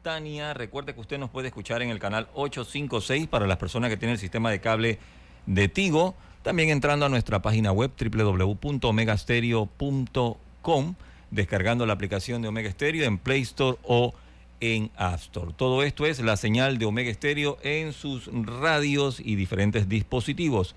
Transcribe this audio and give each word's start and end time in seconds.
Simultánea. 0.00 0.54
Recuerde 0.54 0.94
que 0.94 1.00
usted 1.00 1.18
nos 1.18 1.28
puede 1.30 1.48
escuchar 1.48 1.82
en 1.82 1.90
el 1.90 1.98
canal 1.98 2.28
856 2.34 3.26
para 3.28 3.46
las 3.46 3.58
personas 3.58 3.90
que 3.90 3.98
tienen 3.98 4.14
el 4.14 4.18
sistema 4.18 4.50
de 4.50 4.58
cable 4.60 4.98
de 5.46 5.68
Tigo. 5.68 6.14
También 6.42 6.70
entrando 6.70 7.04
a 7.04 7.10
nuestra 7.10 7.42
página 7.42 7.70
web 7.70 7.90
www.omegastereo.com, 8.00 10.94
descargando 11.30 11.84
la 11.84 11.92
aplicación 11.92 12.40
de 12.40 12.48
Omega 12.48 12.70
Stereo 12.70 13.04
en 13.04 13.18
Play 13.18 13.42
Store 13.42 13.76
o 13.82 14.14
en 14.60 14.90
App 14.96 15.20
Store. 15.20 15.52
Todo 15.54 15.82
esto 15.82 16.06
es 16.06 16.18
la 16.20 16.38
señal 16.38 16.78
de 16.78 16.86
Omega 16.86 17.12
Stereo 17.12 17.58
en 17.62 17.92
sus 17.92 18.30
radios 18.32 19.20
y 19.20 19.36
diferentes 19.36 19.86
dispositivos. 19.86 20.74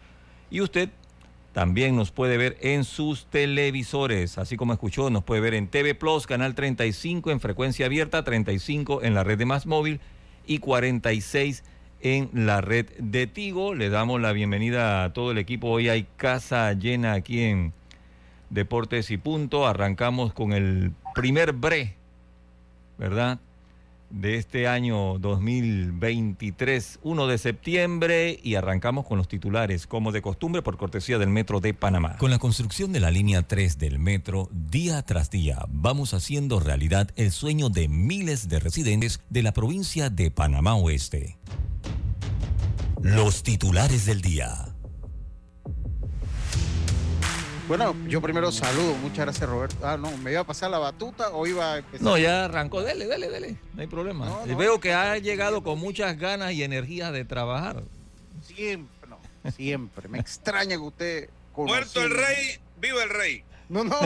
Y 0.51 0.59
usted 0.59 0.89
también 1.53 1.95
nos 1.95 2.11
puede 2.11 2.37
ver 2.37 2.57
en 2.61 2.83
sus 2.83 3.27
televisores, 3.27 4.39
así 4.39 4.57
como 4.57 4.73
escuchó, 4.73 5.11
nos 5.11 5.23
puede 5.23 5.39
ver 5.39 5.53
en 5.53 5.67
TV 5.67 5.93
Plus, 5.93 6.25
canal 6.25 6.55
35 6.55 7.29
en 7.29 7.39
frecuencia 7.39 7.85
abierta, 7.85 8.23
35 8.23 9.03
en 9.03 9.13
la 9.13 9.23
red 9.23 9.37
de 9.37 9.45
Más 9.45 9.67
Móvil 9.67 9.99
y 10.47 10.57
46 10.57 11.63
en 12.01 12.29
la 12.33 12.61
red 12.61 12.87
de 12.97 13.27
Tigo. 13.27 13.75
Le 13.75 13.89
damos 13.89 14.19
la 14.19 14.31
bienvenida 14.31 15.03
a 15.03 15.13
todo 15.13 15.31
el 15.31 15.37
equipo. 15.37 15.69
Hoy 15.69 15.89
hay 15.89 16.07
casa 16.17 16.73
llena 16.73 17.13
aquí 17.13 17.41
en 17.41 17.71
Deportes 18.49 19.11
y 19.11 19.17
Punto. 19.17 19.67
Arrancamos 19.67 20.33
con 20.33 20.53
el 20.53 20.91
primer 21.13 21.53
bre, 21.53 21.95
¿verdad? 22.97 23.39
De 24.13 24.37
este 24.37 24.67
año 24.67 25.17
2023, 25.17 26.99
1 27.01 27.27
de 27.27 27.37
septiembre, 27.37 28.39
y 28.41 28.55
arrancamos 28.55 29.05
con 29.05 29.17
los 29.17 29.27
titulares, 29.27 29.87
como 29.87 30.11
de 30.11 30.21
costumbre, 30.21 30.61
por 30.61 30.77
cortesía 30.77 31.17
del 31.17 31.29
Metro 31.29 31.59
de 31.59 31.73
Panamá. 31.73 32.17
Con 32.17 32.29
la 32.29 32.37
construcción 32.37 32.93
de 32.93 32.99
la 32.99 33.09
línea 33.09 33.41
3 33.41 33.79
del 33.79 33.97
metro, 33.99 34.49
día 34.51 35.01
tras 35.01 35.31
día, 35.31 35.65
vamos 35.69 36.13
haciendo 36.13 36.59
realidad 36.59 37.09
el 37.15 37.31
sueño 37.31 37.69
de 37.69 37.87
miles 37.87 38.47
de 38.47 38.59
residentes 38.59 39.19
de 39.29 39.43
la 39.43 39.51
provincia 39.51 40.09
de 40.09 40.29
Panamá 40.29 40.75
Oeste. 40.75 41.37
Los 43.01 43.43
titulares 43.43 44.05
del 44.05 44.21
día. 44.21 44.72
Bueno, 47.67 47.95
yo 48.07 48.21
primero 48.21 48.51
saludo, 48.51 48.93
muchas 48.95 49.19
gracias 49.25 49.49
Roberto. 49.49 49.77
Ah, 49.87 49.95
no, 49.97 50.15
¿me 50.17 50.31
iba 50.31 50.41
a 50.41 50.43
pasar 50.43 50.69
la 50.69 50.79
batuta 50.79 51.29
o 51.29 51.47
iba 51.47 51.73
a 51.73 51.77
empezar? 51.77 52.01
No, 52.01 52.17
ya 52.17 52.45
arrancó, 52.45 52.81
dele, 52.83 53.05
dele, 53.07 53.29
dele, 53.29 53.55
no 53.73 53.81
hay 53.81 53.87
problema. 53.87 54.25
No, 54.25 54.45
no. 54.45 54.57
Veo 54.57 54.79
que 54.81 54.93
ha 54.93 55.17
llegado 55.17 55.63
con 55.63 55.79
muchas 55.79 56.17
ganas 56.17 56.51
y 56.51 56.63
energías 56.63 57.13
de 57.13 57.23
trabajar. 57.23 57.83
Siempre, 58.41 59.09
no, 59.09 59.17
siempre. 59.51 60.09
Me 60.09 60.19
extraña 60.19 60.75
que 60.75 60.81
usted... 60.81 61.29
Muerto 61.55 62.01
el 62.03 62.11
rey, 62.11 62.59
viva 62.79 63.03
el 63.03 63.09
rey. 63.09 63.43
No, 63.69 63.83
no, 63.85 63.97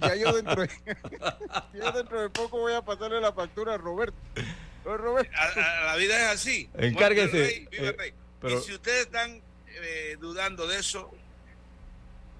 ya 0.00 0.14
yo 0.16 0.32
dentro 0.32 0.62
de, 0.62 0.70
ya 1.78 1.92
dentro 1.92 2.22
de 2.22 2.30
poco 2.30 2.58
voy 2.58 2.72
a 2.72 2.82
pasarle 2.82 3.20
la 3.20 3.32
factura 3.32 3.74
a 3.74 3.76
Roberto. 3.76 4.16
Roberto. 4.84 5.30
A- 5.36 5.82
a- 5.82 5.84
la 5.86 5.96
vida 5.96 6.16
es 6.32 6.38
así. 6.40 6.68
Encárguese, 6.74 7.36
el 7.42 7.46
rey, 7.46 7.68
viva 7.70 7.82
el 7.82 7.88
eh, 7.90 7.96
rey. 7.98 8.12
pero- 8.40 8.58
Y 8.58 8.62
si 8.62 8.72
ustedes 8.72 9.02
están 9.06 9.42
eh, 9.82 10.16
dudando 10.20 10.66
de 10.66 10.78
eso, 10.78 11.10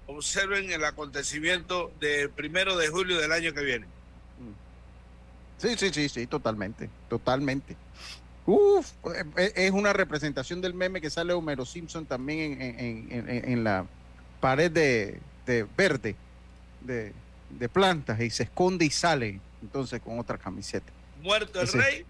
observen 0.07 0.71
el 0.71 0.83
acontecimiento 0.85 1.91
del 1.99 2.29
primero 2.29 2.77
de 2.77 2.87
julio 2.89 3.17
del 3.19 3.31
año 3.31 3.53
que 3.53 3.61
viene. 3.61 3.85
Sí, 5.57 5.75
sí, 5.77 5.89
sí, 5.93 6.09
sí, 6.09 6.27
totalmente, 6.27 6.89
totalmente. 7.09 7.75
Uf, 8.45 8.91
eh, 9.37 9.53
es 9.55 9.71
una 9.71 9.93
representación 9.93 10.61
del 10.61 10.73
meme 10.73 11.01
que 11.01 11.09
sale 11.09 11.33
Homero 11.33 11.65
Simpson 11.65 12.05
también 12.05 12.61
en, 12.61 13.09
en- 13.11 13.29
en- 13.49 13.63
la 13.63 13.85
pared 14.39 14.69
de, 14.69 15.19
de 15.45 15.65
verde 15.75 16.15
de, 16.81 17.11
de 17.49 17.69
plantas 17.69 18.19
y 18.21 18.29
se 18.29 18.43
esconde 18.43 18.85
y 18.85 18.89
sale 18.91 19.39
entonces 19.61 19.99
con 20.01 20.19
otra 20.19 20.37
camiseta. 20.37 20.91
Muerto 21.21 21.61
el 21.61 21.67
rey, 21.69 22.05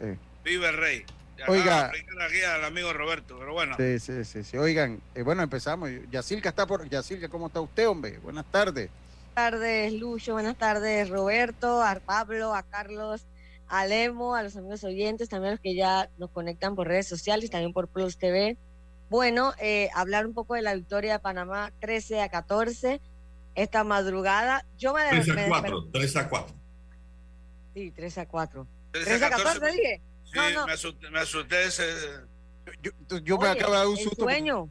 Eh, 0.00 0.16
viva 0.44 0.68
el 0.68 0.76
rey. 0.76 1.04
Ya 1.38 1.46
Oiga. 1.48 1.86
aquí 1.88 2.42
al 2.42 2.64
amigo 2.64 2.92
Roberto, 2.92 3.36
pero 3.38 3.52
bueno. 3.52 3.76
sí, 3.76 3.98
sí, 3.98 4.24
sí, 4.24 4.44
sí. 4.44 4.56
Oigan, 4.56 5.00
eh, 5.14 5.22
bueno, 5.22 5.42
empezamos. 5.42 5.90
Yacilca 6.10 6.50
está 6.50 6.66
por. 6.66 6.88
Yacilca, 6.88 7.28
¿cómo 7.28 7.48
está 7.48 7.60
usted, 7.60 7.88
hombre? 7.88 8.18
Buenas 8.18 8.44
tardes. 8.50 8.88
Buenas 9.34 9.52
tardes, 9.52 9.92
Lucho. 9.94 10.34
Buenas 10.34 10.56
tardes, 10.56 11.08
Roberto, 11.08 11.82
a 11.82 11.96
Pablo, 11.96 12.54
a 12.54 12.62
Carlos, 12.62 13.26
a 13.66 13.84
Lemo, 13.86 14.36
a 14.36 14.44
los 14.44 14.56
amigos 14.56 14.84
oyentes, 14.84 15.28
también 15.28 15.48
a 15.48 15.52
los 15.54 15.60
que 15.60 15.74
ya 15.74 16.08
nos 16.18 16.30
conectan 16.30 16.76
por 16.76 16.86
redes 16.86 17.08
sociales, 17.08 17.50
también 17.50 17.72
por 17.72 17.88
Plus 17.88 18.16
TV. 18.16 18.56
Bueno, 19.10 19.52
eh, 19.58 19.90
hablar 19.94 20.26
un 20.26 20.34
poco 20.34 20.54
de 20.54 20.62
la 20.62 20.74
victoria 20.74 21.14
de 21.14 21.18
Panamá 21.18 21.72
13 21.80 22.20
a 22.22 22.28
14 22.28 23.00
esta 23.56 23.82
madrugada. 23.84 24.64
Yo 24.78 24.94
me, 24.94 25.02
3 25.10 25.28
a 25.30 25.34
me- 25.34 25.48
4, 25.48 25.84
3 25.92 26.16
a 26.16 26.28
4. 26.28 26.54
Sí, 27.74 27.90
13 27.90 28.20
a 28.20 28.26
4. 28.28 28.66
13 28.92 29.08
13 29.10 29.24
a 29.24 29.30
14 29.30 29.66
dije. 29.72 30.02
Sí, 30.34 30.40
No, 30.40 30.50
no. 30.60 30.66
Me, 30.66 30.72
asusté, 30.72 31.10
me 31.10 31.20
asusté 31.20 31.64
ese. 31.64 31.84
Yo, 32.82 33.18
yo- 33.22 33.38
me 33.38 33.48
acabo 33.48 33.72
de 33.72 33.78
dar 33.78 33.86
un 33.86 33.96
el 33.98 34.04
susto. 34.04 34.24
sueño. 34.24 34.68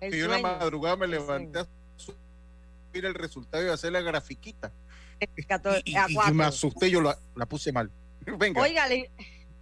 El 0.00 0.12
yo 0.12 0.24
en 0.24 0.30
la 0.30 0.38
sueño. 0.38 0.58
madrugada 0.58 0.96
me 0.96 1.06
levanté 1.08 1.58
a 1.60 1.66
subir 1.96 3.04
el 3.04 3.14
resultado 3.14 3.64
y 3.64 3.68
a 3.68 3.74
hacer 3.74 3.92
la 3.92 4.00
grafiquita. 4.00 4.72
14 5.48 5.82
Y, 5.84 5.96
a 5.96 6.06
y- 6.08 6.12
y 6.12 6.14
4. 6.14 6.34
me 6.34 6.44
asusté, 6.44 6.90
yo 6.90 7.00
la, 7.02 7.18
la 7.34 7.44
puse 7.46 7.72
mal. 7.72 7.90
Venga. 8.38 8.62
Oiga, 8.62 8.86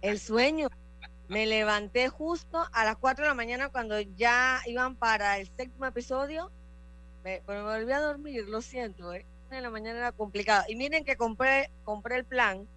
el 0.01 0.19
sueño. 0.19 0.69
Me 1.27 1.45
levanté 1.45 2.09
justo 2.09 2.65
a 2.71 2.85
las 2.85 2.95
4 2.97 3.23
de 3.23 3.29
la 3.29 3.35
mañana 3.35 3.69
cuando 3.69 3.99
ya 3.99 4.61
iban 4.65 4.95
para 4.95 5.37
el 5.37 5.45
séptimo 5.55 5.85
episodio. 5.85 6.49
Me, 7.23 7.43
pero 7.45 7.63
me 7.65 7.77
volví 7.77 7.91
a 7.91 7.99
dormir, 7.99 8.45
lo 8.47 8.61
siento. 8.61 9.13
¿eh? 9.13 9.25
de 9.51 9.61
la 9.61 9.69
mañana 9.71 9.97
era 9.97 10.11
complicado. 10.11 10.63
Y 10.69 10.75
miren 10.75 11.03
que 11.03 11.17
compré, 11.17 11.71
compré 11.83 12.17
el 12.17 12.25
plan. 12.25 12.67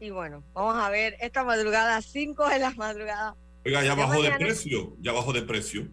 Y 0.00 0.10
bueno, 0.10 0.42
vamos 0.54 0.76
a 0.76 0.88
ver 0.88 1.16
esta 1.20 1.44
madrugada, 1.44 2.00
5 2.00 2.48
de 2.48 2.58
la 2.58 2.70
madrugada. 2.70 3.36
Oiga, 3.66 3.84
ya 3.84 3.94
bajó 3.94 4.22
de 4.22 4.32
precio, 4.32 4.96
ya 5.00 5.12
bajó 5.12 5.34
de 5.34 5.42
precio. 5.42 5.86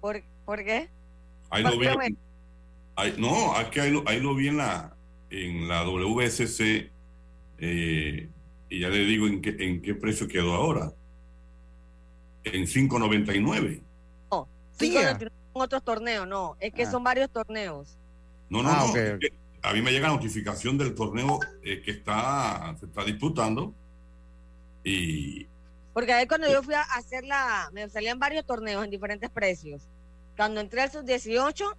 ¿Por, 0.00 0.22
¿por 0.44 0.64
qué? 0.64 0.88
Ahí 1.48 1.62
lo 1.62 1.78
vi. 1.78 1.86
no, 3.16 3.60
es 3.60 3.68
que 3.68 3.80
ahí 3.80 3.92
lo, 3.92 4.02
ahí 4.06 4.20
lo 4.20 4.34
vi 4.34 4.48
en 4.48 4.56
la, 4.56 4.96
en 5.30 5.68
la 5.68 5.84
WSC 5.84 6.90
eh, 7.60 8.28
y 8.68 8.80
ya 8.80 8.88
le 8.88 8.98
digo 8.98 9.28
en 9.28 9.40
qué, 9.40 9.56
en 9.58 9.82
qué 9.82 9.94
precio 9.94 10.26
quedó 10.26 10.54
ahora. 10.54 10.92
En 12.42 12.64
5.99. 12.64 13.80
No, 14.32 14.48
5.99 14.78 15.30
otros 15.52 15.82
torneos, 15.84 16.26
no, 16.26 16.56
es 16.60 16.72
que 16.72 16.84
ah. 16.84 16.90
son 16.90 17.04
varios 17.04 17.30
torneos. 17.30 17.96
No, 18.48 18.62
no, 18.62 18.70
ah, 18.70 18.86
no. 18.86 19.18
A 19.62 19.72
mí 19.72 19.82
me 19.82 19.90
llega 19.90 20.08
notificación 20.08 20.78
del 20.78 20.94
torneo 20.94 21.40
eh, 21.62 21.82
que 21.82 21.90
está, 21.90 22.74
se 22.78 22.86
está 22.86 23.04
disputando 23.04 23.74
y... 24.84 25.46
Porque 25.92 26.12
ahí 26.12 26.28
cuando 26.28 26.48
yo 26.48 26.62
fui 26.62 26.74
a 26.74 26.82
hacer 26.82 27.24
la, 27.24 27.70
me 27.72 27.88
salían 27.88 28.18
varios 28.20 28.46
torneos 28.46 28.84
en 28.84 28.90
diferentes 28.90 29.30
precios. 29.30 29.82
Cuando 30.36 30.60
entré 30.60 30.82
al 30.82 30.92
sub-18, 30.92 31.76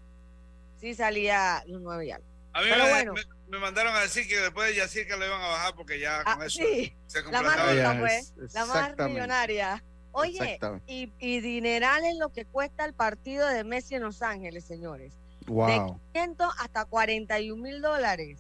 sí 0.82 0.94
salía 0.94 1.64
los 1.68 1.82
nueve 1.82 2.08
y 2.08 2.12
algo. 2.12 2.28
A 2.52 2.62
mí 2.62 2.68
me, 2.70 3.14
me, 3.48 3.60
mandaron 3.60 3.96
a 3.96 4.02
decir 4.02 4.28
que 4.28 4.38
después 4.38 4.76
de 4.76 4.82
decir 4.82 5.08
que 5.08 5.16
lo 5.16 5.26
iban 5.26 5.42
a 5.42 5.48
bajar 5.48 5.76
porque 5.76 6.00
ya 6.00 6.24
con 6.24 6.42
ah, 6.42 6.46
eso 6.46 6.62
se 7.08 7.24
La 7.32 7.42
más 7.42 7.72
rica, 7.72 7.98
pues, 8.00 8.34
la 8.54 8.66
más 8.66 8.98
millonaria. 8.98 9.84
Oye, 10.12 10.60
y, 10.88 11.14
y, 11.20 11.40
dineral 11.40 12.04
en 12.04 12.20
lo 12.20 12.30
que 12.30 12.44
cuesta 12.44 12.84
el 12.84 12.94
partido 12.94 13.48
de 13.48 13.64
Messi 13.64 13.96
en 13.96 14.02
Los 14.02 14.22
Ángeles, 14.22 14.66
señores. 14.66 15.14
Wow. 15.50 15.68
De 15.68 16.00
500 16.14 16.54
hasta 16.60 16.86
41 16.86 17.62
mil 17.62 17.82
dólares. 17.82 18.40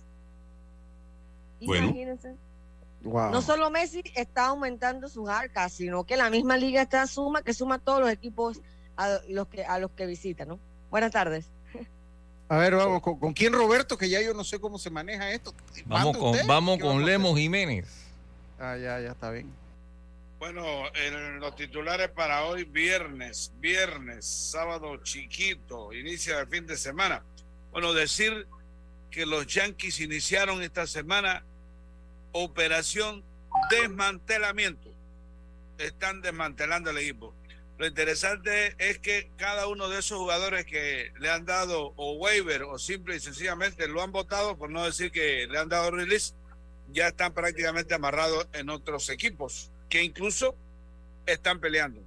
Imagínense. 1.59 2.35
No 3.01 3.41
solo 3.41 3.69
Messi 3.69 4.03
está 4.15 4.47
aumentando 4.47 5.07
sus 5.07 5.29
arcas, 5.29 5.73
sino 5.73 6.03
que 6.03 6.17
la 6.17 6.29
misma 6.29 6.57
liga 6.57 6.81
está 6.81 7.07
suma, 7.07 7.41
que 7.41 7.53
suma 7.53 7.79
todos 7.79 8.01
los 8.01 8.11
equipos 8.11 8.61
a 8.97 9.19
los 9.29 9.47
que, 9.47 9.63
a 9.63 9.79
los 9.79 9.91
que 9.91 10.06
visita, 10.06 10.45
¿no? 10.45 10.59
Buenas 10.91 11.11
tardes. 11.11 11.50
A 12.50 12.57
ver, 12.57 12.75
vamos, 12.75 13.01
¿con, 13.01 13.33
quién 13.33 13.53
Roberto? 13.53 13.97
Que 13.97 14.09
ya 14.09 14.21
yo 14.21 14.33
no 14.33 14.44
sé 14.44 14.59
cómo 14.59 14.79
se 14.79 14.89
maneja 14.89 15.31
esto. 15.31 15.53
Vamos 15.85 16.17
con, 16.17 16.35
vamos 16.47 16.79
con 16.79 17.05
Lemos 17.05 17.38
Jiménez. 17.38 17.88
Ah, 18.59 18.75
ya, 18.75 19.00
ya 19.00 19.12
está 19.12 19.29
bien. 19.31 19.58
Bueno, 20.39 20.86
en 20.95 21.41
los 21.41 21.53
titulares 21.57 22.07
para 22.12 22.45
hoy, 22.45 22.63
viernes, 22.63 23.51
viernes, 23.59 24.25
sábado 24.25 24.95
chiquito, 25.03 25.91
inicia 25.91 26.39
el 26.39 26.47
fin 26.47 26.65
de 26.65 26.77
semana. 26.77 27.21
Bueno, 27.71 27.94
decir 27.94 28.47
que 29.12 29.25
los 29.25 29.45
Yankees 29.47 30.00
iniciaron 30.00 30.63
esta 30.63 30.88
semana 30.88 31.44
operación 32.31 33.21
desmantelamiento. 33.69 34.89
Están 35.77 36.21
desmantelando 36.21 36.91
el 36.91 37.00
equipo. 37.00 37.33
Lo 37.77 37.86
interesante 37.86 38.75
es 38.77 38.97
que 39.00 39.30
cada 39.36 39.68
uno 39.68 39.89
de 39.89 40.00
esos 40.00 40.19
jugadores 40.19 40.65
que 40.65 41.12
le 41.19 41.30
han 41.30 41.45
dado 41.45 41.91
o 41.97 42.13
waiver 42.13 42.63
o 42.63 42.80
simple 42.80 43.18
y 43.18 43.19
sencillamente 43.19 43.89
lo 43.89 44.01
han 44.01 44.13
votado, 44.13 44.57
por 44.57 44.69
no 44.69 44.86
decir 44.86 45.12
que 45.12 45.47
le 45.47 45.59
han 45.59 45.68
dado 45.68 45.91
release, 45.91 46.33
ya 46.88 47.09
están 47.09 47.33
prácticamente 47.33 47.94
amarrados 47.94 48.47
en 48.53 48.69
otros 48.69 49.09
equipos 49.09 49.69
que 49.89 50.03
incluso 50.03 50.56
están 51.25 51.59
peleando. 51.59 52.01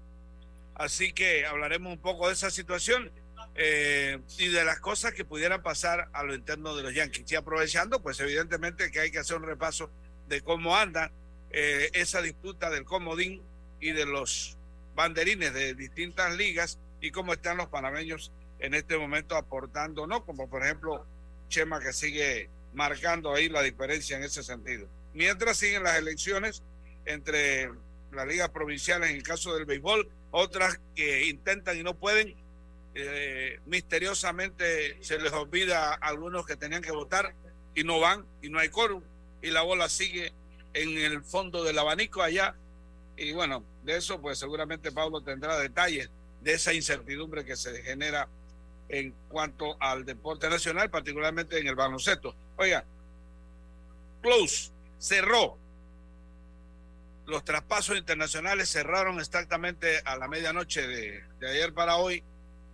Así 0.75 1.12
que 1.12 1.46
hablaremos 1.46 1.93
un 1.93 1.99
poco 1.99 2.29
de 2.29 2.34
esa 2.34 2.50
situación 2.50 3.11
eh, 3.55 4.19
y 4.38 4.49
de 4.49 4.64
las 4.64 4.81
cosas 4.81 5.12
que 5.12 5.25
pudieran 5.25 5.62
pasar 5.62 6.08
a 6.12 6.23
lo 6.23 6.34
interno 6.34 6.75
de 6.75 6.82
los 6.82 6.94
Yankees. 6.94 7.31
Y 7.31 7.37
aprovechando, 7.37 8.02
pues 8.02 8.19
evidentemente 8.20 8.90
que 8.90 9.00
hay 9.00 9.11
que 9.11 9.19
hacer 9.19 9.37
un 9.37 9.44
repaso 9.44 9.90
de 10.29 10.40
cómo 10.40 10.76
anda 10.76 11.11
eh, 11.50 11.90
esa 11.93 12.23
disputa 12.23 12.70
del 12.70 12.84
comodín 12.84 13.43
y 13.81 13.93
de 13.93 14.06
los 14.06 14.56
banderines 14.94 15.52
de 15.52 15.75
distintas 15.75 16.34
ligas 16.37 16.79
y 17.00 17.11
cómo 17.11 17.32
están 17.32 17.56
los 17.56 17.69
panameños 17.69 18.32
en 18.58 18.75
este 18.75 18.96
momento 18.96 19.37
aportando, 19.37 20.06
¿no? 20.06 20.25
Como 20.25 20.49
por 20.49 20.64
ejemplo 20.64 21.05
Chema 21.49 21.81
que 21.81 21.93
sigue 21.93 22.49
marcando 22.73 23.34
ahí 23.34 23.49
la 23.49 23.62
diferencia 23.62 24.17
en 24.17 24.25
ese 24.25 24.43
sentido. 24.43 24.88
Mientras 25.12 25.58
siguen 25.58 25.82
las 25.82 25.99
elecciones 25.99 26.62
entre 27.06 27.70
las 28.12 28.26
ligas 28.26 28.50
provinciales 28.50 29.10
en 29.10 29.16
el 29.16 29.22
caso 29.22 29.54
del 29.54 29.64
béisbol, 29.64 30.08
otras 30.31 30.81
que 30.94 31.26
intentan 31.26 31.78
y 31.78 31.82
no 31.82 31.94
pueden. 31.94 32.34
Eh, 32.94 33.58
misteriosamente 33.64 35.02
se 35.02 35.19
les 35.19 35.32
olvida 35.32 35.94
a 35.94 35.94
algunos 35.94 36.44
que 36.44 36.56
tenían 36.56 36.82
que 36.82 36.93
votar 36.93 37.34
y 37.75 37.84
no 37.84 38.00
van 38.00 38.26
y 38.43 38.50
no 38.50 38.58
hay 38.58 38.69
quórum 38.69 39.02
y 39.40 39.50
la 39.50 39.62
bola 39.62 39.88
sigue 39.88 40.32
en 40.75 40.99
el 40.99 41.22
fondo 41.22 41.64
del 41.64 41.78
abanico 41.78 42.22
allá 42.22 42.54
y 43.16 43.32
bueno 43.32 43.64
de 43.82 43.96
eso 43.96 44.20
pues 44.20 44.38
seguramente 44.38 44.93
Pablo 44.93 45.22
tendrá 45.22 45.58
detalles 45.58 46.10
de 46.43 46.52
esa 46.52 46.75
incertidumbre 46.75 47.46
que 47.46 47.56
se 47.56 47.82
genera 47.82 48.28
en 48.90 49.14
cuanto 49.28 49.76
al 49.81 50.05
deporte 50.05 50.50
nacional 50.50 50.90
particularmente 50.90 51.58
en 51.58 51.66
el 51.66 51.75
baloncesto 51.75 52.34
oiga 52.56 52.84
close 54.20 54.70
cerró 54.98 55.56
los 57.26 57.44
traspasos 57.44 57.96
internacionales 57.96 58.69
cerraron 58.69 59.20
exactamente 59.20 60.00
a 60.04 60.16
la 60.16 60.28
medianoche 60.28 60.86
de, 60.86 61.22
ayer 61.48 61.72
para 61.72 61.96
hoy 61.96 62.22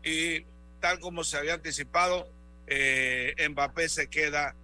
y 0.03 0.45
tal 0.81 1.01
como 1.01 1.25
se 1.25 1.37
había 1.37 1.55
anticipado, 1.55 2.29
eh, 2.67 3.35
Mbappé 3.51 3.89
se 3.89 4.09
queda 4.09 4.55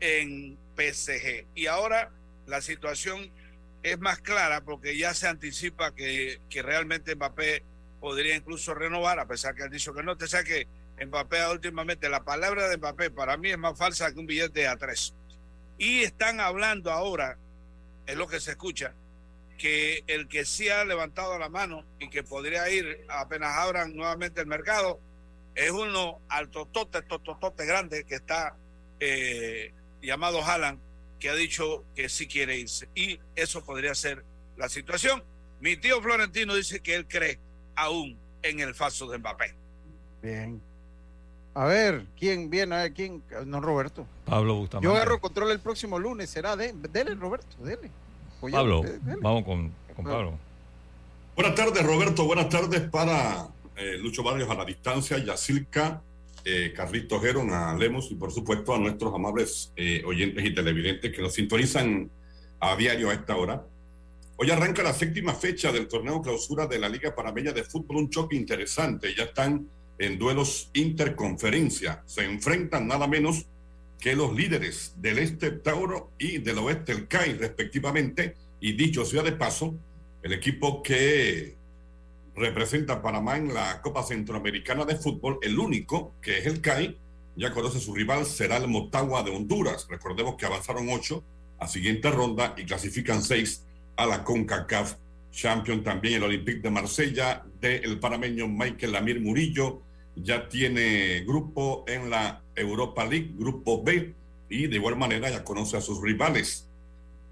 en 0.00 0.56
PSG. 0.76 1.46
Y 1.54 1.66
ahora 1.66 2.10
la 2.46 2.62
situación 2.62 3.30
es 3.82 3.98
más 3.98 4.20
clara 4.20 4.62
porque 4.62 4.96
ya 4.96 5.14
se 5.14 5.28
anticipa 5.28 5.94
que, 5.94 6.40
que 6.48 6.62
realmente 6.62 7.14
Mbappé 7.14 7.62
podría 8.00 8.36
incluso 8.36 8.74
renovar, 8.74 9.18
a 9.18 9.26
pesar 9.26 9.54
que 9.54 9.64
han 9.64 9.70
dicho 9.70 9.92
que 9.92 10.02
no. 10.02 10.16
Te 10.16 10.28
sea 10.28 10.44
que 10.44 10.66
Mbappé 11.04 11.46
últimamente, 11.48 12.08
la 12.08 12.24
palabra 12.24 12.68
de 12.68 12.76
Mbappé 12.76 13.10
para 13.10 13.36
mí 13.36 13.50
es 13.50 13.58
más 13.58 13.76
falsa 13.76 14.12
que 14.12 14.20
un 14.20 14.26
billete 14.26 14.66
a 14.66 14.76
tres. 14.76 15.14
Y 15.76 16.02
están 16.02 16.40
hablando 16.40 16.90
ahora, 16.90 17.36
es 18.06 18.16
lo 18.16 18.26
que 18.26 18.40
se 18.40 18.52
escucha, 18.52 18.94
que 19.58 20.04
el 20.06 20.28
que 20.28 20.44
sí 20.44 20.68
ha 20.68 20.84
levantado 20.84 21.38
la 21.38 21.48
mano 21.48 21.84
y 21.98 22.08
que 22.08 22.22
podría 22.22 22.70
ir 22.70 23.04
apenas 23.08 23.56
abran 23.56 23.94
nuevamente 23.94 24.40
el 24.40 24.46
mercado 24.46 25.00
es 25.54 25.72
uno 25.72 26.20
altotote, 26.28 27.02
tototote 27.02 27.66
grande 27.66 28.04
que 28.04 28.14
está 28.14 28.54
eh, 29.00 29.72
llamado 30.00 30.42
Haaland, 30.42 30.78
que 31.18 31.28
ha 31.28 31.34
dicho 31.34 31.84
que 31.96 32.08
sí 32.08 32.28
quiere 32.28 32.56
irse. 32.56 32.88
Y 32.94 33.18
eso 33.34 33.64
podría 33.64 33.94
ser 33.96 34.24
la 34.56 34.68
situación. 34.68 35.22
Mi 35.60 35.76
tío 35.76 36.00
Florentino 36.00 36.54
dice 36.54 36.78
que 36.80 36.94
él 36.94 37.08
cree 37.08 37.40
aún 37.74 38.16
en 38.42 38.60
el 38.60 38.74
falso 38.74 39.08
de 39.08 39.18
Mbappé. 39.18 39.54
Bien. 40.22 40.62
A 41.54 41.64
ver, 41.64 42.06
¿quién 42.16 42.50
viene? 42.50 42.76
A 42.76 42.82
ver, 42.82 42.92
¿quién? 42.92 43.24
No, 43.44 43.60
Roberto. 43.60 44.06
Pablo 44.26 44.54
Bustamante. 44.54 44.84
Yo 44.84 44.94
agarro 44.94 45.20
control 45.20 45.50
el 45.50 45.58
próximo 45.58 45.98
lunes. 45.98 46.30
Será 46.30 46.54
de. 46.54 46.72
Dele, 46.72 47.16
Roberto, 47.16 47.56
dele. 47.64 47.90
Pablo, 48.40 48.82
vamos 49.20 49.44
con, 49.44 49.72
Pablo. 49.96 50.38
Buenas 51.34 51.54
tardes, 51.54 51.84
Roberto. 51.84 52.24
Buenas 52.24 52.48
tardes 52.48 52.82
para 52.82 53.48
eh, 53.76 53.96
Lucho 53.98 54.22
Barrios 54.22 54.48
a 54.48 54.54
la 54.54 54.64
distancia, 54.64 55.18
Yacilca, 55.18 56.02
eh, 56.44 56.72
Carlito 56.74 57.20
Geron, 57.20 57.52
a 57.52 57.74
Lemos 57.74 58.10
y 58.10 58.14
por 58.14 58.32
supuesto 58.32 58.74
a 58.74 58.78
nuestros 58.78 59.12
amables 59.12 59.72
eh, 59.76 60.02
oyentes 60.06 60.44
y 60.44 60.54
televidentes 60.54 61.12
que 61.12 61.22
nos 61.22 61.34
sintonizan 61.34 62.10
a 62.60 62.76
diario 62.76 63.10
a 63.10 63.14
esta 63.14 63.36
hora. 63.36 63.66
Hoy 64.36 64.50
arranca 64.52 64.84
la 64.84 64.94
séptima 64.94 65.34
fecha 65.34 65.72
del 65.72 65.88
torneo 65.88 66.22
clausura 66.22 66.68
de 66.68 66.78
la 66.78 66.88
Liga 66.88 67.14
Panameña 67.14 67.52
de 67.52 67.64
Fútbol, 67.64 67.96
un 67.96 68.10
choque 68.10 68.36
interesante. 68.36 69.12
Ya 69.16 69.24
están 69.24 69.68
en 69.98 70.16
duelos 70.16 70.70
interconferencia. 70.74 72.02
Se 72.06 72.24
enfrentan 72.24 72.86
nada 72.86 73.08
menos 73.08 73.46
que 74.00 74.14
los 74.14 74.34
líderes 74.34 74.94
del 74.96 75.18
este 75.18 75.50
Tauro 75.50 76.12
y 76.18 76.38
del 76.38 76.58
oeste 76.58 76.92
el 76.92 77.08
CAI 77.08 77.34
respectivamente, 77.34 78.36
y 78.60 78.72
dicho 78.72 79.04
sea 79.04 79.22
de 79.22 79.32
paso, 79.32 79.74
el 80.22 80.32
equipo 80.32 80.82
que 80.82 81.56
representa 82.34 82.94
a 82.94 83.02
Panamá 83.02 83.36
en 83.36 83.52
la 83.52 83.80
Copa 83.82 84.02
Centroamericana 84.02 84.84
de 84.84 84.96
Fútbol, 84.96 85.38
el 85.42 85.58
único 85.58 86.14
que 86.22 86.38
es 86.38 86.46
el 86.46 86.60
CAI, 86.60 86.96
ya 87.36 87.52
conoce 87.52 87.80
su 87.80 87.94
rival, 87.94 88.26
será 88.26 88.56
el 88.56 88.68
Motagua 88.68 89.22
de 89.22 89.30
Honduras. 89.30 89.86
Recordemos 89.88 90.36
que 90.36 90.46
avanzaron 90.46 90.88
ocho 90.90 91.24
a 91.58 91.68
siguiente 91.68 92.10
ronda 92.10 92.54
y 92.56 92.64
clasifican 92.64 93.22
seis 93.22 93.64
a 93.96 94.06
la 94.06 94.24
CONCACAF 94.24 94.96
Champion. 95.30 95.84
También 95.84 96.14
el 96.14 96.24
Olympique 96.24 96.60
de 96.60 96.70
Marsella 96.70 97.44
del 97.60 97.98
panameño 98.00 98.48
Michael 98.48 98.92
Lamir 98.92 99.20
Murillo 99.20 99.82
ya 100.22 100.48
tiene 100.48 101.24
grupo 101.26 101.84
en 101.86 102.10
la 102.10 102.42
Europa 102.54 103.04
League, 103.04 103.32
grupo 103.36 103.82
B, 103.82 104.14
y 104.48 104.66
de 104.66 104.76
igual 104.76 104.96
manera 104.96 105.30
ya 105.30 105.44
conoce 105.44 105.76
a 105.76 105.80
sus 105.80 106.00
rivales. 106.00 106.68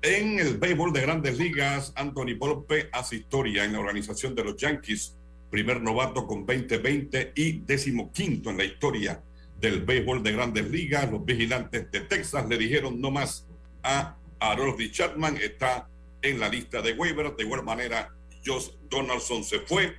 En 0.03 0.39
el 0.39 0.59
béisbol 0.59 0.93
de 0.93 1.01
grandes 1.01 1.39
ligas, 1.39 1.93
Anthony 1.97 2.37
Volpe 2.39 2.89
hace 2.93 3.17
historia 3.17 3.65
en 3.65 3.73
la 3.73 3.81
organización 3.81 4.35
de 4.35 4.45
los 4.45 4.57
Yankees, 4.57 5.17
primer 5.51 5.81
novato 5.81 6.27
con 6.27 6.47
20-20 6.47 7.33
y 7.35 7.61
décimo 7.61 8.13
quinto 8.13 8.51
en 8.51 8.59
la 8.59 8.65
historia 8.65 9.23
del 9.61 9.83
béisbol 9.83 10.23
de 10.23 10.33
grandes 10.33 10.71
ligas. 10.71 11.11
Los 11.11 11.25
vigilantes 11.25 11.91
de 11.91 12.01
Texas 12.01 12.47
le 12.49 12.59
dijeron 12.59 13.01
no 13.01 13.11
más 13.11 13.47
a 13.83 14.17
Harold 14.39 14.91
Chapman. 14.91 15.39
Está 15.39 15.89
en 16.23 16.39
la 16.41 16.49
lista 16.49 16.83
de 16.83 16.93
waivers. 16.93 17.37
De 17.37 17.45
igual 17.45 17.65
manera, 17.65 18.15
Josh 18.45 18.69
Donaldson 18.91 19.45
se 19.45 19.61
fue 19.61 19.97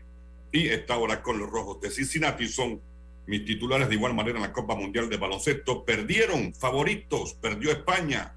y 0.52 0.68
está 0.68 0.96
ahora 0.96 1.22
con 1.22 1.40
los 1.40 1.50
rojos 1.50 1.82
de 1.82 1.90
Cincinnati. 1.90 2.48
Son 2.48 2.82
mis 3.26 3.46
titulares 3.46 3.90
de 3.90 3.96
igual 3.96 4.14
manera 4.14 4.38
en 4.38 4.44
la 4.44 4.54
Copa 4.54 4.76
Mundial 4.76 5.10
de 5.10 5.18
Baloncesto. 5.18 5.84
Perdieron 5.84 6.54
favoritos, 6.54 7.34
perdió 7.34 7.72
España, 7.72 8.34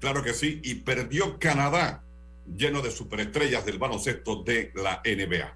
claro 0.00 0.22
que 0.22 0.34
sí, 0.34 0.60
y 0.62 0.76
perdió 0.76 1.38
Canadá, 1.38 2.02
lleno 2.56 2.82
de 2.82 2.90
superestrellas 2.90 3.64
del 3.64 3.78
baloncesto 3.78 4.42
de 4.42 4.72
la 4.74 5.02
NBA. 5.04 5.54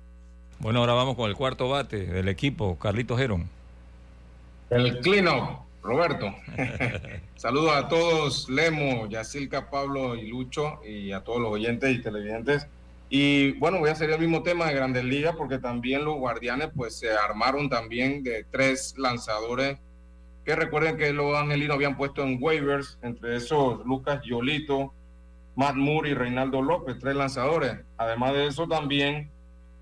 Bueno, 0.59 0.80
ahora 0.80 0.95
vamos 0.95 1.16
con 1.16 1.28
el 1.28 1.37
cuarto 1.37 1.69
bate 1.69 2.07
del 2.07 2.28
equipo, 2.28 2.78
Carlitos 2.78 3.19
Geron. 3.19 3.49
El 4.71 5.00
clino, 5.00 5.66
Roberto. 5.83 6.35
Saludos 7.37 7.73
a 7.75 7.88
todos, 7.88 8.49
Lemo, 8.49 9.09
Yacilca, 9.09 9.71
Pablo 9.71 10.16
y 10.16 10.28
Lucho, 10.28 10.80
y 10.85 11.12
a 11.12 11.25
todos 11.25 11.40
los 11.40 11.52
oyentes 11.52 11.95
y 11.95 12.02
televidentes. 12.02 12.66
Y 13.12 13.52
bueno, 13.59 13.81
voy 13.81 13.88
a 13.88 13.93
hacer 13.93 14.09
el 14.09 14.21
mismo 14.21 14.45
tema 14.45 14.67
de 14.67 14.75
Grandes 14.75 15.02
Ligas 15.02 15.35
porque 15.37 15.59
también 15.59 16.05
los 16.05 16.14
guardianes 16.14 16.69
pues 16.76 16.97
se 16.97 17.11
armaron 17.11 17.69
también 17.69 18.23
de 18.23 18.47
tres 18.49 18.95
lanzadores 18.97 19.79
que 20.45 20.55
recuerden 20.55 20.97
que 20.97 21.12
los 21.12 21.37
angelinos 21.37 21.75
habían 21.75 21.97
puesto 21.97 22.23
en 22.23 22.38
waivers, 22.40 22.99
entre 23.02 23.37
esos 23.37 23.85
Lucas 23.85 24.21
Yolito, 24.25 24.95
Matt 25.57 25.75
Moore 25.75 26.11
y 26.11 26.14
Reinaldo 26.14 26.62
López, 26.62 26.99
tres 27.00 27.17
lanzadores. 27.17 27.79
Además 27.99 28.33
de 28.33 28.47
eso 28.47 28.69
también 28.69 29.29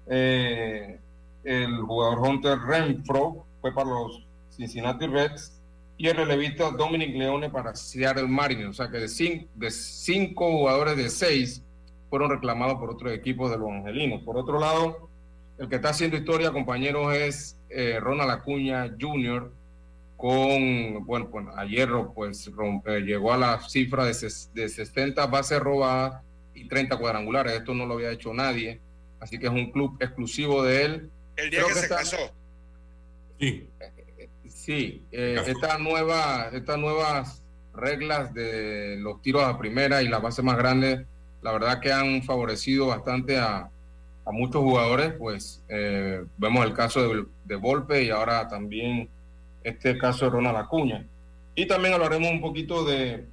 eh, 0.06 0.98
el 1.44 1.82
jugador 1.82 2.20
Hunter 2.20 2.58
Renfro 2.58 3.44
fue 3.60 3.74
para 3.74 3.90
los 3.90 4.24
Cincinnati 4.50 5.06
Reds 5.06 5.60
y 5.98 6.08
el 6.08 6.16
relevista 6.16 6.70
Dominic 6.70 7.14
Leone 7.14 7.50
para 7.50 7.74
Seattle 7.74 8.26
Mariners. 8.26 8.70
O 8.70 8.72
sea 8.72 8.90
que 8.90 8.98
de 8.98 9.08
cinco, 9.08 9.46
de 9.54 9.70
cinco 9.70 10.50
jugadores 10.50 10.96
de 10.96 11.10
seis 11.10 11.62
fueron 12.10 12.30
reclamados 12.30 12.78
por 12.78 12.90
otros 12.90 13.12
equipos 13.12 13.50
de 13.50 13.58
los 13.58 13.70
angelinos. 13.70 14.22
Por 14.22 14.36
otro 14.36 14.58
lado, 14.58 15.08
el 15.58 15.68
que 15.68 15.76
está 15.76 15.90
haciendo 15.90 16.16
historia, 16.16 16.50
compañeros, 16.52 17.14
es 17.14 17.58
eh, 17.68 17.98
Ronald 18.00 18.30
Acuña 18.30 18.94
Jr., 18.98 19.52
con, 20.16 21.06
bueno, 21.06 21.30
pues 21.30 21.46
ayer 21.56 21.88
pues 22.12 22.50
rompe, 22.52 23.02
llegó 23.02 23.32
a 23.32 23.36
la 23.36 23.60
cifra 23.68 24.04
de, 24.04 24.12
de 24.52 24.68
60 24.68 25.26
bases 25.26 25.60
robadas 25.60 26.22
y 26.54 26.66
30 26.66 26.96
cuadrangulares. 26.96 27.52
Esto 27.52 27.72
no 27.72 27.86
lo 27.86 27.94
había 27.94 28.10
hecho 28.10 28.34
nadie, 28.34 28.80
así 29.20 29.38
que 29.38 29.46
es 29.46 29.52
un 29.52 29.70
club 29.70 29.96
exclusivo 30.00 30.64
de 30.64 30.84
él. 30.84 31.10
El 31.36 31.50
día 31.50 31.62
que, 31.68 31.74
se 31.74 31.88
casó. 31.88 32.16
Sí. 33.38 33.68
Sí, 34.48 35.06
eh, 35.12 35.40
esta 35.46 35.78
nueva, 35.78 36.50
estas 36.52 36.78
nuevas 36.78 37.44
reglas 37.72 38.34
de 38.34 38.96
los 38.98 39.22
tiros 39.22 39.44
a 39.44 39.56
primera 39.56 40.02
y 40.02 40.08
las 40.08 40.20
bases 40.20 40.44
más 40.44 40.58
grandes 40.58 41.06
la 41.42 41.52
verdad 41.52 41.80
que 41.80 41.92
han 41.92 42.22
favorecido 42.22 42.88
bastante 42.88 43.38
a, 43.38 43.70
muchos 44.30 44.60
jugadores, 44.60 45.14
pues 45.18 45.62
eh, 45.70 46.22
vemos 46.36 46.62
el 46.66 46.74
caso 46.74 47.08
de, 47.08 47.24
de, 47.46 47.56
Volpe 47.56 48.04
y 48.04 48.10
ahora 48.10 48.46
también 48.46 49.08
este 49.64 49.96
caso 49.96 50.26
de 50.26 50.32
Ronald 50.32 50.58
Acuña. 50.58 51.06
Y 51.54 51.66
también 51.66 51.94
hablaremos 51.94 52.30
un 52.30 52.42
poquito 52.42 52.84
de, 52.84 53.26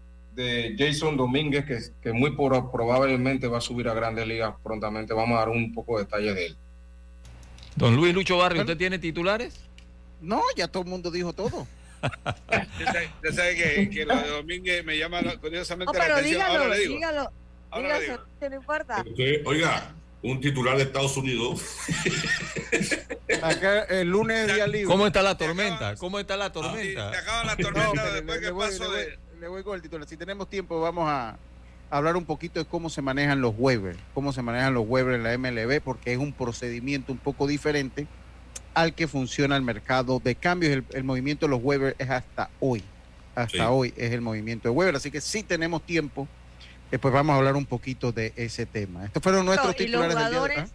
Jason 0.78 1.18
Domínguez, 1.18 1.66
que, 1.66 1.80
que 2.02 2.14
muy 2.14 2.32
probablemente 2.32 3.50
va 3.50 3.58
a 3.58 3.62
subir 3.62 3.90
a 3.90 3.94
grandes 3.94 4.26
ligas 4.26 4.54
prontamente. 4.64 5.14
Vamos 5.14 5.36
a 5.36 5.40
dar 5.40 5.50
un 5.50 5.74
poco 5.74 5.98
de 5.98 6.06
detalle 6.06 6.34
de 6.34 6.46
él. 6.48 6.58
Don 7.76 7.96
Luis 7.98 8.14
Lucho 8.14 8.38
Barrio, 8.38 8.62
¿usted 8.62 8.78
tiene 8.78 8.98
titulares? 8.98 9.60
No, 10.22 10.42
ya 10.56 10.70
todo 10.70 10.84
el 10.84 10.90
mundo 10.90 11.12
dijo 11.12 11.34
todo. 11.34 11.68
ya 12.52 13.32
sabe, 13.34 13.56
que, 13.56 13.90
que, 13.90 14.06
lo 14.06 14.16
de 14.16 14.30
Domínguez 14.30 14.86
me 14.86 14.98
llama 14.98 15.22
curiosamente 15.42 15.98
la 15.98 16.06
atención. 16.06 16.42
Ahora 16.42 16.68
le 16.70 16.80
digo. 16.80 16.94
dígalo 16.96 17.32
no 18.50 18.56
importa. 18.56 19.04
oiga, 19.46 19.96
un 20.26 20.42
titular 20.42 20.76
de 20.78 20.84
Estados 20.84 21.18
Unidos. 21.18 21.62
Acá 23.44 23.84
el 23.84 24.10
lunes 24.10 24.54
día 24.54 24.66
libre. 24.66 24.88
¿Cómo 24.88 25.06
está 25.06 25.22
la 25.22 25.38
tormenta? 25.38 25.96
¿Cómo 25.98 26.20
está 26.20 26.36
la 26.36 26.52
tormenta? 26.52 27.12
Se 27.12 27.18
acaba 27.18 27.44
la 27.44 27.56
tormenta 27.58 28.14
después 28.14 28.40
que 28.40 28.52
pasó 28.52 28.92
de... 28.92 29.20
Le 29.40 29.48
voy 29.48 29.64
con 29.64 29.76
el 29.76 29.82
titular. 29.82 30.08
Si 30.08 30.18
tenemos 30.18 30.50
tiempo, 30.50 30.80
vamos 30.82 31.08
a 31.08 31.38
hablar 31.92 32.16
un 32.16 32.26
poquito 32.26 32.60
de 32.60 32.66
cómo 32.66 32.90
se 32.90 33.02
manejan 33.02 33.42
los 33.42 33.54
waivers, 33.58 34.00
cómo 34.14 34.34
se 34.34 34.42
manejan 34.42 34.74
los 34.74 34.86
waivers 34.88 35.18
en 35.18 35.24
la 35.24 35.38
MLB, 35.38 35.82
porque 35.82 36.14
es 36.14 36.18
un 36.18 36.34
procedimiento 36.34 37.12
un 37.12 37.20
poco 37.20 37.46
diferente 37.46 38.08
al 38.74 38.96
que 38.96 39.08
funciona 39.08 39.56
el 39.56 39.62
mercado 39.62 40.20
de 40.24 40.34
cambios. 40.36 40.74
El, 40.74 40.86
el 40.94 41.04
movimiento 41.04 41.46
de 41.46 41.52
los 41.52 41.60
waivers 41.62 41.96
es 42.00 42.10
hasta 42.10 42.50
hoy. 42.60 42.84
Hasta 43.36 43.70
hoy 43.70 43.94
es 43.98 44.12
el 44.12 44.22
movimiento 44.22 44.70
de 44.70 44.74
waivers. 44.74 44.98
Así 44.98 45.12
que 45.12 45.22
sí 45.22 45.44
tenemos 45.44 45.86
tiempo 45.86 46.28
Después 46.92 47.14
vamos 47.14 47.34
a 47.34 47.38
hablar 47.38 47.56
un 47.56 47.66
poquito 47.66 48.12
de 48.12 48.34
ese 48.36 48.66
tema. 48.66 49.06
Estos 49.06 49.22
fueron 49.22 49.46
nuestros 49.46 49.76
titulares 49.76 50.16
del 50.16 50.30
día 50.30 50.64
¿ah? 50.64 50.68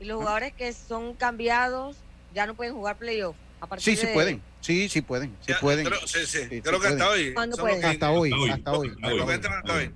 Y 0.00 0.04
los 0.04 0.18
jugadores 0.18 0.52
que 0.52 0.72
son 0.72 1.14
cambiados 1.14 1.96
ya 2.34 2.46
no 2.46 2.54
pueden 2.54 2.74
jugar 2.74 2.96
playoff. 2.96 3.36
Sí, 3.78 3.96
sí 3.96 4.06
pueden. 4.12 4.42
Sí, 4.60 4.88
sí 4.88 5.00
pueden. 5.00 5.36
Sí 5.46 5.52
pueden. 5.60 5.86
sí, 6.06 6.26
sí. 6.26 6.60
Creo 6.60 6.80
que 6.80 6.88
hasta 6.88 7.08
hoy. 7.08 7.34
Hasta 7.36 8.10
hoy. 8.10 8.30
Hasta 8.50 8.72
hoy. 8.72 8.96
Hasta 9.02 9.74
hoy. 9.74 9.94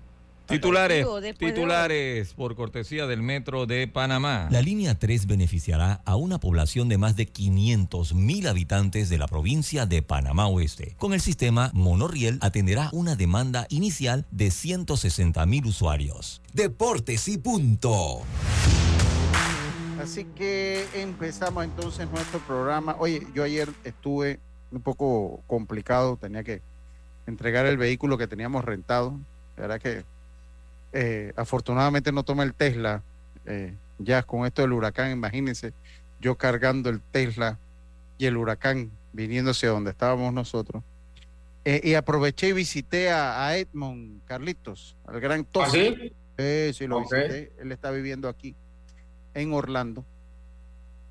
Titulares, 0.49 1.07
titulares 1.37 2.33
por 2.33 2.57
cortesía 2.57 3.07
del 3.07 3.21
Metro 3.21 3.67
de 3.67 3.87
Panamá. 3.87 4.49
La 4.50 4.62
línea 4.62 4.99
3 4.99 5.26
beneficiará 5.26 6.00
a 6.07 6.17
una 6.17 6.40
población 6.40 6.88
de 6.88 6.97
más 6.97 7.17
de 7.17 7.26
500 7.26 8.14
mil 8.14 8.49
habitantes 8.49 9.11
de 9.11 9.19
la 9.19 9.28
provincia 9.28 9.85
de 9.85 10.00
Panamá 10.00 10.47
Oeste. 10.47 10.95
Con 10.97 11.12
el 11.12 11.21
sistema 11.21 11.71
Monoriel 11.75 12.38
atenderá 12.40 12.88
una 12.95 13.14
demanda 13.14 13.67
inicial 13.69 14.25
de 14.31 14.50
160 14.50 15.45
mil 15.45 15.67
usuarios. 15.67 16.40
Deportes 16.55 17.28
y 17.28 17.37
punto. 17.37 18.23
Así 20.00 20.25
que 20.35 20.87
empezamos 20.95 21.62
entonces 21.62 22.09
nuestro 22.11 22.40
programa. 22.40 22.97
Oye, 22.99 23.26
yo 23.35 23.45
ayer 23.45 23.69
estuve 23.85 24.40
un 24.73 24.81
poco 24.81 25.43
complicado, 25.47 26.17
tenía 26.17 26.43
que 26.43 26.62
entregar 27.26 27.67
el 27.67 27.76
vehículo 27.76 28.17
que 28.17 28.26
teníamos 28.26 28.64
rentado. 28.64 29.19
La 29.57 29.62
verdad 29.62 29.81
que 29.83 30.05
eh, 30.92 31.33
afortunadamente 31.37 32.12
no 32.12 32.23
tomé 32.23 32.45
el 32.45 32.54
Tesla. 32.54 33.02
Eh, 33.47 33.75
ya 33.99 34.23
con 34.23 34.47
esto 34.47 34.62
del 34.62 34.73
huracán, 34.73 35.11
imagínense, 35.11 35.73
yo 36.21 36.37
cargando 36.37 36.88
el 36.88 37.00
Tesla 37.00 37.59
y 38.16 38.26
el 38.26 38.37
huracán 38.37 38.90
viniéndose 39.12 39.66
a 39.66 39.71
donde 39.71 39.90
estábamos 39.90 40.33
nosotros. 40.33 40.83
Eh, 41.64 41.80
y 41.83 41.95
aproveché 41.95 42.49
y 42.49 42.52
visité 42.52 43.11
a, 43.11 43.57
Edmond 43.57 44.25
Carlitos, 44.25 44.97
al 45.07 45.21
gran 45.21 45.45
Tosi. 45.45 45.88
¿Ah, 46.38 46.73
sí? 46.73 46.87
lo 46.87 47.00
visité. 47.00 47.52
Él 47.59 47.73
está 47.73 47.90
viviendo 47.90 48.28
aquí 48.28 48.54
en 49.35 49.52
Orlando. 49.52 50.04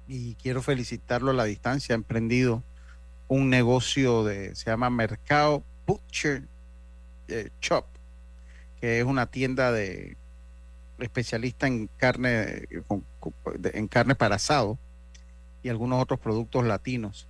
Y 0.07 0.35
quiero 0.35 0.61
felicitarlo 0.61 1.31
a 1.31 1.33
la 1.33 1.43
distancia. 1.43 1.93
Ha 1.93 1.97
emprendido 1.97 2.63
un 3.27 3.49
negocio 3.49 4.23
de, 4.23 4.55
se 4.55 4.69
llama 4.69 4.89
Mercado 4.89 5.63
Butcher 5.85 6.43
Shop 7.59 7.85
que 8.79 8.99
es 8.99 9.05
una 9.05 9.27
tienda 9.27 9.71
de 9.71 10.17
especialista 10.99 11.67
en 11.67 11.87
carne 11.97 12.67
en 13.73 13.87
carne 13.87 14.15
para 14.15 14.35
asado 14.35 14.79
y 15.63 15.69
algunos 15.69 16.01
otros 16.01 16.19
productos 16.19 16.65
latinos. 16.65 17.27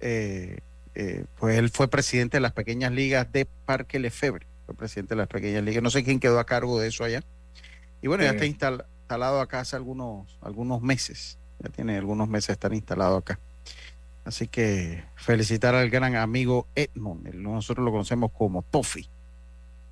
Eh, 0.00 0.58
eh, 0.94 1.24
pues 1.38 1.58
él 1.58 1.70
fue 1.70 1.88
presidente 1.88 2.36
de 2.36 2.40
las 2.40 2.52
pequeñas 2.52 2.92
ligas 2.92 3.30
de 3.32 3.46
Parque 3.66 3.98
Lefebvre, 3.98 4.46
fue 4.66 4.74
presidente 4.74 5.14
de 5.14 5.18
las 5.18 5.28
pequeñas 5.28 5.64
ligas. 5.64 5.82
No 5.82 5.90
sé 5.90 6.04
quién 6.04 6.20
quedó 6.20 6.38
a 6.38 6.46
cargo 6.46 6.78
de 6.78 6.88
eso 6.88 7.04
allá. 7.04 7.22
Y 8.02 8.06
bueno, 8.06 8.22
ya 8.22 8.30
está 8.30 8.46
instalado 8.46 9.40
acá 9.40 9.60
hace 9.60 9.76
algunos, 9.76 10.38
algunos 10.40 10.82
meses. 10.82 11.38
Ya 11.60 11.70
tiene 11.70 11.96
algunos 11.96 12.28
meses 12.28 12.48
de 12.48 12.52
estar 12.54 12.74
instalado 12.74 13.16
acá. 13.16 13.38
Así 14.24 14.46
que 14.46 15.04
felicitar 15.16 15.74
al 15.74 15.90
gran 15.90 16.14
amigo 16.14 16.68
Edmond. 16.74 17.34
Nosotros 17.34 17.84
lo 17.84 17.90
conocemos 17.90 18.30
como 18.32 18.62
Toffee. 18.62 19.08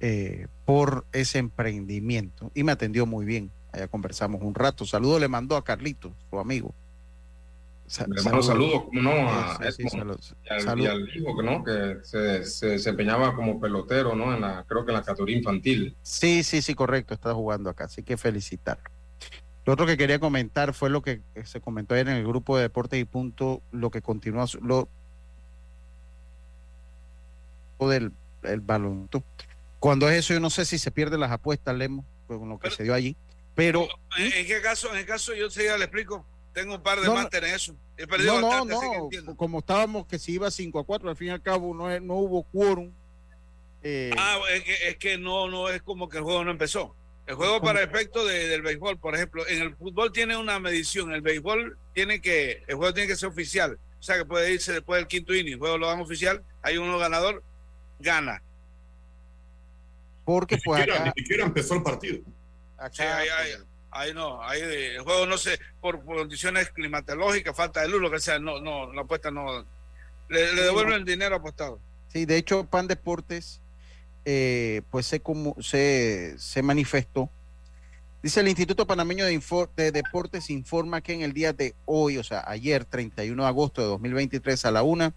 Eh, 0.05 0.49
por 0.65 1.07
ese 1.13 1.39
emprendimiento 1.39 2.51
y 2.57 2.65
me 2.65 2.73
atendió 2.73 3.07
muy 3.07 3.25
bien. 3.25 3.53
Allá 3.71 3.87
conversamos 3.87 4.43
un 4.43 4.53
rato. 4.53 4.85
Saludo 4.85 5.21
le 5.21 5.29
mandó 5.29 5.55
a 5.55 5.63
Carlito, 5.63 6.13
su 6.29 6.41
amigo. 6.41 6.75
le 8.09 8.21
mando 8.25 8.43
saludos, 8.43 8.83
como 8.87 9.01
no, 9.01 9.13
a 9.13 9.61
y, 10.77 10.87
al, 10.87 11.09
hijo 11.15 11.37
que 11.37 11.43
no, 11.45 11.63
que 11.63 11.99
se, 12.03 12.45
se, 12.45 12.67
desempeñaba 12.67 13.37
como 13.37 13.61
pelotero, 13.61 14.17
¿no? 14.17 14.35
En 14.35 14.41
la, 14.41 14.65
creo 14.67 14.85
que 14.85 14.91
en 14.91 14.97
la 14.97 15.05
categoría 15.05 15.37
infantil. 15.37 15.95
Sí, 16.03 16.43
sí, 16.43 16.63
sí, 16.63 16.75
correcto, 16.75 17.15
está 17.15 17.33
jugando 17.33 17.71
acá, 17.71 17.85
así 17.85 18.03
que 18.03 18.17
felicitar. 18.17 18.81
Lo 19.65 19.75
otro 19.75 19.87
que 19.87 19.97
quería 19.97 20.19
comentar 20.19 20.75
fue 20.75 20.91
lo 20.91 21.03
que 21.03 21.21
se 21.45 21.61
comentó 21.61 21.95
ayer 21.95 22.09
en 22.09 22.17
el 22.17 22.27
grupo 22.27 22.57
de 22.57 22.63
deportes 22.63 23.01
y 23.01 23.05
punto, 23.05 23.63
lo 23.71 23.93
que 23.93 24.03
continúa, 24.03 24.47
lo 24.61 24.89
del 27.79 28.11
el. 28.43 28.63
Cuando 29.83 30.09
es 30.09 30.21
eso, 30.21 30.33
yo 30.33 30.39
no 30.39 30.49
sé 30.49 30.65
si 30.65 30.79
se 30.79 30.93
pierden 30.93 31.19
las 31.19 31.33
apuestas, 31.33 31.77
Lemo, 31.77 32.07
con 32.29 32.49
lo 32.49 32.57
que 32.61 32.71
se 32.71 32.85
dio 32.85 32.95
allí. 32.95 33.17
Pero. 33.57 33.89
¿En 34.17 34.47
qué 34.47 34.61
caso? 34.63 34.89
En 34.93 34.99
el 34.99 35.05
caso, 35.05 35.35
yo 35.35 35.51
se 35.51 35.77
le 35.77 35.85
explico. 35.85 36.25
tengo 36.53 36.77
un 36.77 36.83
par 36.85 37.01
de 37.01 37.09
no, 37.09 37.21
en 37.21 37.45
eso. 37.47 37.75
He 37.97 38.07
perdido 38.07 38.41
no, 38.41 38.47
bastante, 38.47 39.23
no, 39.23 39.37
como 39.37 39.59
estábamos 39.59 40.07
que 40.07 40.21
se 40.21 40.31
iba 40.31 40.49
5 40.53 40.79
a 40.79 40.85
4, 40.85 41.11
al 41.11 41.17
fin 41.17 41.27
y 41.27 41.31
al 41.31 41.43
cabo 41.43 41.75
no, 41.75 41.99
no 41.99 42.15
hubo 42.15 42.45
quórum. 42.45 42.93
Eh, 43.83 44.13
ah, 44.17 44.39
es 44.53 44.63
que, 44.63 44.89
es 44.91 44.97
que 44.99 45.19
no, 45.19 45.49
no 45.49 45.69
es 45.69 45.83
como 45.83 46.09
que 46.09 46.19
el 46.19 46.23
juego 46.23 46.45
no 46.45 46.53
empezó. 46.53 46.95
El 47.27 47.35
juego 47.35 47.61
para 47.61 47.83
efecto 47.83 48.25
de, 48.25 48.47
del 48.47 48.63
béisbol, 48.63 49.01
por 49.01 49.17
ejemplo, 49.17 49.45
en 49.49 49.63
el 49.63 49.75
fútbol 49.75 50.13
tiene 50.13 50.37
una 50.37 50.61
medición, 50.61 51.13
el 51.13 51.23
béisbol 51.23 51.77
tiene 51.93 52.21
que, 52.21 52.63
el 52.69 52.77
juego 52.77 52.95
tiene 52.95 53.09
que 53.09 53.17
ser 53.17 53.31
oficial, 53.31 53.81
o 53.99 54.03
sea 54.03 54.17
que 54.17 54.27
puede 54.27 54.53
irse 54.53 54.73
después 54.73 55.01
del 55.01 55.09
quinto 55.09 55.35
inning, 55.35 55.55
el 55.55 55.59
juego 55.59 55.77
lo 55.77 55.89
dan 55.89 56.01
oficial, 56.01 56.45
hay 56.63 56.79
uno 56.79 56.99
ganador, 56.99 57.43
gana. 57.99 58.43
Porque 60.25 60.59
pues 60.65 60.87
ni 60.87 61.23
siquiera 61.23 61.45
empezó 61.45 61.75
el 61.75 61.83
partido. 61.83 62.21
Sí, 62.93 63.03
ahí, 63.91 64.15
no, 64.15 64.43
ahí 64.43 64.61
el 64.61 65.03
juego 65.03 65.27
no 65.27 65.39
sé, 65.39 65.59
por, 65.81 66.05
condiciones 66.05 66.71
climatológicas, 66.71 67.57
falta 67.57 67.83
de 67.83 67.89
luz, 67.89 68.01
lo 68.01 68.11
que 68.11 68.19
sea, 68.19 68.39
no, 68.39 68.61
no, 68.61 68.93
la 68.93 69.03
apuesta 69.03 69.31
no, 69.31 69.65
le, 70.29 70.55
devuelven 70.55 70.95
el 70.95 71.05
dinero 71.05 71.37
apostado. 71.37 71.81
Sí, 72.09 72.25
de 72.25 72.37
hecho, 72.37 72.65
Pan 72.65 72.89
Deportes 72.89 73.61
eh, 74.25 74.83
pues 74.91 75.07
se, 75.07 75.21
como, 75.21 75.57
se, 75.61 76.35
se 76.39 76.63
manifestó. 76.63 77.31
Dice 78.23 78.41
el 78.41 78.49
Instituto 78.49 78.87
Panameño 78.87 79.25
de, 79.25 79.41
de, 79.77 79.93
Deportes 79.93 80.49
informa 80.49 81.01
que 81.01 81.13
en 81.13 81.23
el 81.23 81.33
día 81.33 81.53
de 81.53 81.75
hoy, 81.87 82.19
o 82.19 82.23
sea, 82.23 82.45
ayer, 82.47 82.85
31 82.85 83.43
de 83.43 83.49
agosto 83.49 83.83
de 83.83 83.89
2023 83.89 84.65
a 84.65 84.71
la 84.71 84.85
una, 84.85 85.13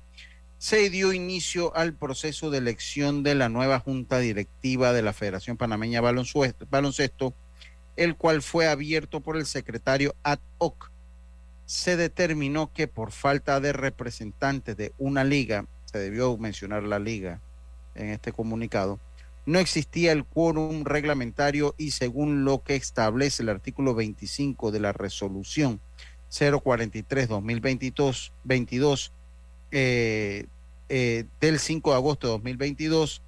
se 0.58 0.90
dio 0.90 1.14
inicio 1.14 1.76
al 1.76 1.94
proceso 1.94 2.50
de 2.50 2.60
elección 2.60 3.24
de 3.24 3.36
la 3.36 3.50
nueva 3.50 3.80
junta 3.80 4.20
directiva 4.20 4.94
de 4.94 5.02
la 5.02 5.14
Federación 5.14 5.58
Panameña 5.58 6.02
Baloncesto, 6.02 7.34
el 7.96 8.16
cual 8.16 8.42
fue 8.42 8.68
abierto 8.68 9.22
por 9.22 9.38
el 9.38 9.46
secretario 9.46 10.16
ad 10.24 10.40
hoc. 10.58 10.92
Se 11.66 11.98
determinó 11.98 12.72
que 12.74 12.88
por 12.88 13.12
falta 13.12 13.60
de 13.60 13.74
representantes 13.74 14.78
de 14.78 14.94
una 14.98 15.24
liga, 15.24 15.66
se 15.86 16.00
debió 16.00 16.38
mencionar 16.38 16.84
la 16.84 17.00
liga, 17.00 17.42
en 17.96 18.10
este 18.10 18.32
comunicado, 18.32 19.00
no 19.46 19.60
existía 19.60 20.12
el 20.12 20.26
quórum 20.26 20.84
reglamentario 20.84 21.76
y 21.78 21.92
según 21.92 22.46
lo 22.46 22.64
que 22.64 22.76
establece 22.76 23.44
el 23.44 23.50
artículo 23.50 23.94
25 23.94 24.72
de 24.72 24.80
la 24.80 24.92
resolución 24.92 25.80
043-2022 26.32 28.32
22, 28.44 29.14
eh, 29.78 30.46
eh, 30.88 31.26
del 31.42 31.60
5 31.60 31.90
de 31.90 31.96
agosto 31.98 32.28
de 32.28 32.32
2022 32.32 33.22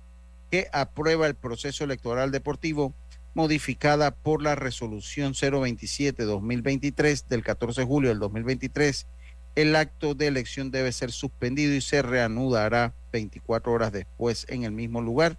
que 0.50 0.70
aprueba 0.72 1.28
el 1.28 1.36
proceso 1.36 1.84
electoral 1.84 2.32
deportivo 2.32 2.94
modificada 3.34 4.12
por 4.12 4.42
la 4.42 4.56
resolución 4.56 5.34
027-2023 5.34 7.28
del 7.28 7.44
14 7.44 7.82
de 7.82 7.88
julio 7.88 8.10
del 8.12 8.20
2023 8.20 9.08
el 9.56 9.76
acto 9.76 10.14
de 10.14 10.28
elección 10.28 10.72
debe 10.72 10.94
ser 10.94 11.12
suspendido 11.12 11.74
y 11.74 11.82
se 11.82 12.02
reanudará 12.02 12.94
24 13.12 13.74
horas 13.74 13.92
después 13.92 14.46
en 14.48 14.64
el 14.64 14.72
mismo 14.72 15.02
lugar 15.02 15.38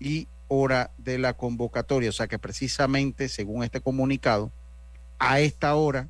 y 0.00 0.26
hora 0.48 0.90
de 0.98 1.18
la 1.18 1.34
convocatoria. 1.34 2.08
O 2.08 2.12
sea 2.12 2.26
que 2.26 2.38
precisamente, 2.38 3.28
según 3.28 3.62
este 3.62 3.80
comunicado, 3.80 4.50
a 5.18 5.38
esta 5.38 5.74
hora 5.76 6.08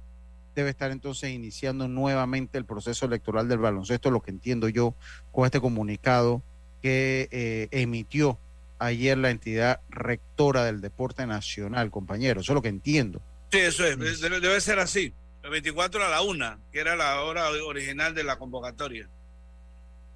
debe 0.54 0.70
estar 0.70 0.90
entonces 0.90 1.30
iniciando 1.30 1.88
nuevamente 1.88 2.58
el 2.58 2.64
proceso 2.64 3.06
electoral 3.06 3.48
del 3.48 3.58
baloncesto, 3.58 4.10
lo 4.10 4.22
que 4.22 4.30
entiendo 4.30 4.68
yo 4.68 4.94
con 5.30 5.44
este 5.44 5.60
comunicado 5.60 6.42
que 6.80 7.28
eh, 7.30 7.68
emitió 7.70 8.38
ayer 8.78 9.16
la 9.16 9.30
entidad 9.30 9.80
rectora 9.88 10.64
del 10.64 10.80
deporte 10.80 11.26
nacional, 11.26 11.90
compañero. 11.90 12.40
Eso 12.40 12.52
es 12.52 12.54
lo 12.54 12.62
que 12.62 12.68
entiendo. 12.68 13.22
Sí, 13.50 13.58
eso 13.58 13.84
es, 13.86 14.20
debe 14.20 14.60
ser 14.60 14.78
así. 14.78 15.14
El 15.42 15.50
24 15.50 16.04
a 16.04 16.08
la 16.08 16.22
una, 16.22 16.58
que 16.72 16.80
era 16.80 16.96
la 16.96 17.20
hora 17.22 17.50
original 17.50 18.14
de 18.14 18.24
la 18.24 18.38
convocatoria. 18.38 19.08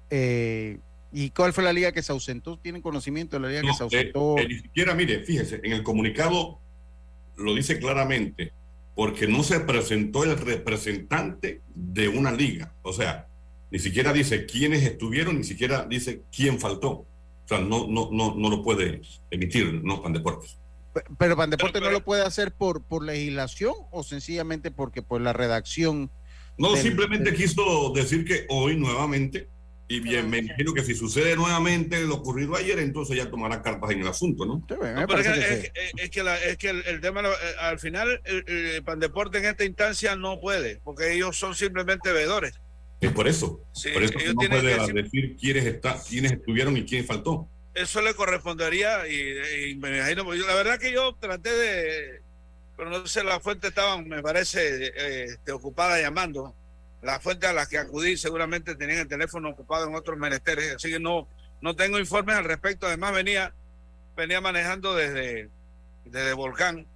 Eh, 0.09 0.79
¿Y 1.11 1.29
cuál 1.31 1.53
fue 1.53 1.63
la 1.63 1.73
liga 1.73 1.91
que 1.91 2.01
se 2.01 2.11
ausentó? 2.11 2.57
¿Tienen 2.57 2.81
conocimiento 2.81 3.37
de 3.37 3.41
la 3.41 3.49
liga 3.49 3.61
que 3.61 3.73
se 3.73 3.83
ausentó? 3.83 4.37
Eh, 4.37 4.43
eh, 4.43 4.47
ni 4.47 4.59
siquiera, 4.59 4.93
mire, 4.93 5.23
fíjese, 5.23 5.59
en 5.63 5.73
el 5.73 5.83
comunicado 5.83 6.59
lo 7.35 7.53
dice 7.53 7.79
claramente, 7.79 8.51
porque 8.97 9.27
no 9.27 9.43
se 9.43 9.59
presentó 9.59 10.23
el 10.23 10.35
representante 10.35 11.61
de 11.75 12.07
una 12.07 12.31
liga. 12.31 12.73
O 12.81 12.91
sea, 12.91 13.27
ni 13.69 13.77
siquiera 13.77 14.11
dice 14.11 14.47
quiénes 14.47 14.81
estuvieron, 14.81 15.37
ni 15.37 15.43
siquiera 15.43 15.85
dice 15.85 16.23
quién 16.35 16.59
faltó. 16.59 16.89
O 16.89 17.47
sea, 17.47 17.59
no, 17.59 17.85
no, 17.87 18.09
no, 18.11 18.33
no 18.33 18.49
lo 18.49 18.63
puede 18.63 19.01
emitir, 19.29 19.81
no 19.83 20.01
Pan 20.01 20.13
Deportes. 20.13 20.57
Pero 21.19 21.37
Pandeporte 21.37 21.79
no 21.79 21.91
lo 21.91 22.03
puede 22.03 22.23
hacer 22.23 22.51
por, 22.51 22.81
por 22.81 23.03
legislación 23.03 23.75
o 23.91 24.01
sencillamente 24.01 24.71
porque 24.71 25.03
por 25.03 25.21
la 25.21 25.31
redacción. 25.31 26.09
No, 26.57 26.75
simplemente 26.75 27.35
quiso 27.35 27.93
decir 27.93 28.25
que 28.25 28.47
hoy 28.49 28.77
nuevamente, 28.77 29.47
y 29.87 29.99
bien, 30.01 30.29
me 30.29 30.39
imagino 30.39 30.73
que 30.73 30.83
si 30.83 30.95
sucede 30.95 31.35
nuevamente 31.35 32.01
lo 32.01 32.15
ocurrido 32.15 32.55
ayer, 32.55 32.79
entonces 32.79 33.15
ya 33.15 33.29
tomará 33.29 33.61
cartas 33.61 33.91
en 33.91 34.01
el 34.01 34.07
asunto, 34.07 34.45
¿no? 34.45 34.61
es, 34.69 35.69
que, 36.09 36.21
es, 36.45 36.57
que 36.57 36.69
el, 36.69 37.01
tema, 37.01 37.21
eh, 37.21 37.33
al 37.59 37.79
final, 37.79 38.21
el, 38.25 38.83
Pandeporte 38.83 39.37
en 39.37 39.45
esta 39.45 39.63
instancia 39.63 40.15
no 40.15 40.39
puede, 40.39 40.81
porque 40.83 41.13
ellos 41.13 41.37
son 41.37 41.55
simplemente 41.55 42.11
veedores. 42.11 42.59
Es 42.99 43.11
por 43.11 43.27
eso. 43.27 43.61
por 43.93 44.03
eso 44.03 44.13
no 44.33 44.49
puede 44.49 44.93
decir 44.93 45.37
quiénes, 45.39 45.65
está, 45.65 46.01
quiénes 46.01 46.33
estuvieron 46.33 46.75
y 46.77 46.83
quién 46.83 47.05
faltó 47.05 47.47
eso 47.77 48.01
le 48.01 48.15
correspondería 48.15 49.07
y, 49.07 49.75
me 49.75 49.97
imagino, 49.97 50.25
pues, 50.25 50.39
la 50.39 50.55
verdad 50.55 50.79
que 50.79 50.91
yo 50.91 51.13
traté 51.13 51.51
de, 51.51 52.21
pero 52.75 52.89
no 52.89 53.05
sé, 53.07 53.23
la 53.23 53.39
fuente 53.39 53.67
estaba, 53.67 54.01
me 54.01 54.21
parece, 54.21 54.87
eh, 54.87 55.23
este, 55.25 55.51
ocupada 55.51 56.01
llamando. 56.01 56.55
La 57.01 57.19
fuente 57.19 57.47
a 57.47 57.53
la 57.53 57.67
que 57.67 57.77
acudí 57.77 58.17
seguramente 58.17 58.75
tenían 58.75 58.99
el 58.99 59.07
teléfono 59.07 59.49
ocupado 59.49 59.87
en 59.87 59.95
otros 59.95 60.17
menesteres, 60.17 60.75
así 60.75 60.89
que 60.89 60.99
no, 60.99 61.27
no 61.61 61.75
tengo 61.75 61.99
informes 61.99 62.35
al 62.35 62.45
respecto. 62.45 62.87
Además 62.87 63.13
venía, 63.13 63.53
venía 64.15 64.41
manejando 64.41 64.95
desde, 64.95 65.49
desde 66.05 66.33
Volcán, 66.33 66.87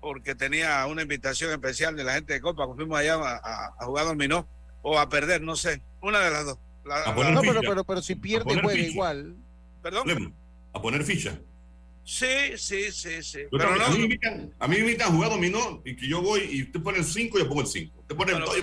porque 0.00 0.34
tenía 0.34 0.84
una 0.86 1.02
invitación 1.02 1.50
especial 1.52 1.96
de 1.96 2.04
la 2.04 2.14
gente 2.14 2.34
de 2.34 2.40
Copa, 2.40 2.66
fuimos 2.74 2.98
allá 2.98 3.14
a, 3.14 3.74
a, 3.78 3.84
jugar 3.84 4.06
dominó 4.06 4.46
o 4.82 4.98
a 4.98 5.08
perder, 5.08 5.42
no 5.42 5.56
sé, 5.56 5.82
una 6.02 6.20
de 6.20 6.30
las 6.30 6.44
dos. 6.46 6.58
no, 6.84 7.40
pero, 7.40 7.60
pero, 7.60 7.84
pero 7.84 8.02
si 8.02 8.14
pierde 8.14 8.60
juega 8.60 8.80
igual. 8.80 9.36
¿Perdón? 9.82 10.34
a 10.72 10.80
poner 10.80 11.04
ficha. 11.04 11.40
Sí, 12.04 12.56
sí, 12.56 12.90
sí, 12.90 13.22
sí. 13.22 13.40
Pero 13.50 13.68
a, 13.68 13.88
mí 13.90 13.98
me 13.98 14.04
invitan, 14.04 14.54
a 14.58 14.66
mí 14.66 14.76
me 14.76 14.80
invitan 14.80 15.08
a 15.08 15.12
jugar 15.12 15.30
dominó 15.30 15.82
y 15.84 15.94
que 15.94 16.08
yo 16.08 16.20
voy 16.20 16.40
y 16.50 16.62
usted 16.64 16.82
pone 16.82 16.98
el 16.98 17.04
5 17.04 17.38
y 17.38 17.42
yo 17.42 17.48
pongo 17.48 17.60
el 17.60 17.66
5. 17.66 18.00
Usted 18.00 18.16
pone 18.16 18.32
el 18.32 18.40
2 18.40 18.54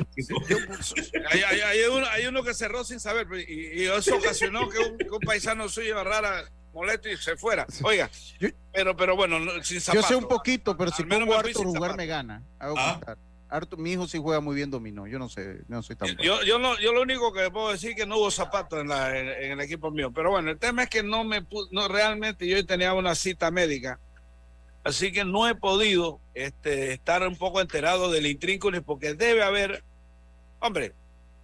hay, 1.31 1.41
hay, 1.41 1.61
hay, 1.61 1.79
uno, 1.89 2.05
hay, 2.07 2.25
uno, 2.25 2.43
que 2.43 2.53
cerró 2.53 2.83
sin 2.83 2.99
saber 2.99 3.27
y, 3.47 3.81
y 3.81 3.85
eso 3.85 4.17
ocasionó 4.17 4.67
que 4.69 4.79
un, 4.79 4.97
que 4.97 5.09
un, 5.09 5.19
paisano 5.19 5.69
suyo 5.69 6.03
rara 6.03 6.43
molesto 6.73 7.09
y 7.09 7.17
se 7.17 7.37
fuera. 7.37 7.65
Oiga, 7.83 8.09
pero, 8.73 8.95
pero 8.95 9.15
bueno, 9.15 9.39
sin 9.63 9.81
saber. 9.81 10.01
Yo 10.01 10.07
sé 10.07 10.15
un 10.15 10.27
poquito, 10.27 10.75
pero 10.75 10.91
si 10.91 11.03
pongo 11.03 11.33
a 11.33 11.43
jugar 11.53 11.95
me 11.95 12.05
gana. 12.05 12.43
Hago 12.59 12.75
¿Ah? 12.77 12.99
Mi 13.77 13.93
hijo 13.93 14.07
sí 14.07 14.17
juega 14.17 14.41
muy 14.41 14.55
bien 14.55 14.69
dominó, 14.69 15.07
yo 15.07 15.19
no 15.19 15.29
sé, 15.29 15.61
no 15.67 15.81
soy 15.81 15.95
tan 15.95 16.15
yo, 16.17 16.43
yo, 16.43 16.59
no, 16.59 16.77
yo 16.79 16.93
lo 16.93 17.01
único 17.01 17.31
que 17.31 17.49
puedo 17.49 17.71
decir 17.71 17.91
es 17.91 17.95
que 17.95 18.05
no 18.05 18.17
hubo 18.17 18.31
zapatos 18.31 18.81
en, 18.81 18.89
la, 18.89 19.17
en, 19.17 19.51
el 19.51 19.61
equipo 19.61 19.89
mío, 19.91 20.11
pero 20.11 20.31
bueno, 20.31 20.51
el 20.51 20.59
tema 20.59 20.83
es 20.83 20.89
que 20.89 21.03
no 21.03 21.23
me 21.23 21.45
no 21.71 21.87
realmente 21.87 22.47
yo 22.47 22.65
tenía 22.65 22.93
una 22.93 23.15
cita 23.15 23.49
médica, 23.51 23.99
así 24.83 25.11
que 25.11 25.23
no 25.23 25.47
he 25.47 25.55
podido 25.55 26.19
este, 26.33 26.91
estar 26.93 27.25
un 27.25 27.37
poco 27.37 27.61
enterado 27.61 28.11
del 28.11 28.25
intrínculo 28.25 28.81
porque 28.83 29.13
debe 29.13 29.43
haber, 29.43 29.83
hombre, 30.59 30.93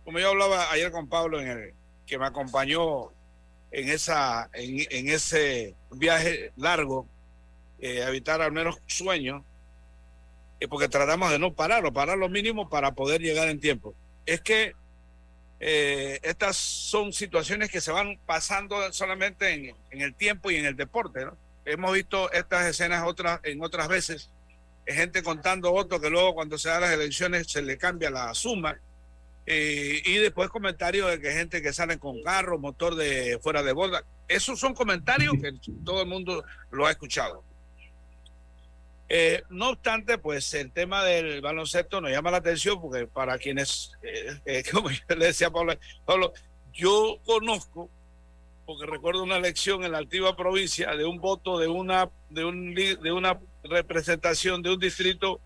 como 0.04 0.20
yo 0.20 0.30
hablaba 0.30 0.72
ayer 0.72 0.92
con 0.92 1.08
Pablo 1.08 1.40
en 1.40 1.48
el 1.48 1.74
que 2.06 2.18
me 2.20 2.26
acompañó 2.26 3.12
en 3.72 3.90
esa 3.90 4.50
en, 4.54 4.86
en 4.90 5.10
ese 5.10 5.76
viaje 5.92 6.52
largo, 6.58 7.08
eh, 7.80 8.04
evitar 8.08 8.42
al 8.42 8.52
menos 8.52 8.78
sueños 8.88 9.44
porque 10.68 10.90
tratamos 10.90 11.32
de 11.32 11.40
no 11.40 11.54
parar 11.54 11.86
o 11.86 11.94
parar 11.94 12.18
lo 12.18 12.30
mínimo 12.30 12.70
para 12.70 12.94
poder 12.94 13.22
llegar 13.22 13.50
en 13.50 13.60
tiempo. 13.60 13.94
Es 14.26 14.42
que 14.42 14.74
eh, 15.60 16.20
estas 16.24 16.58
son 16.58 17.14
situaciones 17.14 17.70
que 17.70 17.82
se 17.82 17.92
van 17.92 18.20
pasando 18.26 18.92
solamente 18.92 19.54
en, 19.54 19.76
en, 19.92 20.02
el 20.02 20.14
tiempo 20.14 20.52
y 20.52 20.58
en 20.58 20.66
el 20.66 20.76
deporte. 20.76 21.26
¿no? 21.26 21.38
Hemos 21.66 21.94
visto 21.94 22.32
estas 22.32 22.66
escenas 22.66 23.04
otras, 23.06 23.40
en 23.44 23.64
otras 23.64 23.88
veces, 23.88 24.30
gente 24.86 25.24
contando 25.24 25.72
votos 25.72 26.02
que 26.02 26.10
luego 26.10 26.34
cuando 26.34 26.58
se 26.58 26.70
dan 26.70 26.82
las 26.82 26.92
elecciones 26.92 27.48
se 27.50 27.62
le 27.62 27.78
cambia 27.78 28.10
la 28.10 28.34
suma. 28.34 28.78
Eh, 29.46 30.02
y 30.06 30.18
después 30.18 30.50
comentarios 30.50 31.10
de 31.10 31.20
que 31.20 31.32
gente 31.32 31.62
que 31.62 31.74
sale 31.74 31.98
con 31.98 32.22
carro, 32.24 32.60
motor 32.60 32.96
de 32.96 33.40
fuera 33.42 33.64
de 33.64 33.74
borda. 33.74 34.04
Esos 34.28 34.60
son 34.60 34.74
comentarios 34.74 35.34
que 35.42 35.52
todo 35.84 36.02
el 36.02 36.08
mundo 36.08 36.44
lo 36.72 36.86
ha 36.86 36.92
escuchado. 36.92 37.44
Eh, 39.16 39.44
no 39.52 39.70
obstante, 39.70 40.18
pues 40.18 40.52
el 40.56 40.72
tema 40.72 41.04
del 41.04 41.40
baloncesto 41.40 42.02
nos 42.02 42.10
llama 42.10 42.32
la 42.32 42.38
atención 42.38 42.82
porque 42.82 43.06
para 43.06 43.38
quienes, 43.38 43.92
eh, 44.02 44.40
eh, 44.44 44.64
como 44.72 44.90
yo 44.90 45.02
le 45.16 45.28
decía 45.28 45.50
a 45.50 45.52
Pablo, 45.52 45.76
Pablo, 46.04 46.34
yo 46.74 47.20
conozco, 47.24 47.92
porque 48.66 48.88
recuerdo 48.88 49.22
una 49.22 49.38
elección 49.38 49.84
en 49.84 49.92
la 49.92 50.00
antigua 50.00 50.36
provincia 50.36 50.96
de 50.96 51.06
un 51.06 51.20
voto 51.20 51.60
de 51.60 51.68
una, 51.68 52.10
de 52.32 52.44
un, 52.44 52.74
de 52.74 53.12
una 53.12 53.40
representación 53.64 54.64
de 54.64 54.72
un 54.72 54.80
distrito 54.80 55.40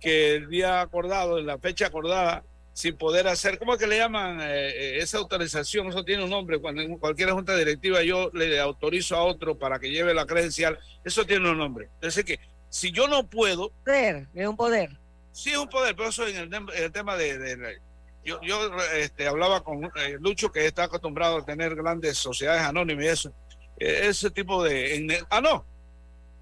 que 0.00 0.36
el 0.36 0.48
día 0.48 0.80
acordado, 0.80 1.38
en 1.38 1.44
la 1.44 1.58
fecha 1.58 1.88
acordada, 1.88 2.42
sin 2.74 2.96
poder 2.96 3.28
hacer, 3.28 3.56
¿cómo 3.58 3.72
es 3.72 3.78
que 3.78 3.86
le 3.86 3.98
llaman 3.98 4.40
eh, 4.40 4.68
eh, 4.68 4.98
esa 4.98 5.18
autorización? 5.18 5.86
Eso 5.86 6.04
tiene 6.04 6.24
un 6.24 6.30
nombre. 6.30 6.58
Cuando 6.58 6.82
en 6.82 6.98
cualquier 6.98 7.30
junta 7.30 7.56
directiva 7.56 8.02
yo 8.02 8.30
le 8.34 8.58
autorizo 8.58 9.14
a 9.14 9.22
otro 9.22 9.56
para 9.56 9.78
que 9.78 9.90
lleve 9.90 10.12
la 10.12 10.26
credencial, 10.26 10.78
eso 11.04 11.24
tiene 11.24 11.48
un 11.48 11.56
nombre. 11.56 11.88
Entonces, 11.94 12.24
que 12.24 12.40
si 12.74 12.90
yo 12.90 13.06
no 13.06 13.24
puedo. 13.24 13.70
Poder, 13.84 14.26
es 14.34 14.48
un 14.48 14.56
poder. 14.56 14.90
Sí, 15.30 15.50
es 15.52 15.58
un 15.58 15.68
poder, 15.68 15.94
pero 15.94 16.08
eso 16.08 16.26
en 16.26 16.52
el, 16.52 16.92
tema 16.92 17.16
de. 17.16 17.78
yo 18.24 18.40
yo 18.42 18.76
este, 18.94 19.28
hablaba 19.28 19.62
con 19.62 19.84
eh, 19.84 20.16
Lucho, 20.18 20.50
que 20.50 20.66
está 20.66 20.84
acostumbrado 20.84 21.38
a 21.38 21.44
tener 21.44 21.76
grandes 21.76 22.18
sociedades 22.18 22.62
anónimas 22.62 23.04
y 23.04 23.08
eso. 23.08 23.32
ese 23.76 24.28
tipo 24.32 24.64
de. 24.64 25.24
ah, 25.30 25.40
no. 25.40 25.64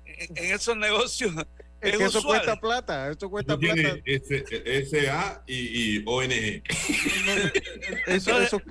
En, 0.06 0.38
en 0.38 0.54
esos 0.54 0.74
negocios 0.74 1.34
es, 1.82 1.98
que 1.98 2.04
eso 2.04 2.22
cuesta 2.22 2.56
plata, 2.60 3.10
eso 3.10 3.28
cuesta 3.28 3.58
plata. 3.58 3.96
SA 4.88 5.42
y, 5.46 5.98
y 5.98 6.04
ONG. 6.06 6.62
eso, 8.06 8.40
eso, 8.40 8.62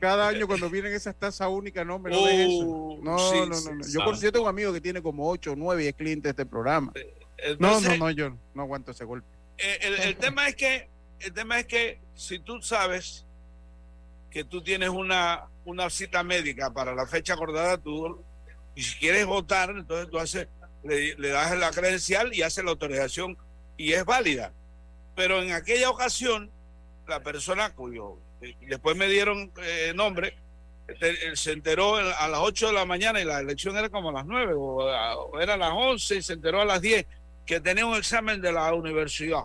cada 0.00 0.28
año 0.28 0.46
cuando 0.46 0.68
vienen 0.68 0.92
esas 0.92 1.14
tasas 1.16 1.48
únicas, 1.48 1.86
no 1.86 1.98
me 1.98 2.10
lo 2.10 2.28
eso. 2.28 2.66
Oh, 2.66 2.98
no, 3.02 3.16
no, 3.16 3.46
no, 3.46 3.74
no. 3.74 3.86
Yo, 3.86 4.04
por 4.04 4.16
cierto, 4.16 4.38
tengo 4.38 4.44
un 4.46 4.50
amigo 4.50 4.72
que 4.72 4.80
tiene 4.80 5.00
como 5.00 5.28
8 5.30 5.52
o 5.52 5.56
9 5.56 5.92
clientes 5.92 6.24
de 6.24 6.30
este 6.30 6.46
programa. 6.46 6.92
Eh, 7.38 7.56
no, 7.58 7.80
no, 7.80 7.96
no, 7.96 8.10
yo 8.10 8.36
no 8.54 8.62
aguanto 8.62 8.90
ese 8.90 9.04
golpe. 9.04 9.28
Eh, 9.58 9.78
el, 9.82 9.94
el, 9.94 10.16
tema 10.16 10.48
es 10.48 10.56
que, 10.56 10.88
el 11.20 11.32
tema 11.32 11.60
es 11.60 11.66
que 11.66 12.00
si 12.14 12.38
tú 12.40 12.60
sabes 12.60 13.24
que 14.30 14.44
tú 14.44 14.62
tienes 14.62 14.88
una, 14.88 15.44
una 15.64 15.88
cita 15.88 16.22
médica 16.22 16.72
para 16.72 16.94
la 16.94 17.06
fecha 17.06 17.34
acordada, 17.34 17.78
tú, 17.78 18.22
y 18.74 18.82
si 18.82 18.98
quieres 18.98 19.24
votar, 19.24 19.70
entonces 19.70 20.10
tú 20.10 20.18
haces 20.18 20.48
le, 20.86 21.28
das 21.28 21.56
la 21.58 21.70
credencial 21.70 22.34
y 22.34 22.42
hace 22.42 22.62
la 22.62 22.70
autorización 22.70 23.36
y 23.76 23.92
es 23.92 24.04
válida. 24.04 24.52
Pero 25.14 25.42
en 25.42 25.52
aquella 25.52 25.90
ocasión, 25.90 26.50
la 27.06 27.20
persona 27.20 27.74
cuyo 27.74 28.18
después 28.62 28.96
me 28.96 29.08
dieron 29.08 29.52
eh, 29.62 29.92
nombre, 29.94 30.36
este, 30.86 31.34
se 31.34 31.52
enteró 31.52 31.96
a 31.96 32.28
las 32.28 32.40
8 32.40 32.68
de 32.68 32.72
la 32.72 32.84
mañana 32.84 33.20
y 33.20 33.24
la 33.24 33.40
elección 33.40 33.76
era 33.76 33.88
como 33.88 34.10
a 34.10 34.12
las 34.12 34.26
9 34.26 34.54
o, 34.56 35.40
era 35.40 35.54
a 35.54 35.56
las 35.56 35.72
11 35.72 36.16
y 36.16 36.22
se 36.22 36.34
enteró 36.34 36.60
a 36.60 36.64
las 36.64 36.80
10 36.80 37.06
que 37.44 37.60
tenía 37.60 37.86
un 37.86 37.96
examen 37.96 38.40
de 38.40 38.52
la 38.52 38.72
universidad. 38.74 39.44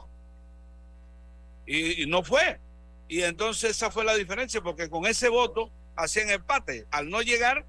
Y, 1.65 2.03
y, 2.03 2.05
no 2.05 2.23
fue. 2.23 2.59
Y 3.07 3.21
entonces 3.23 3.71
esa 3.71 3.91
fue 3.91 4.03
la 4.03 4.15
diferencia, 4.15 4.61
porque 4.61 4.89
con 4.89 5.05
ese 5.05 5.29
voto 5.29 5.69
hacían 5.95 6.29
empate. 6.29 6.85
Al 6.91 7.09
no 7.09 7.21
llegar, 7.21 7.65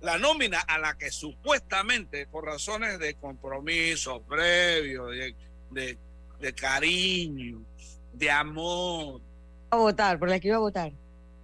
la 0.00 0.18
nómina 0.18 0.60
a 0.60 0.78
la 0.78 0.96
que 0.96 1.10
supuestamente, 1.10 2.26
por 2.26 2.44
razones 2.44 2.98
de 2.98 3.14
compromiso 3.14 4.22
previo, 4.22 5.06
de, 5.06 6.54
cariño, 6.54 7.62
de 8.12 8.30
amor. 8.30 9.20
A 9.70 9.76
votar, 9.76 10.18
por 10.18 10.28
la 10.28 10.40
que 10.40 10.48
iba 10.48 10.56
a 10.56 10.60
votar. 10.60 10.92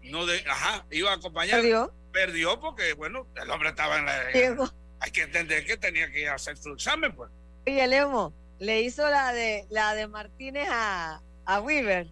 No 0.02 0.24
de, 0.24 0.38
ajá, 0.48 0.86
iba 0.90 1.10
a 1.10 1.14
acompañar. 1.14 1.60
Perdió. 1.60 1.92
Perdió 2.12 2.60
porque, 2.60 2.94
bueno, 2.94 3.26
el 3.36 3.50
hombre 3.50 3.70
estaba 3.70 3.98
en 3.98 4.06
la. 4.06 4.70
Hay 5.00 5.10
que 5.10 5.22
entender 5.22 5.66
que 5.66 5.76
tenía 5.76 6.10
que 6.10 6.28
hacer 6.28 6.56
su 6.56 6.72
examen, 6.72 7.14
pues. 7.14 7.30
Oye, 7.66 7.86
Lemo, 7.86 8.32
le 8.58 8.80
hizo 8.80 9.08
la 9.10 9.32
de 9.32 9.66
la 9.68 9.94
de 9.94 10.06
Martínez 10.06 10.66
a, 10.70 11.20
a 11.44 11.60
Weaver. 11.60 12.06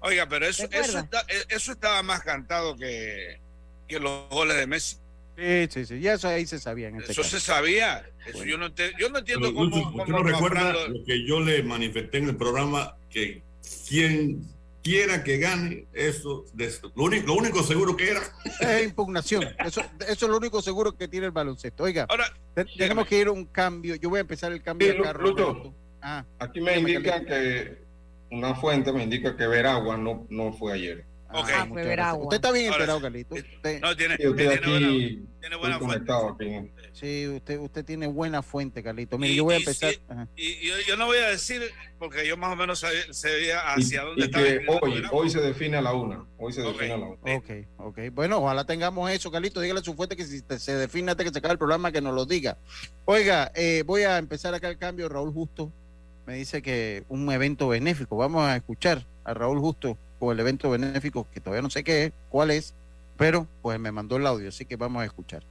Oiga, 0.00 0.28
pero 0.28 0.46
eso, 0.46 0.68
eso, 0.70 1.08
eso 1.48 1.72
estaba 1.72 2.02
más 2.02 2.22
cantado 2.22 2.76
que, 2.76 3.40
que 3.88 3.98
los 3.98 4.28
goles 4.28 4.56
de 4.56 4.66
Messi. 4.66 5.01
Sí, 5.36 5.66
sí, 5.70 5.86
sí, 5.86 6.00
ya 6.00 6.14
eso 6.14 6.28
ahí 6.28 6.46
se 6.46 6.58
sabía. 6.58 6.88
Este 6.88 7.12
eso 7.12 7.24
se 7.24 7.40
sabía. 7.40 8.04
Eso 8.26 8.44
yo, 8.44 8.58
no 8.58 8.68
yo 8.98 9.08
no 9.10 9.18
entiendo 9.18 9.52
cómo. 9.54 9.90
¿Usted 9.90 10.12
no 10.12 10.22
recuerda 10.22 10.88
lo 10.88 11.04
que 11.04 11.26
yo 11.26 11.40
le 11.40 11.62
manifesté 11.62 12.18
en 12.18 12.28
el 12.28 12.36
programa? 12.36 12.96
Que 13.10 13.42
quien 13.88 14.46
quiera 14.82 15.22
que 15.24 15.38
gane, 15.38 15.86
eso, 15.92 16.44
lo, 16.94 17.04
único, 17.04 17.26
lo 17.26 17.34
único 17.34 17.62
seguro 17.62 17.96
que 17.96 18.10
era. 18.10 18.22
Es 18.60 18.84
impugnación. 18.84 19.44
Eso, 19.64 19.80
eso 20.00 20.26
es 20.26 20.30
lo 20.30 20.36
único 20.36 20.60
seguro 20.60 20.96
que 20.96 21.08
tiene 21.08 21.26
el 21.26 21.32
baloncesto. 21.32 21.84
Oiga, 21.84 22.06
Ahora, 22.08 22.32
tenemos 22.76 23.06
que 23.06 23.18
ir 23.18 23.28
a 23.28 23.32
un 23.32 23.46
cambio. 23.46 23.94
Yo 23.96 24.10
voy 24.10 24.18
a 24.18 24.22
empezar 24.22 24.52
el 24.52 24.62
cambio 24.62 24.88
de 24.88 25.00
carro. 25.00 25.74
Ah, 26.02 26.24
aquí 26.40 26.60
me 26.60 26.78
indica 26.78 27.24
que 27.24 27.82
una 28.30 28.54
fuente 28.54 28.92
me 28.92 29.04
indica 29.04 29.36
que 29.36 29.46
Veragua 29.46 29.96
no, 29.96 30.26
no 30.30 30.52
fue 30.52 30.72
ayer. 30.72 31.04
Okay. 31.34 31.54
Ah, 31.98 32.14
usted 32.14 32.36
está 32.36 32.52
bien 32.52 32.72
enterado, 32.72 33.00
Carlito. 33.00 33.34
Usted, 33.34 33.80
no, 33.80 33.96
tiene, 33.96 34.16
sí, 34.16 34.26
usted 34.26 34.48
aquí 34.50 35.22
tiene 35.40 35.56
buena, 35.56 35.78
fuente. 35.78 36.12
Sí, 36.92 37.26
usted, 37.28 37.58
usted 37.58 37.84
tiene 37.84 38.06
buena 38.06 38.42
fuente, 38.42 38.82
Carlito. 38.82 39.18
Mire, 39.18 39.34
yo 39.34 39.44
voy 39.44 39.54
a 39.54 39.58
empezar. 39.58 39.94
y, 40.36 40.68
yo, 40.68 40.74
yo, 40.86 40.96
no 40.96 41.06
voy 41.06 41.18
a 41.18 41.28
decir, 41.28 41.62
porque 41.98 42.26
yo 42.26 42.36
más 42.36 42.52
o 42.52 42.56
menos 42.56 42.84
sabía 43.10 43.60
hacia 43.72 44.02
dónde 44.02 44.26
está. 44.26 44.40
hoy, 44.40 45.02
hoy 45.10 45.30
se 45.30 45.40
define 45.40 45.78
a 45.78 45.82
la 45.82 45.94
una. 45.94 46.24
Hoy 46.38 46.52
se 46.52 46.62
define 46.62 46.92
a 46.92 46.98
la 46.98 47.06
una. 47.06 47.36
Ok, 47.36 47.50
ok. 47.78 47.98
Bueno, 48.12 48.38
ojalá 48.38 48.64
tengamos 48.64 49.10
eso, 49.10 49.30
Carlito. 49.30 49.60
Dígale 49.60 49.80
a 49.80 49.84
su 49.84 49.94
fuente 49.94 50.16
que 50.16 50.24
si 50.24 50.40
se 50.58 50.74
define 50.74 51.10
antes 51.10 51.26
que 51.26 51.32
se 51.32 51.38
acabe 51.38 51.52
el 51.52 51.58
programa, 51.58 51.92
que 51.92 52.00
nos 52.00 52.14
lo 52.14 52.26
diga. 52.26 52.58
Oiga, 53.04 53.50
eh, 53.54 53.82
voy 53.86 54.02
a 54.02 54.18
empezar 54.18 54.54
acá 54.54 54.68
el 54.68 54.78
cambio. 54.78 55.08
Raúl 55.08 55.32
Justo 55.32 55.72
me 56.26 56.34
dice 56.34 56.62
que 56.62 57.04
un 57.08 57.30
evento 57.32 57.68
benéfico. 57.68 58.16
Vamos 58.16 58.44
a 58.46 58.56
escuchar 58.56 59.06
a 59.24 59.34
Raúl 59.34 59.58
Justo 59.60 59.98
el 60.30 60.38
evento 60.38 60.70
benéfico, 60.70 61.26
que 61.32 61.40
todavía 61.40 61.62
no 61.62 61.70
sé 61.70 61.82
qué 61.82 62.04
es, 62.04 62.12
cuál 62.28 62.52
es, 62.52 62.74
pero 63.16 63.48
pues 63.62 63.80
me 63.80 63.90
mandó 63.90 64.16
el 64.16 64.26
audio, 64.26 64.50
así 64.50 64.64
que 64.64 64.76
vamos 64.76 65.02
a 65.02 65.06
escuchar. 65.06 65.42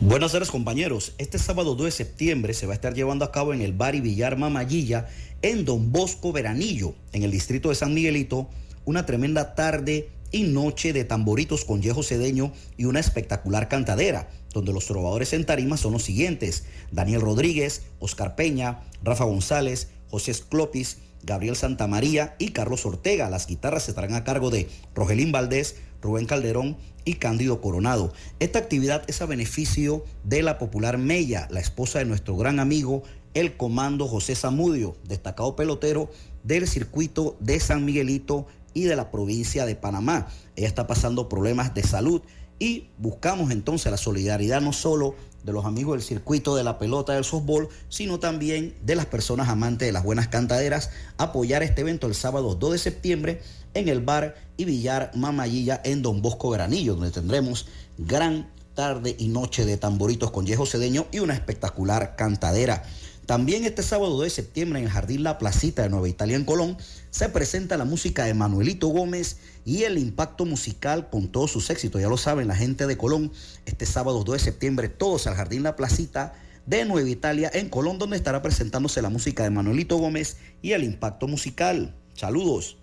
Buenas 0.00 0.32
tardes 0.32 0.50
compañeros, 0.50 1.14
este 1.18 1.38
sábado 1.38 1.76
2 1.76 1.84
de 1.84 1.90
septiembre 1.92 2.54
se 2.54 2.66
va 2.66 2.72
a 2.72 2.74
estar 2.74 2.94
llevando 2.94 3.24
a 3.24 3.30
cabo 3.30 3.54
en 3.54 3.60
el 3.60 3.72
Bar 3.72 3.94
y 3.94 4.00
Villar 4.00 4.36
Mamayilla 4.36 5.08
en 5.42 5.64
Don 5.64 5.92
Bosco 5.92 6.32
Veranillo, 6.32 6.94
en 7.12 7.22
el 7.22 7.30
distrito 7.30 7.68
de 7.68 7.76
San 7.76 7.94
Miguelito, 7.94 8.48
una 8.84 9.06
tremenda 9.06 9.54
tarde 9.54 10.08
y 10.32 10.42
noche 10.42 10.92
de 10.92 11.04
tamboritos 11.04 11.64
con 11.64 11.80
Yejo 11.80 12.02
Cedeño 12.02 12.52
y 12.76 12.86
una 12.86 12.98
espectacular 12.98 13.68
cantadera, 13.68 14.28
donde 14.52 14.72
los 14.72 14.86
trovadores 14.86 15.32
en 15.32 15.46
tarima 15.46 15.76
son 15.76 15.92
los 15.92 16.02
siguientes, 16.02 16.64
Daniel 16.90 17.20
Rodríguez, 17.20 17.82
Oscar 18.00 18.34
Peña, 18.34 18.80
Rafa 19.02 19.24
González, 19.24 19.90
José 20.10 20.34
Sclopis, 20.34 20.98
Gabriel 21.24 21.56
Santamaría 21.56 22.36
y 22.38 22.50
Carlos 22.50 22.84
Ortega. 22.86 23.30
Las 23.30 23.46
guitarras 23.46 23.88
estarán 23.88 24.14
a 24.14 24.24
cargo 24.24 24.50
de 24.50 24.68
Rogelín 24.94 25.32
Valdés, 25.32 25.76
Rubén 26.00 26.26
Calderón 26.26 26.76
y 27.04 27.14
Cándido 27.14 27.60
Coronado. 27.60 28.12
Esta 28.40 28.58
actividad 28.58 29.02
es 29.06 29.22
a 29.22 29.26
beneficio 29.26 30.04
de 30.22 30.42
la 30.42 30.58
popular 30.58 30.98
Mella, 30.98 31.48
la 31.50 31.60
esposa 31.60 31.98
de 31.98 32.04
nuestro 32.04 32.36
gran 32.36 32.60
amigo, 32.60 33.02
el 33.34 33.56
comando 33.56 34.06
José 34.06 34.34
Zamudio, 34.34 34.96
destacado 35.04 35.56
pelotero 35.56 36.10
del 36.42 36.68
circuito 36.68 37.36
de 37.40 37.58
San 37.58 37.84
Miguelito 37.84 38.46
y 38.74 38.84
de 38.84 38.96
la 38.96 39.10
provincia 39.10 39.66
de 39.66 39.76
Panamá. 39.76 40.28
Ella 40.56 40.68
está 40.68 40.86
pasando 40.86 41.28
problemas 41.28 41.74
de 41.74 41.82
salud 41.82 42.22
y 42.58 42.88
buscamos 42.98 43.50
entonces 43.50 43.90
la 43.90 43.96
solidaridad 43.98 44.60
no 44.60 44.72
solo 44.72 45.16
de 45.44 45.52
los 45.52 45.66
amigos 45.66 45.94
del 45.94 46.02
circuito 46.02 46.56
de 46.56 46.64
la 46.64 46.78
pelota 46.78 47.12
del 47.12 47.24
softball, 47.24 47.68
sino 47.88 48.18
también 48.18 48.74
de 48.82 48.96
las 48.96 49.06
personas 49.06 49.48
amantes 49.48 49.86
de 49.86 49.92
las 49.92 50.02
buenas 50.02 50.28
cantaderas, 50.28 50.90
apoyar 51.18 51.62
este 51.62 51.82
evento 51.82 52.06
el 52.06 52.14
sábado 52.14 52.54
2 52.54 52.72
de 52.72 52.78
septiembre 52.78 53.42
en 53.74 53.88
el 53.88 54.00
bar 54.00 54.36
y 54.56 54.64
billar 54.64 55.10
Mamayilla 55.14 55.80
en 55.84 56.02
Don 56.02 56.22
Bosco 56.22 56.50
Veranillo, 56.50 56.94
donde 56.94 57.10
tendremos 57.10 57.66
gran 57.98 58.48
tarde 58.74 59.14
y 59.18 59.28
noche 59.28 59.64
de 59.64 59.76
tamboritos 59.76 60.30
con 60.30 60.46
Yejo 60.46 60.66
Cedeño 60.66 61.06
y 61.12 61.20
una 61.20 61.34
espectacular 61.34 62.16
cantadera. 62.16 62.82
También 63.26 63.64
este 63.64 63.82
sábado 63.82 64.20
de 64.20 64.28
septiembre 64.28 64.78
en 64.78 64.84
el 64.84 64.90
Jardín 64.90 65.22
La 65.22 65.38
Placita 65.38 65.82
de 65.82 65.88
Nueva 65.88 66.08
Italia 66.08 66.36
en 66.36 66.44
Colón 66.44 66.76
se 67.10 67.30
presenta 67.30 67.78
la 67.78 67.86
música 67.86 68.24
de 68.24 68.34
Manuelito 68.34 68.88
Gómez 68.88 69.38
y 69.64 69.84
el 69.84 69.96
impacto 69.96 70.44
musical 70.44 71.08
con 71.08 71.28
todos 71.28 71.50
sus 71.50 71.70
éxitos. 71.70 72.02
Ya 72.02 72.08
lo 72.08 72.18
saben 72.18 72.48
la 72.48 72.56
gente 72.56 72.86
de 72.86 72.98
Colón, 72.98 73.32
este 73.64 73.86
sábado 73.86 74.24
2 74.24 74.34
de 74.34 74.38
septiembre 74.38 74.88
todos 74.90 75.26
al 75.26 75.36
Jardín 75.36 75.62
La 75.62 75.74
Placita 75.74 76.34
de 76.66 76.84
Nueva 76.84 77.08
Italia 77.08 77.50
en 77.54 77.70
Colón 77.70 77.98
donde 77.98 78.16
estará 78.16 78.42
presentándose 78.42 79.00
la 79.00 79.08
música 79.08 79.42
de 79.42 79.50
Manuelito 79.50 79.96
Gómez 79.96 80.36
y 80.60 80.72
el 80.72 80.84
impacto 80.84 81.26
musical. 81.26 81.94
Saludos. 82.12 82.76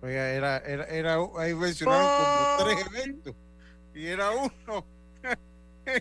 Oiga, 0.00 0.30
era, 0.30 0.58
era, 0.58 0.84
era 0.86 1.18
ahí 1.36 1.54
mencionaron 1.54 2.06
como 2.06 2.70
tres 2.70 2.86
eventos 2.86 3.34
y 3.94 4.06
era 4.06 4.30
uno. 4.30 4.86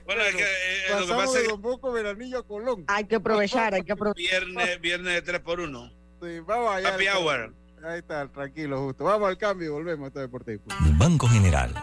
Bueno, 0.06 0.22
es 0.24 0.36
que, 0.36 0.44
eh, 0.44 1.00
lo 1.00 1.08
que 1.08 1.14
pasa 1.14 1.38
es 1.38 1.44
que 1.44 1.50
Don 1.50 1.62
Bosco 1.62 1.92
Veranillo 1.92 2.40
a 2.40 2.44
Colón. 2.48 2.86
Hay 2.88 3.06
que 3.06 3.16
aprovechar, 3.16 3.74
hay 3.74 3.84
que 3.84 3.94
aprovechar. 3.94 4.46
Viernes, 4.46 4.82
viernes 4.82 5.14
de 5.16 5.22
3 5.22 5.40
por 5.42 5.60
1 5.60 5.92
Sí, 6.22 6.40
vamos 6.42 6.76
allá. 6.76 6.94
Happy 6.94 7.08
hour. 7.08 7.54
Ahí 7.84 8.00
está, 8.00 8.28
tranquilo, 8.28 8.80
justo. 8.86 9.04
Vamos 9.04 9.28
al 9.28 9.38
cambio 9.38 9.68
y 9.68 9.72
volvemos 9.72 10.06
a 10.06 10.08
este 10.10 10.20
deportivo. 10.20 10.62
Banco 10.98 11.28
General. 11.28 11.74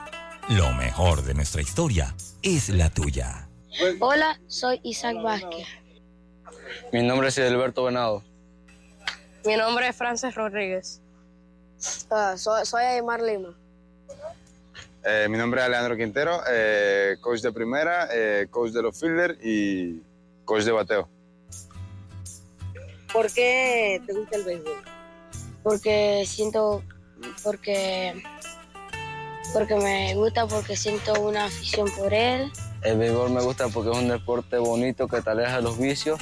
Lo 0.51 0.73
mejor 0.75 1.23
de 1.25 1.35
nuestra 1.35 1.61
historia 1.61 2.15
es 2.43 2.69
la 2.69 2.89
tuya. 2.89 3.49
Hola, 3.99 4.41
soy 4.47 4.81
Isaac 4.85 5.17
Vázquez. 5.23 5.67
Mi 6.93 7.03
nombre 7.03 7.29
es 7.29 7.39
Alberto 7.39 7.85
Venado. 7.85 8.23
Mi 9.45 9.57
nombre 9.57 9.89
es 9.89 9.97
Frances 9.97 10.35
Rodríguez. 10.35 11.01
Ah, 12.11 12.35
soy, 12.37 12.65
soy 12.65 12.85
Aymar 12.85 13.21
Lima. 13.21 13.57
Eh, 15.11 15.27
mi 15.27 15.39
nombre 15.39 15.63
es 15.63 15.67
Alejandro 15.67 15.97
Quintero, 15.97 16.43
eh, 16.51 17.17
coach 17.23 17.41
de 17.41 17.51
primera, 17.51 18.11
eh, 18.13 18.47
coach 18.51 18.73
de 18.73 18.83
los 18.83 19.01
fielders 19.01 19.39
y 19.43 20.03
coach 20.45 20.65
de 20.65 20.73
bateo. 20.73 21.09
¿Por 23.11 23.33
qué 23.33 24.03
te 24.07 24.13
gusta 24.13 24.37
el 24.37 24.45
béisbol? 24.45 24.83
Porque 25.63 26.25
siento, 26.27 26.83
porque, 27.43 28.23
porque 29.55 29.77
me 29.77 30.15
gusta, 30.15 30.47
porque 30.47 30.77
siento 30.77 31.19
una 31.23 31.47
afición 31.47 31.89
por 31.97 32.13
él. 32.13 32.53
El 32.83 32.99
béisbol 32.99 33.31
me 33.31 33.41
gusta 33.41 33.69
porque 33.69 33.91
es 33.91 33.97
un 33.97 34.09
deporte 34.09 34.59
bonito 34.59 35.09
que 35.09 35.23
te 35.23 35.31
aleja 35.31 35.57
de 35.57 35.63
los 35.63 35.79
vicios 35.79 36.21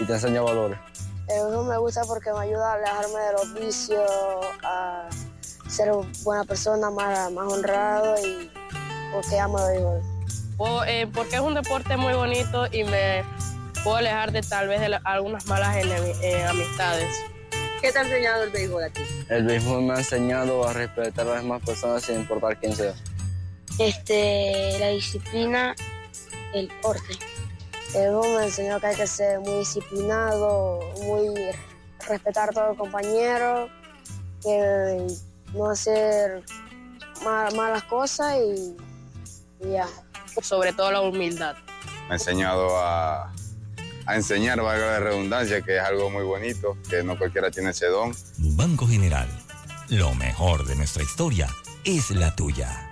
y 0.00 0.04
te 0.06 0.14
enseña 0.14 0.40
valores. 0.40 0.78
El 1.28 1.44
béisbol 1.44 1.66
me 1.66 1.76
gusta 1.76 2.00
porque 2.08 2.32
me 2.32 2.38
ayuda 2.38 2.72
a 2.72 2.74
alejarme 2.76 3.20
de 3.20 3.32
los 3.34 3.54
vicios, 3.60 4.10
a 4.62 5.06
ser 5.72 5.90
buena 6.22 6.44
persona, 6.44 6.90
más, 6.90 7.32
más 7.32 7.52
honrado 7.52 8.14
y 8.18 8.50
porque 9.12 9.38
amo 9.38 9.58
el 9.58 9.74
béisbol. 9.74 10.12
Eh, 10.86 11.06
porque 11.12 11.36
es 11.36 11.40
un 11.40 11.54
deporte 11.54 11.96
muy 11.96 12.14
bonito 12.14 12.66
y 12.70 12.84
me 12.84 13.24
puedo 13.82 13.96
alejar 13.96 14.32
de 14.32 14.42
tal 14.42 14.68
vez 14.68 14.80
de 14.80 15.00
algunas 15.04 15.46
malas 15.46 15.76
eh, 15.76 16.44
amistades. 16.44 17.08
¿Qué 17.80 17.90
te 17.90 17.98
ha 17.98 18.02
enseñado 18.02 18.44
el 18.44 18.50
béisbol 18.50 18.84
a 18.84 18.90
ti? 18.90 19.02
El 19.28 19.44
béisbol 19.44 19.82
me 19.82 19.94
ha 19.94 19.98
enseñado 19.98 20.68
a 20.68 20.72
respetar 20.72 21.26
a 21.26 21.30
las 21.30 21.42
demás 21.42 21.62
personas 21.64 22.02
sin 22.02 22.16
importar 22.16 22.56
quién 22.58 22.76
sea. 22.76 22.94
Este, 23.78 24.78
la 24.78 24.88
disciplina, 24.88 25.74
el 26.54 26.68
porte. 26.80 27.14
El 27.94 28.02
béisbol 28.02 28.38
me 28.38 28.44
enseñó 28.44 28.78
que 28.78 28.86
hay 28.86 28.96
que 28.96 29.06
ser 29.06 29.40
muy 29.40 29.58
disciplinado, 29.58 30.80
muy 31.02 31.34
respetar 32.06 32.50
a 32.50 32.52
todos 32.52 32.68
los 32.68 32.76
compañeros, 32.76 33.68
que 34.42 35.06
no 35.54 35.70
hacer 35.70 36.42
malas 37.24 37.84
cosas 37.84 38.36
y 38.38 39.72
ya. 39.72 39.86
Sobre 40.40 40.72
todo 40.72 40.90
la 40.90 41.00
humildad. 41.02 41.56
Me 42.08 42.14
ha 42.14 42.14
enseñado 42.14 42.78
a, 42.78 43.32
a 44.06 44.16
enseñar, 44.16 44.60
valga 44.60 44.86
la 44.86 45.00
redundancia, 45.00 45.60
que 45.62 45.76
es 45.76 45.82
algo 45.82 46.10
muy 46.10 46.24
bonito, 46.24 46.76
que 46.88 47.02
no 47.02 47.18
cualquiera 47.18 47.50
tiene 47.50 47.70
ese 47.70 47.86
don. 47.86 48.14
Banco 48.38 48.86
General, 48.86 49.28
lo 49.88 50.14
mejor 50.14 50.64
de 50.66 50.74
nuestra 50.74 51.02
historia 51.02 51.48
es 51.84 52.10
la 52.10 52.34
tuya. 52.34 52.91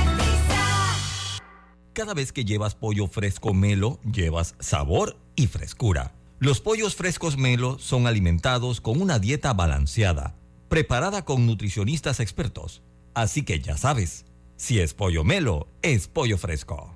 Cada 1.93 2.13
vez 2.13 2.31
que 2.31 2.45
llevas 2.45 2.73
pollo 2.73 3.07
fresco 3.07 3.53
Melo, 3.53 3.99
llevas 4.09 4.55
sabor 4.59 5.17
y 5.35 5.47
frescura. 5.47 6.13
Los 6.39 6.61
pollos 6.61 6.95
frescos 6.95 7.37
Melo 7.37 7.79
son 7.79 8.07
alimentados 8.07 8.79
con 8.79 9.01
una 9.01 9.19
dieta 9.19 9.53
balanceada, 9.53 10.33
preparada 10.69 11.25
con 11.25 11.45
nutricionistas 11.45 12.21
expertos. 12.21 12.81
Así 13.13 13.43
que 13.43 13.59
ya 13.59 13.75
sabes, 13.75 14.25
si 14.55 14.79
es 14.79 14.93
pollo 14.93 15.25
Melo, 15.25 15.67
es 15.81 16.07
pollo 16.07 16.37
fresco. 16.37 16.95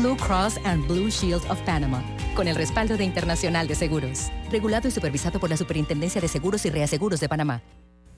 Blue 0.00 0.16
Cross 0.16 0.58
and 0.64 0.86
Blue 0.88 1.10
Shield 1.10 1.44
of 1.50 1.60
Panama, 1.60 2.02
con 2.34 2.48
el 2.48 2.56
respaldo 2.56 2.96
de 2.96 3.04
Internacional 3.04 3.68
de 3.68 3.74
Seguros, 3.74 4.30
regulado 4.50 4.88
y 4.88 4.90
supervisado 4.90 5.38
por 5.38 5.50
la 5.50 5.58
Superintendencia 5.58 6.22
de 6.22 6.28
Seguros 6.28 6.64
y 6.64 6.70
Reaseguros 6.70 7.20
de 7.20 7.28
Panamá. 7.28 7.62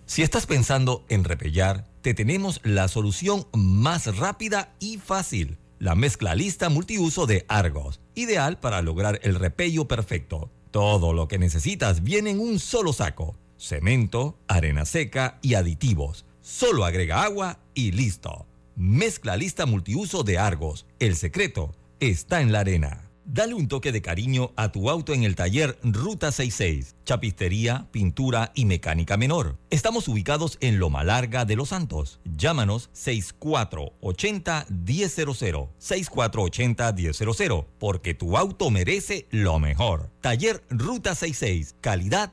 Si 0.07 0.23
estás 0.23 0.47
pensando 0.47 1.05
en 1.09 1.25
repellar, 1.25 1.89
te 2.01 2.15
tenemos 2.15 2.61
la 2.63 2.87
solución 2.87 3.49
más 3.53 4.17
rápida 4.17 4.77
y 4.79 4.99
fácil. 4.99 5.59
La 5.81 5.97
mezcla 5.97 6.37
lista 6.37 6.69
multiuso 6.69 7.27
de 7.27 7.45
Argos, 7.49 8.01
ideal 8.15 8.61
para 8.61 8.81
lograr 8.81 9.19
el 9.25 9.35
repello 9.35 9.89
perfecto. 9.89 10.53
Todo 10.71 11.13
lo 11.13 11.27
que 11.27 11.41
necesitas 11.41 12.05
viene 12.05 12.31
en 12.31 12.39
un 12.39 12.61
solo 12.61 12.93
saco. 12.93 13.37
Cemento, 13.59 14.39
arena 14.47 14.85
seca 14.85 15.41
y 15.43 15.55
aditivos. 15.55 16.27
Solo 16.43 16.85
agrega 16.85 17.25
agua 17.25 17.59
y 17.75 17.91
listo. 17.91 18.47
Mezcla 18.77 19.37
lista 19.37 19.67
multiuso 19.67 20.23
de 20.23 20.39
Argos. 20.39 20.87
El 20.99 21.17
secreto 21.17 21.75
está 22.01 22.41
en 22.41 22.53
la 22.53 22.61
arena. 22.61 23.09
Dale 23.25 23.55
un 23.55 23.69
toque 23.69 23.93
de 23.93 24.03
cariño 24.03 24.51
a 24.57 24.73
tu 24.73 24.91
auto 24.91 25.15
en 25.15 25.23
el 25.23 25.37
taller 25.37 25.79
Ruta 25.85 26.33
66, 26.33 26.97
chapistería, 27.05 27.87
pintura 27.93 28.51
y 28.55 28.65
mecánica 28.65 29.17
menor. 29.17 29.61
Estamos 29.71 30.09
ubicados 30.09 30.59
en 30.61 30.81
Loma 30.81 31.05
Larga 31.05 31.45
de 31.45 31.55
Los 31.55 31.69
Santos. 31.69 32.19
Llámanos 32.25 32.91
6480-1000, 32.95 35.69
6480-1000, 35.79 37.67
porque 37.79 38.15
tu 38.15 38.37
auto 38.37 38.71
merece 38.71 39.29
lo 39.31 39.61
mejor. 39.61 40.11
Taller 40.21 40.65
Ruta 40.69 41.15
66, 41.15 41.77
calidad 41.81 42.33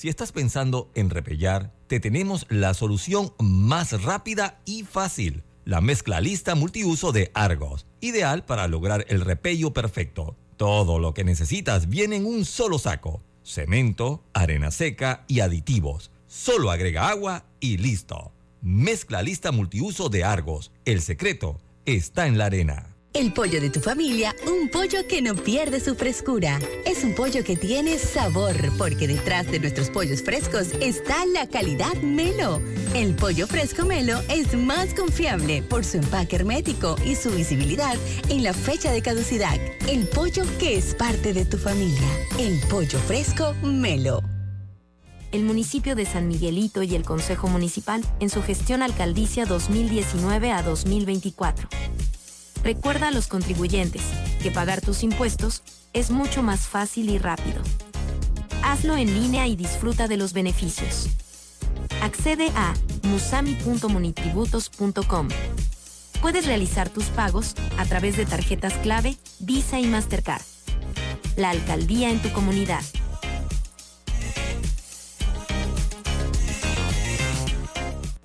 Si 0.00 0.08
estás 0.08 0.32
pensando 0.32 0.90
en 0.94 1.10
repellar, 1.10 1.74
te 1.86 2.00
tenemos 2.00 2.46
la 2.48 2.72
solución 2.72 3.34
más 3.38 4.02
rápida 4.02 4.58
y 4.64 4.84
fácil. 4.84 5.42
La 5.66 5.82
mezcla 5.82 6.22
lista 6.22 6.54
multiuso 6.54 7.12
de 7.12 7.30
Argos, 7.34 7.84
ideal 8.00 8.42
para 8.46 8.66
lograr 8.66 9.04
el 9.10 9.20
repello 9.20 9.74
perfecto. 9.74 10.38
Todo 10.56 10.98
lo 10.98 11.12
que 11.12 11.22
necesitas 11.22 11.90
viene 11.90 12.16
en 12.16 12.24
un 12.24 12.46
solo 12.46 12.78
saco. 12.78 13.22
Cemento, 13.44 14.24
arena 14.32 14.70
seca 14.70 15.26
y 15.28 15.40
aditivos. 15.40 16.10
Solo 16.26 16.70
agrega 16.70 17.10
agua 17.10 17.44
y 17.60 17.76
listo. 17.76 18.32
Mezcla 18.62 19.20
lista 19.20 19.52
multiuso 19.52 20.08
de 20.08 20.24
Argos. 20.24 20.72
El 20.86 21.02
secreto 21.02 21.60
está 21.84 22.26
en 22.26 22.38
la 22.38 22.46
arena. 22.46 22.89
El 23.12 23.32
pollo 23.32 23.60
de 23.60 23.70
tu 23.70 23.80
familia, 23.80 24.36
un 24.46 24.68
pollo 24.68 25.04
que 25.08 25.20
no 25.20 25.34
pierde 25.34 25.80
su 25.80 25.96
frescura. 25.96 26.60
Es 26.86 27.02
un 27.02 27.16
pollo 27.16 27.42
que 27.42 27.56
tiene 27.56 27.98
sabor, 27.98 28.54
porque 28.78 29.08
detrás 29.08 29.50
de 29.50 29.58
nuestros 29.58 29.90
pollos 29.90 30.22
frescos 30.22 30.68
está 30.80 31.26
la 31.26 31.48
calidad 31.48 31.92
Melo. 32.02 32.62
El 32.94 33.16
pollo 33.16 33.48
fresco 33.48 33.84
Melo 33.84 34.20
es 34.28 34.54
más 34.54 34.94
confiable 34.94 35.60
por 35.62 35.84
su 35.84 35.96
empaque 35.96 36.36
hermético 36.36 36.94
y 37.04 37.16
su 37.16 37.30
visibilidad 37.30 37.96
en 38.28 38.44
la 38.44 38.54
fecha 38.54 38.92
de 38.92 39.02
caducidad. 39.02 39.58
El 39.88 40.06
pollo 40.06 40.44
que 40.60 40.76
es 40.76 40.94
parte 40.94 41.32
de 41.32 41.44
tu 41.44 41.58
familia. 41.58 42.08
El 42.38 42.60
pollo 42.70 42.98
fresco 43.00 43.54
Melo. 43.64 44.22
El 45.32 45.42
municipio 45.42 45.96
de 45.96 46.06
San 46.06 46.28
Miguelito 46.28 46.84
y 46.84 46.94
el 46.94 47.02
Consejo 47.02 47.48
Municipal 47.48 48.04
en 48.20 48.30
su 48.30 48.40
gestión 48.40 48.82
alcaldicia 48.82 49.46
2019 49.46 50.52
a 50.52 50.62
2024 50.62 51.68
Recuerda 52.62 53.08
a 53.08 53.10
los 53.10 53.26
contribuyentes 53.26 54.02
que 54.42 54.50
pagar 54.50 54.80
tus 54.80 55.02
impuestos 55.02 55.62
es 55.92 56.10
mucho 56.10 56.42
más 56.42 56.68
fácil 56.68 57.10
y 57.10 57.18
rápido. 57.18 57.60
Hazlo 58.62 58.96
en 58.96 59.12
línea 59.14 59.46
y 59.46 59.56
disfruta 59.56 60.08
de 60.08 60.16
los 60.16 60.32
beneficios. 60.32 61.10
Accede 62.02 62.50
a 62.54 62.72
musami.munitributos.com. 63.04 65.28
Puedes 66.20 66.46
realizar 66.46 66.88
tus 66.90 67.06
pagos 67.06 67.54
a 67.78 67.84
través 67.86 68.16
de 68.16 68.26
tarjetas 68.26 68.74
clave, 68.74 69.16
Visa 69.38 69.78
y 69.80 69.86
Mastercard. 69.86 70.42
La 71.36 71.50
alcaldía 71.50 72.10
en 72.10 72.20
tu 72.20 72.30
comunidad. 72.32 72.82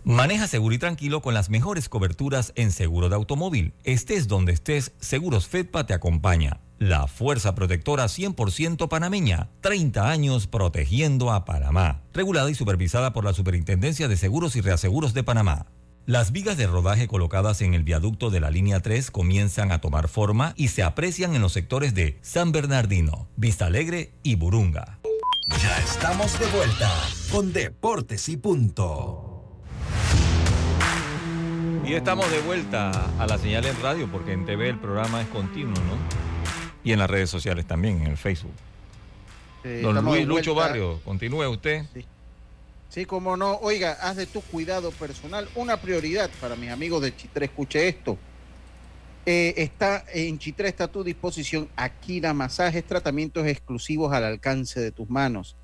Maneja 0.05 0.45
seguro 0.45 0.75
y 0.75 0.77
tranquilo 0.77 1.23
con 1.23 1.33
las 1.33 1.49
mejores 1.49 1.89
coberturas 1.89 2.53
en 2.55 2.71
seguro 2.71 3.09
de 3.09 3.15
automóvil. 3.15 3.73
Estés 3.83 4.27
donde 4.27 4.53
estés, 4.53 4.91
Seguros 4.99 5.47
Fedpa 5.47 5.87
te 5.87 5.95
acompaña. 5.95 6.59
La 6.77 7.07
fuerza 7.07 7.55
protectora 7.55 8.05
100% 8.05 8.87
panameña. 8.87 9.49
30 9.61 10.07
años 10.07 10.45
protegiendo 10.45 11.31
a 11.31 11.43
Panamá. 11.43 12.03
Regulada 12.13 12.51
y 12.51 12.53
supervisada 12.53 13.13
por 13.13 13.25
la 13.25 13.33
Superintendencia 13.33 14.07
de 14.07 14.15
Seguros 14.15 14.55
y 14.55 14.61
Reaseguros 14.61 15.15
de 15.15 15.23
Panamá. 15.23 15.65
Las 16.05 16.31
vigas 16.31 16.55
de 16.57 16.67
rodaje 16.67 17.07
colocadas 17.07 17.61
en 17.61 17.73
el 17.73 17.83
viaducto 17.83 18.29
de 18.29 18.41
la 18.41 18.51
línea 18.51 18.81
3 18.81 19.09
comienzan 19.09 19.71
a 19.71 19.81
tomar 19.81 20.07
forma 20.07 20.53
y 20.55 20.67
se 20.67 20.83
aprecian 20.83 21.33
en 21.33 21.41
los 21.41 21.53
sectores 21.53 21.95
de 21.95 22.19
San 22.21 22.51
Bernardino, 22.51 23.27
Vista 23.37 23.65
Alegre 23.65 24.13
y 24.21 24.35
Burunga. 24.35 24.99
Ya 25.47 25.79
estamos 25.79 26.39
de 26.39 26.45
vuelta 26.45 26.91
con 27.31 27.51
Deportes 27.53 28.29
y 28.29 28.37
Punto. 28.37 29.24
Y 31.87 31.93
estamos 31.93 32.31
de 32.31 32.39
vuelta 32.41 32.89
a 33.19 33.27
la 33.27 33.37
señal 33.37 33.63
en 33.63 33.79
radio, 33.79 34.09
porque 34.11 34.31
en 34.31 34.43
TV 34.43 34.69
el 34.69 34.79
programa 34.79 35.21
es 35.21 35.27
continuo, 35.27 35.75
¿no? 35.83 35.97
Y 36.83 36.93
en 36.93 36.97
las 36.97 37.07
redes 37.07 37.29
sociales 37.29 37.67
también, 37.67 38.01
en 38.01 38.07
el 38.07 38.17
Facebook. 38.17 38.53
Don 39.83 40.03
Luis 40.03 40.25
Lucho 40.25 40.55
Barrio, 40.55 40.99
continúe 41.05 41.47
usted. 41.47 41.85
Sí. 41.93 42.05
sí, 42.89 43.05
como 43.05 43.37
no. 43.37 43.59
Oiga, 43.61 43.97
haz 44.01 44.15
de 44.15 44.25
tu 44.25 44.41
cuidado 44.41 44.89
personal 44.91 45.47
una 45.53 45.77
prioridad 45.77 46.31
para 46.41 46.55
mis 46.55 46.71
amigos 46.71 47.03
de 47.03 47.15
Chitré. 47.15 47.45
Escuche 47.45 47.87
esto. 47.87 48.17
Eh, 49.27 49.53
está 49.57 50.05
en 50.11 50.39
Chitré 50.39 50.69
está 50.69 50.85
a 50.85 50.87
tu 50.87 51.03
disposición 51.03 51.69
Akira 51.75 52.33
Masajes, 52.33 52.83
tratamientos 52.83 53.45
exclusivos 53.45 54.11
al 54.11 54.23
alcance 54.23 54.79
de 54.79 54.91
tus 54.91 55.07
manos. 55.07 55.55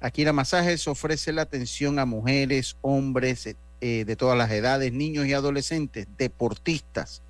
Akira 0.00 0.32
Masajes 0.32 0.88
ofrece 0.88 1.32
la 1.32 1.42
atención 1.42 1.98
a 1.98 2.06
mujeres, 2.06 2.76
hombres, 2.80 3.46
eh, 3.80 4.04
de 4.06 4.16
todas 4.16 4.38
las 4.38 4.50
edades, 4.50 4.92
niños 4.92 5.26
y 5.26 5.34
adolescentes, 5.34 6.06
deportistas. 6.16 7.22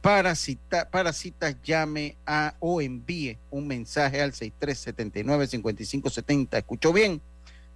Para, 0.00 0.34
cita, 0.34 0.88
para 0.90 1.12
citas, 1.12 1.56
llame 1.62 2.16
a 2.26 2.54
o 2.60 2.80
envíe 2.80 3.36
un 3.50 3.66
mensaje 3.66 4.22
al 4.22 4.32
6379-5570. 4.32 6.56
¿Escuchó 6.58 6.92
bien? 6.92 7.20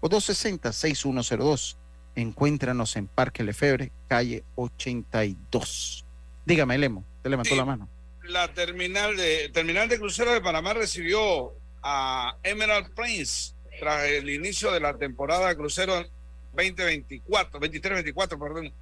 o 0.00 0.08
260-6102. 0.08 1.76
Encuéntranos 2.14 2.96
en 2.96 3.08
Parque 3.08 3.44
Lefebre, 3.44 3.92
calle 4.08 4.42
82. 4.54 6.04
Dígame, 6.46 6.78
Lemo, 6.78 7.04
te 7.22 7.28
levantó 7.28 7.54
la 7.56 7.64
mano. 7.64 7.88
La 8.24 8.48
terminal 8.48 9.16
de, 9.16 9.50
terminal 9.50 9.88
de 9.88 9.98
crucero 9.98 10.32
de 10.32 10.40
Panamá 10.40 10.74
recibió 10.74 11.52
a 11.82 12.36
Emerald 12.42 12.94
Prince 12.94 13.52
tras 13.78 14.04
el 14.04 14.30
inicio 14.30 14.72
de 14.72 14.80
la 14.80 14.96
temporada 14.96 15.48
de 15.48 15.56
crucero 15.56 16.04
2024, 16.52 17.60
23-24, 17.60 18.38
perdón. 18.38 18.72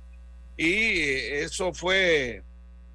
Y 0.56 1.00
eso 1.00 1.74
fue 1.74 2.42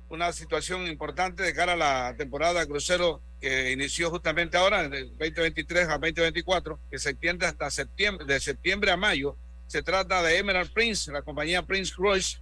una 0.10 0.34
situación 0.34 0.88
importante 0.88 1.44
de 1.44 1.54
cara 1.54 1.74
a 1.74 1.78
la 1.78 2.16
temporada 2.18 2.62
de 2.62 2.68
crucero 2.68 3.22
que 3.40 3.72
inició 3.72 4.10
justamente 4.10 4.58
ahora, 4.58 4.90
del 4.90 5.16
2023 5.18 5.88
a 5.88 6.00
2024, 6.00 6.80
que 6.90 7.00
se 7.00 7.12
extiende 7.12 7.46
hasta 7.46 7.70
septiembre, 7.70 8.26
de 8.26 8.40
septiembre 8.40 8.90
a 8.92 8.98
mayo. 8.98 9.38
Se 9.68 9.84
trata 9.84 10.24
de 10.24 10.38
Emerald 10.38 10.74
Prince, 10.74 11.12
la 11.12 11.22
compañía 11.22 11.62
Prince 11.62 11.94
Cruise, 11.96 12.42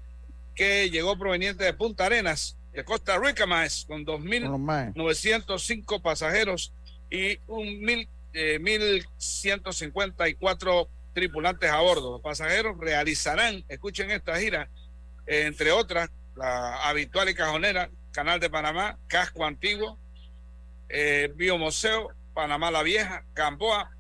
que 0.56 0.90
llegó 0.90 1.20
proveniente 1.20 1.66
de 1.66 1.74
Punta 1.74 2.06
Arenas, 2.06 2.56
de 2.72 2.86
Costa 2.86 3.20
Rica 3.20 3.46
más, 3.46 3.84
con 3.86 4.06
2.905 4.06 6.02
pasajeros 6.02 6.72
y 7.12 7.38
un 7.48 7.82
mil, 7.82 8.08
eh, 8.34 8.60
1.154 8.60 10.88
tripulantes 11.14 11.70
a 11.70 11.82
bordo. 11.82 12.14
Los 12.14 12.22
pasajeros 12.22 12.78
realizarán, 12.80 13.66
escuchen 13.68 14.10
esta 14.12 14.40
gira, 14.40 14.70
entre 15.26 15.72
otras, 15.72 16.10
la 16.38 16.88
habitual 16.88 17.30
y 17.30 17.34
cajonera, 17.34 17.90
Canal 18.12 18.40
de 18.40 18.50
Panamá, 18.50 18.98
Casco 19.08 19.46
Antiguo, 19.46 20.00
eh, 20.90 21.34
Panamá 22.34 22.72
la 22.72 22.84
Vieja, 22.84 23.26
Gamboa 23.34 23.92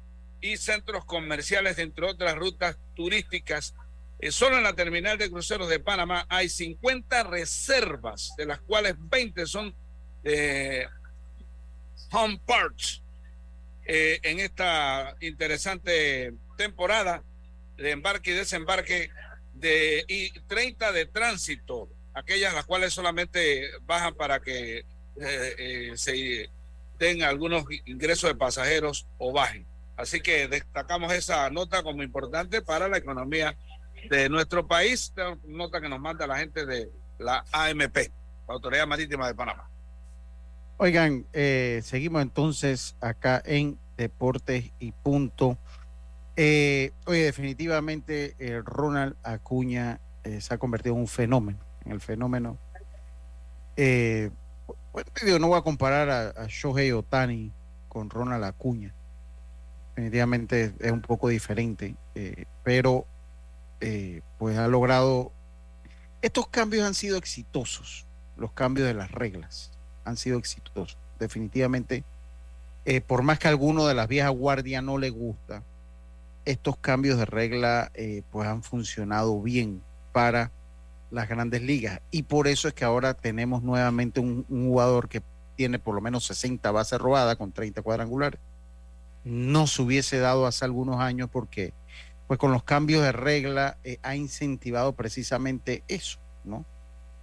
y 0.42 0.58
centros 0.58 1.06
comerciales, 1.06 1.80
entre 1.80 2.06
otras 2.06 2.36
rutas 2.36 2.78
turísticas. 2.96 3.76
Eh, 4.20 4.32
solo 4.32 4.58
en 4.58 4.64
la 4.64 4.74
terminal 4.74 5.18
de 5.18 5.30
cruceros 5.30 5.70
de 5.70 5.80
Panamá 5.80 6.26
hay 6.30 6.50
50 6.50 7.24
reservas, 7.24 8.34
de 8.38 8.46
las 8.46 8.60
cuales 8.60 8.96
20 8.98 9.46
son 9.46 9.76
home 12.12 12.40
parts. 12.46 13.02
Eh, 13.90 14.20
en 14.24 14.40
esta 14.40 15.16
interesante 15.22 16.34
temporada 16.58 17.24
de 17.78 17.92
embarque 17.92 18.32
y 18.32 18.34
desembarque 18.34 19.10
de 19.54 20.04
y 20.10 20.38
30 20.42 20.92
de 20.92 21.06
tránsito 21.06 21.90
aquellas 22.18 22.54
las 22.54 22.66
cuales 22.66 22.94
solamente 22.94 23.70
bajan 23.86 24.16
para 24.16 24.40
que 24.40 24.80
eh, 24.80 24.86
eh, 25.20 25.92
se 25.96 26.50
den 26.98 27.22
algunos 27.22 27.66
ingresos 27.86 28.30
de 28.30 28.36
pasajeros 28.36 29.06
o 29.20 29.32
bajen. 29.32 29.66
Así 29.96 30.20
que 30.20 30.48
destacamos 30.48 31.14
esa 31.14 31.50
nota 31.52 31.84
como 31.84 32.02
importante 32.02 32.62
para 32.62 32.88
la 32.88 32.98
economía 32.98 33.56
de 34.10 34.30
nuestro 34.30 34.68
país, 34.68 35.14
nota 35.46 35.80
que 35.80 35.90
nos 35.90 36.00
manda 36.00 36.26
la 36.26 36.38
gente 36.38 36.66
de 36.66 36.90
la 37.20 37.44
AMP, 37.52 37.98
la 38.48 38.54
Autoridad 38.54 38.88
Marítima 38.88 39.28
de 39.28 39.36
Panamá. 39.36 39.70
Oigan, 40.78 41.26
eh, 41.34 41.82
seguimos 41.84 42.22
entonces 42.22 42.96
acá 43.00 43.42
en 43.46 43.80
Deportes 43.96 44.72
y 44.80 44.92
Punto. 44.92 45.58
oye, 46.36 46.94
definitivamente 47.06 48.36
Ronald 48.64 49.16
Acuña 49.24 50.00
se 50.40 50.54
ha 50.54 50.58
convertido 50.58 50.96
en 50.96 51.02
un 51.02 51.08
fenómeno 51.08 51.67
el 51.92 52.02
fenómeno. 52.02 52.58
Eh, 53.76 54.32
no 55.40 55.48
voy 55.48 55.60
a 55.60 55.62
comparar 55.62 56.10
a, 56.10 56.48
Shohei 56.48 56.92
Otani 56.92 57.52
con 57.88 58.10
Ronald 58.10 58.44
Acuña. 58.44 58.94
Definitivamente 59.96 60.74
es 60.80 60.92
un 60.92 61.02
poco 61.02 61.30
diferente, 61.30 61.96
eh, 62.16 62.46
pero 62.64 63.06
eh, 63.80 64.22
pues 64.38 64.58
ha 64.58 64.68
logrado. 64.68 65.32
Estos 66.22 66.48
cambios 66.48 66.86
han 66.86 66.96
sido 66.96 67.18
exitosos, 67.18 68.08
los 68.38 68.52
cambios 68.52 68.88
de 68.88 68.96
las 68.96 69.12
reglas 69.12 69.72
han 70.04 70.18
sido 70.18 70.40
exitosos. 70.40 70.98
Definitivamente, 71.20 72.04
por 73.06 73.22
más 73.22 73.40
que 73.40 73.48
a 73.48 73.52
alguno 73.52 73.86
de 73.86 73.94
las 73.94 74.08
viejas 74.08 74.32
guardias 74.32 74.84
no 74.84 74.98
le 74.98 75.10
gusta, 75.10 75.64
estos 76.46 76.78
cambios 76.78 77.18
de 77.20 77.26
regla 77.26 77.92
pues 78.32 78.48
han 78.48 78.64
funcionado 78.64 79.42
bien 79.42 79.82
para 80.12 80.52
las 81.10 81.28
grandes 81.30 81.62
ligas. 81.62 82.02
Y 82.12 82.24
por 82.24 82.48
eso 82.48 82.68
es 82.68 82.74
que 82.74 82.86
ahora 82.86 83.14
tenemos 83.14 83.64
nuevamente 83.64 84.20
un, 84.20 84.46
jugador 84.48 85.10
que 85.10 85.22
tiene 85.56 85.80
por 85.80 85.96
lo 85.96 86.02
menos 86.02 86.26
60 86.26 86.70
bases 86.72 87.00
robadas 87.00 87.36
con 87.38 87.52
30 87.52 87.82
cuadrangulares. 87.82 88.40
No 89.24 89.68
se 89.68 89.82
hubiese 89.82 90.20
dado 90.20 90.46
hace 90.46 90.66
algunos 90.66 91.00
años 91.00 91.30
porque 91.32 91.74
pues 92.28 92.40
con 92.40 92.52
los 92.52 92.64
cambios 92.64 93.04
de 93.04 93.12
regla 93.12 93.78
eh, 93.84 94.00
ha 94.04 94.16
incentivado 94.16 94.94
precisamente 94.94 95.84
eso, 95.88 96.20
¿no? 96.44 96.66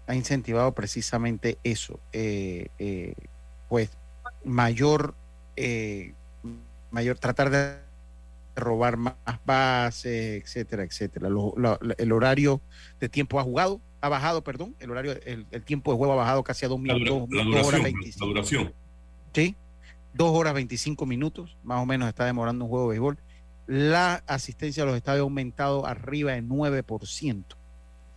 Ha 0.06 0.14
incentivado 0.14 0.72
precisamente 0.72 1.58
eso, 1.62 1.98
eh, 2.12 2.68
eh, 2.78 3.14
pues 3.68 3.90
mayor, 4.44 5.14
mayor, 6.90 7.18
tratar 7.18 7.48
de 7.48 7.78
robar 8.56 8.96
más 8.96 9.14
bases, 9.44 10.42
etcétera, 10.42 10.84
etcétera. 10.84 11.28
el 11.98 12.12
horario 12.12 12.60
de 13.00 13.08
tiempo 13.08 13.40
ha 13.40 13.42
jugado, 13.42 13.80
ha 14.00 14.08
bajado, 14.08 14.44
perdón, 14.44 14.76
el 14.78 14.90
horario, 14.90 15.12
el, 15.24 15.46
tiempo 15.64 15.92
de 15.92 15.98
juego 15.98 16.12
ha 16.12 16.16
bajado 16.16 16.42
casi 16.44 16.64
a 16.64 16.68
dos 16.68 16.78
minutos, 16.78 17.28
la, 17.30 17.44
dos 17.44 17.66
horas 17.66 17.82
La 17.82 18.26
duración. 18.26 18.74
Sí, 19.32 19.56
dos 20.12 20.30
horas 20.30 20.54
25 20.54 21.06
minutos, 21.06 21.56
más 21.62 21.82
o 21.82 21.86
menos 21.86 22.08
está 22.08 22.24
demorando 22.24 22.64
un 22.64 22.70
juego 22.70 22.86
de 22.86 22.90
béisbol. 22.90 23.18
La 23.66 24.22
asistencia 24.26 24.82
a 24.82 24.86
los 24.86 24.96
estadios 24.96 25.22
ha 25.22 25.24
aumentado 25.24 25.86
arriba 25.86 26.32
de 26.32 26.42
9%. 26.42 27.44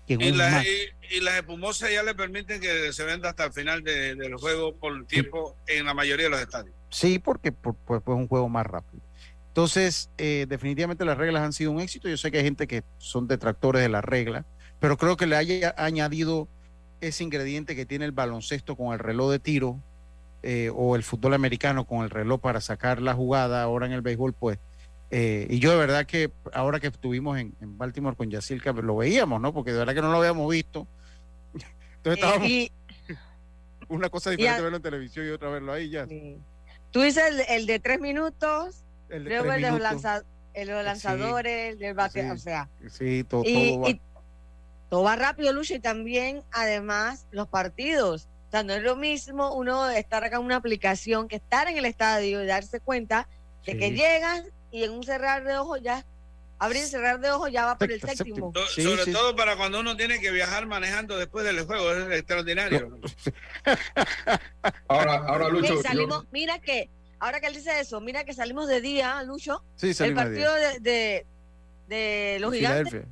y, 0.08 0.24
y, 0.24 0.32
las 0.34 1.36
espumosas 1.36 1.92
ya 1.92 2.04
le 2.04 2.14
permiten 2.14 2.62
que 2.62 2.94
se 2.94 3.04
venda 3.04 3.30
hasta 3.30 3.46
el 3.46 3.54
final 3.54 3.84
del 3.84 4.36
juego 4.36 4.76
por 4.76 5.06
tiempo 5.06 5.56
en 5.68 5.86
la 5.86 5.94
mayoría 5.94 6.26
de 6.26 6.32
los 6.32 6.42
estadios. 6.42 6.76
Sí, 6.90 7.20
porque 7.20 7.52
pues, 7.52 7.76
pues, 7.86 8.02
es 8.02 8.08
un 8.08 8.28
juego 8.28 8.48
más 8.50 8.66
rápido. 8.66 9.07
Entonces, 9.58 10.12
eh, 10.20 10.45
definitivamente 10.47 11.03
las 11.03 11.18
reglas 11.18 11.41
han 11.41 11.51
sido 11.51 11.72
un 11.72 11.80
éxito. 11.80 12.08
Yo 12.08 12.16
sé 12.16 12.30
que 12.30 12.38
hay 12.38 12.43
gente 12.43 12.68
que 12.68 12.84
son 12.99 13.28
detractores 13.28 13.82
de 13.82 13.89
las 13.89 14.05
reglas, 14.05 14.45
pero 14.80 14.97
creo 14.97 15.18
que 15.18 15.26
le 15.26 15.36
haya 15.36 15.74
añadido 15.80 16.47
ese 17.01 17.24
ingrediente 17.24 17.76
que 17.76 17.88
tiene 17.88 18.05
el 18.05 18.12
baloncesto 18.12 18.76
con 18.76 18.93
el 18.93 18.99
reloj 18.99 19.32
de 19.32 19.39
tiro 19.39 19.82
eh, 20.43 20.70
o 20.76 20.95
el 20.95 21.01
fútbol 21.01 21.34
americano 21.34 21.88
con 21.88 22.03
el 22.03 22.12
reloj 22.12 22.39
para 22.39 22.62
sacar 22.62 23.01
la 23.01 23.16
jugada 23.16 23.64
ahora 23.64 23.88
en 23.88 23.93
el 23.93 24.01
béisbol, 24.01 24.34
pues. 24.34 24.60
Eh, 25.10 25.47
y 25.49 25.58
yo 25.58 25.72
de 25.72 25.78
verdad 25.78 26.05
que 26.05 26.32
ahora 26.53 26.80
que 26.80 26.86
estuvimos 26.86 27.39
en, 27.39 27.55
Baltimore 27.60 28.16
con 28.16 28.30
Yacirca, 28.30 28.74
lo 28.74 28.97
veíamos, 28.97 29.41
¿no? 29.41 29.55
Porque 29.55 29.72
de 29.72 29.80
verdad 29.80 29.95
que 29.95 30.03
no 30.03 30.12
lo 30.12 30.20
habíamos 30.20 30.51
visto. 30.51 30.86
Entonces 31.95 32.24
estábamos... 32.24 32.47
una 33.88 34.10
cosa 34.10 34.30
diferente 34.30 34.62
verlo 34.62 34.78
en 34.78 34.84
televisión 34.84 35.26
y 35.26 35.30
otra 35.30 35.49
verlo 35.49 35.74
ahí 35.74 35.89
ya. 35.89 36.05
Tú 36.91 37.01
dices 37.01 37.43
el 37.49 37.66
de 37.66 37.80
tres 37.80 37.99
minutos 37.99 38.84
el 39.10 39.24
de, 39.24 39.30
Luego 39.30 39.53
el 39.53 39.62
de, 39.62 39.72
los 40.66 40.84
lanzadores, 40.86 41.74
el 41.74 41.80
del 41.80 41.93
bate, 41.93 42.32
o 42.32 42.38
sea. 42.38 42.70
Sí, 42.89 43.24
todo, 43.24 43.43
va. 43.43 43.99
todo 44.89 45.03
va 45.03 45.16
rápido, 45.16 45.53
Lucho, 45.53 45.76
y 45.76 45.80
también, 45.80 46.43
además, 46.51 47.28
los 47.32 47.47
partidos. 47.47 48.28
O 48.47 48.51
sea, 48.51 48.64
no 48.64 48.74
es 48.74 48.82
lo 48.82 48.95
mismo 48.95 49.53
uno 49.53 49.89
estar 49.89 50.24
acá 50.24 50.38
en 50.38 50.43
una 50.43 50.55
aplicación 50.55 51.28
que 51.28 51.36
estar 51.36 51.68
en 51.68 51.78
el 51.78 51.86
estadio 51.86 52.41
y 52.41 52.45
darse 52.45 52.80
cuenta 52.80 53.28
de 53.66 53.78
que 53.78 53.91
llegas 53.91 54.43
y 54.72 54.84
en 54.84 54.91
un 54.91 55.03
cerrar 55.03 55.43
de 55.43 55.58
ojos 55.58 55.82
ya 55.82 56.05
abrir 56.60 56.84
y 56.84 56.88
cerrar 56.88 57.20
de 57.20 57.30
ojos 57.32 57.51
ya 57.51 57.66
va 57.66 57.78
por 57.78 57.91
el 57.91 58.01
séptimo. 58.01 58.53
Sobre 58.70 59.12
todo 59.12 59.36
para 59.36 59.58
cuando 59.58 59.80
uno 59.80 59.95
tiene 59.95 60.20
que 60.20 60.32
viajar 60.32 60.66
manejando 60.66 61.18
después 61.18 61.45
del 61.45 61.66
juego, 61.66 61.91
es 61.91 62.20
extraordinario. 62.20 62.99
ahora, 64.88 65.16
ahora 65.28 65.49
Lucho. 65.49 65.80
Mira 66.32 66.60
que 66.60 66.89
ahora 67.20 67.39
que 67.39 67.47
él 67.47 67.53
dice 67.53 67.80
eso, 67.80 67.99
mira 68.01 68.24
que 68.24 68.34
salimos 68.34 68.68
de 68.68 68.82
día, 68.82 69.22
Lucho. 69.24 69.63
Sí, 69.76 69.91
el 69.99 70.13
partido 70.13 70.53
de, 70.82 71.26
de, 71.88 72.38
los 72.39 72.53
gigantes. 72.53 73.05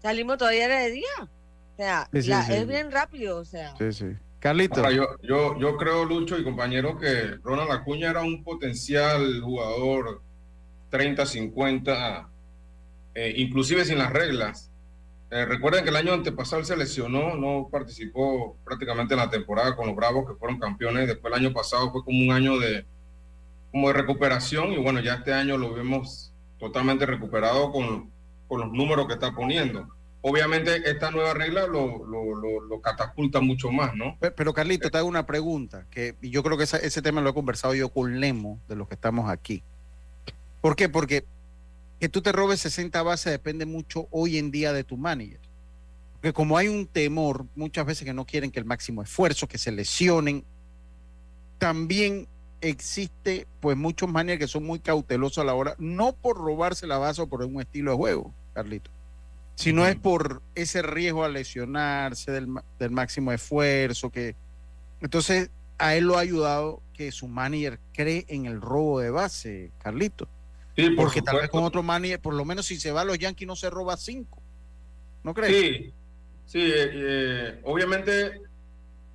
Salimos 0.00 0.38
todavía 0.38 0.68
de 0.68 0.90
día. 0.90 1.04
O 1.20 1.76
sea, 1.76 2.08
es 2.12 2.66
bien 2.66 2.90
rápido, 2.90 3.38
o 3.38 3.44
sea. 3.44 3.74
Sí, 3.76 3.92
sí. 3.92 4.06
Carlito. 4.38 4.90
yo, 4.90 5.06
yo, 5.22 5.58
yo 5.58 5.76
creo, 5.78 6.04
Lucho 6.04 6.38
y 6.38 6.44
compañero, 6.44 6.98
que 6.98 7.38
Ronald 7.42 7.72
Acuña 7.72 8.10
era 8.10 8.20
un 8.20 8.44
potencial 8.44 9.40
jugador 9.40 10.20
30-50, 10.90 12.28
eh, 13.14 13.34
inclusive 13.36 13.84
sin 13.86 13.98
las 13.98 14.12
reglas. 14.12 14.70
Eh, 15.30 15.46
recuerden 15.46 15.82
que 15.82 15.90
el 15.90 15.96
año 15.96 16.12
antepasado 16.12 16.60
él 16.60 16.66
se 16.66 16.76
lesionó, 16.76 17.34
no 17.34 17.68
participó 17.72 18.56
prácticamente 18.64 19.14
en 19.14 19.20
la 19.20 19.30
temporada 19.30 19.74
con 19.74 19.86
los 19.86 19.96
Bravos, 19.96 20.28
que 20.28 20.36
fueron 20.36 20.60
campeones. 20.60 21.08
Después 21.08 21.32
el 21.32 21.40
año 21.40 21.52
pasado 21.54 21.90
fue 21.90 22.04
como 22.04 22.20
un 22.22 22.30
año 22.30 22.58
de, 22.58 22.84
como 23.74 23.88
de 23.88 23.94
recuperación 23.94 24.72
y 24.72 24.76
bueno, 24.76 25.00
ya 25.00 25.14
este 25.14 25.32
año 25.32 25.58
lo 25.58 25.74
vemos 25.74 26.32
totalmente 26.60 27.06
recuperado 27.06 27.72
con, 27.72 28.08
con 28.46 28.60
los 28.60 28.70
números 28.70 29.08
que 29.08 29.14
está 29.14 29.34
poniendo. 29.34 29.88
Obviamente 30.20 30.88
esta 30.88 31.10
nueva 31.10 31.34
regla 31.34 31.66
lo, 31.66 32.06
lo, 32.06 32.60
lo, 32.60 32.80
catapulta 32.80 33.40
mucho 33.40 33.72
más, 33.72 33.92
¿no? 33.96 34.16
Pero, 34.36 34.54
Carlito, 34.54 34.90
te 34.90 34.98
hago 34.98 35.08
una 35.08 35.26
pregunta, 35.26 35.86
que 35.90 36.14
yo 36.22 36.44
creo 36.44 36.56
que 36.56 36.62
ese, 36.62 37.02
tema 37.02 37.20
lo 37.20 37.30
he 37.30 37.34
conversado 37.34 37.74
yo 37.74 37.88
con 37.88 38.20
Lemo, 38.20 38.60
de 38.68 38.76
los 38.76 38.86
que 38.86 38.94
estamos 38.94 39.28
aquí. 39.28 39.64
¿Por 40.60 40.76
qué? 40.76 40.88
Porque 40.88 41.24
que 41.98 42.08
tú 42.08 42.22
te 42.22 42.30
robes 42.30 42.60
60 42.60 43.02
bases 43.02 43.32
depende 43.32 43.66
mucho 43.66 44.06
hoy 44.12 44.38
en 44.38 44.52
día 44.52 44.72
de 44.72 44.84
tu 44.84 44.96
manager. 44.96 45.40
Porque 46.12 46.32
como 46.32 46.56
hay 46.56 46.68
un 46.68 46.86
temor, 46.86 47.44
muchas 47.56 47.84
veces 47.86 48.04
que 48.04 48.14
no 48.14 48.24
quieren 48.24 48.52
que 48.52 48.60
el 48.60 48.66
máximo 48.66 49.02
esfuerzo, 49.02 49.48
que 49.48 49.58
se 49.58 49.72
lesionen, 49.72 50.44
también 51.58 52.28
existe 52.64 53.46
pues 53.60 53.76
muchos 53.76 54.08
managers 54.08 54.40
que 54.40 54.48
son 54.48 54.64
muy 54.64 54.78
cautelosos 54.78 55.38
a 55.38 55.44
la 55.44 55.54
hora, 55.54 55.74
no 55.78 56.14
por 56.14 56.38
robarse 56.38 56.86
la 56.86 56.98
base 56.98 57.22
o 57.22 57.28
por 57.28 57.42
un 57.42 57.60
estilo 57.60 57.90
de 57.92 57.96
juego, 57.96 58.34
Carlito, 58.54 58.90
sino 59.54 59.86
es 59.86 59.96
por 59.96 60.42
ese 60.54 60.82
riesgo 60.82 61.24
a 61.24 61.28
lesionarse 61.28 62.32
del, 62.32 62.48
del, 62.78 62.90
máximo 62.90 63.32
esfuerzo, 63.32 64.10
que 64.10 64.34
entonces 65.00 65.50
a 65.78 65.94
él 65.94 66.04
lo 66.04 66.16
ha 66.16 66.20
ayudado 66.20 66.80
que 66.94 67.12
su 67.12 67.28
manager 67.28 67.78
cree 67.92 68.24
en 68.28 68.46
el 68.46 68.60
robo 68.60 69.00
de 69.00 69.10
base, 69.10 69.70
Carlito. 69.82 70.28
Porque 70.96 71.22
tal 71.22 71.36
vez 71.36 71.50
con 71.50 71.62
otro 71.62 71.82
manager, 71.82 72.20
por 72.20 72.34
lo 72.34 72.44
menos 72.44 72.66
si 72.66 72.80
se 72.80 72.90
va 72.90 73.02
a 73.02 73.04
los 73.04 73.18
Yankees 73.18 73.46
no 73.46 73.54
se 73.54 73.70
roba 73.70 73.96
cinco. 73.96 74.42
¿No 75.22 75.32
crees? 75.32 75.52
Sí, 75.52 75.92
sí, 76.46 76.60
eh, 76.60 76.90
eh, 76.92 77.60
obviamente 77.62 78.40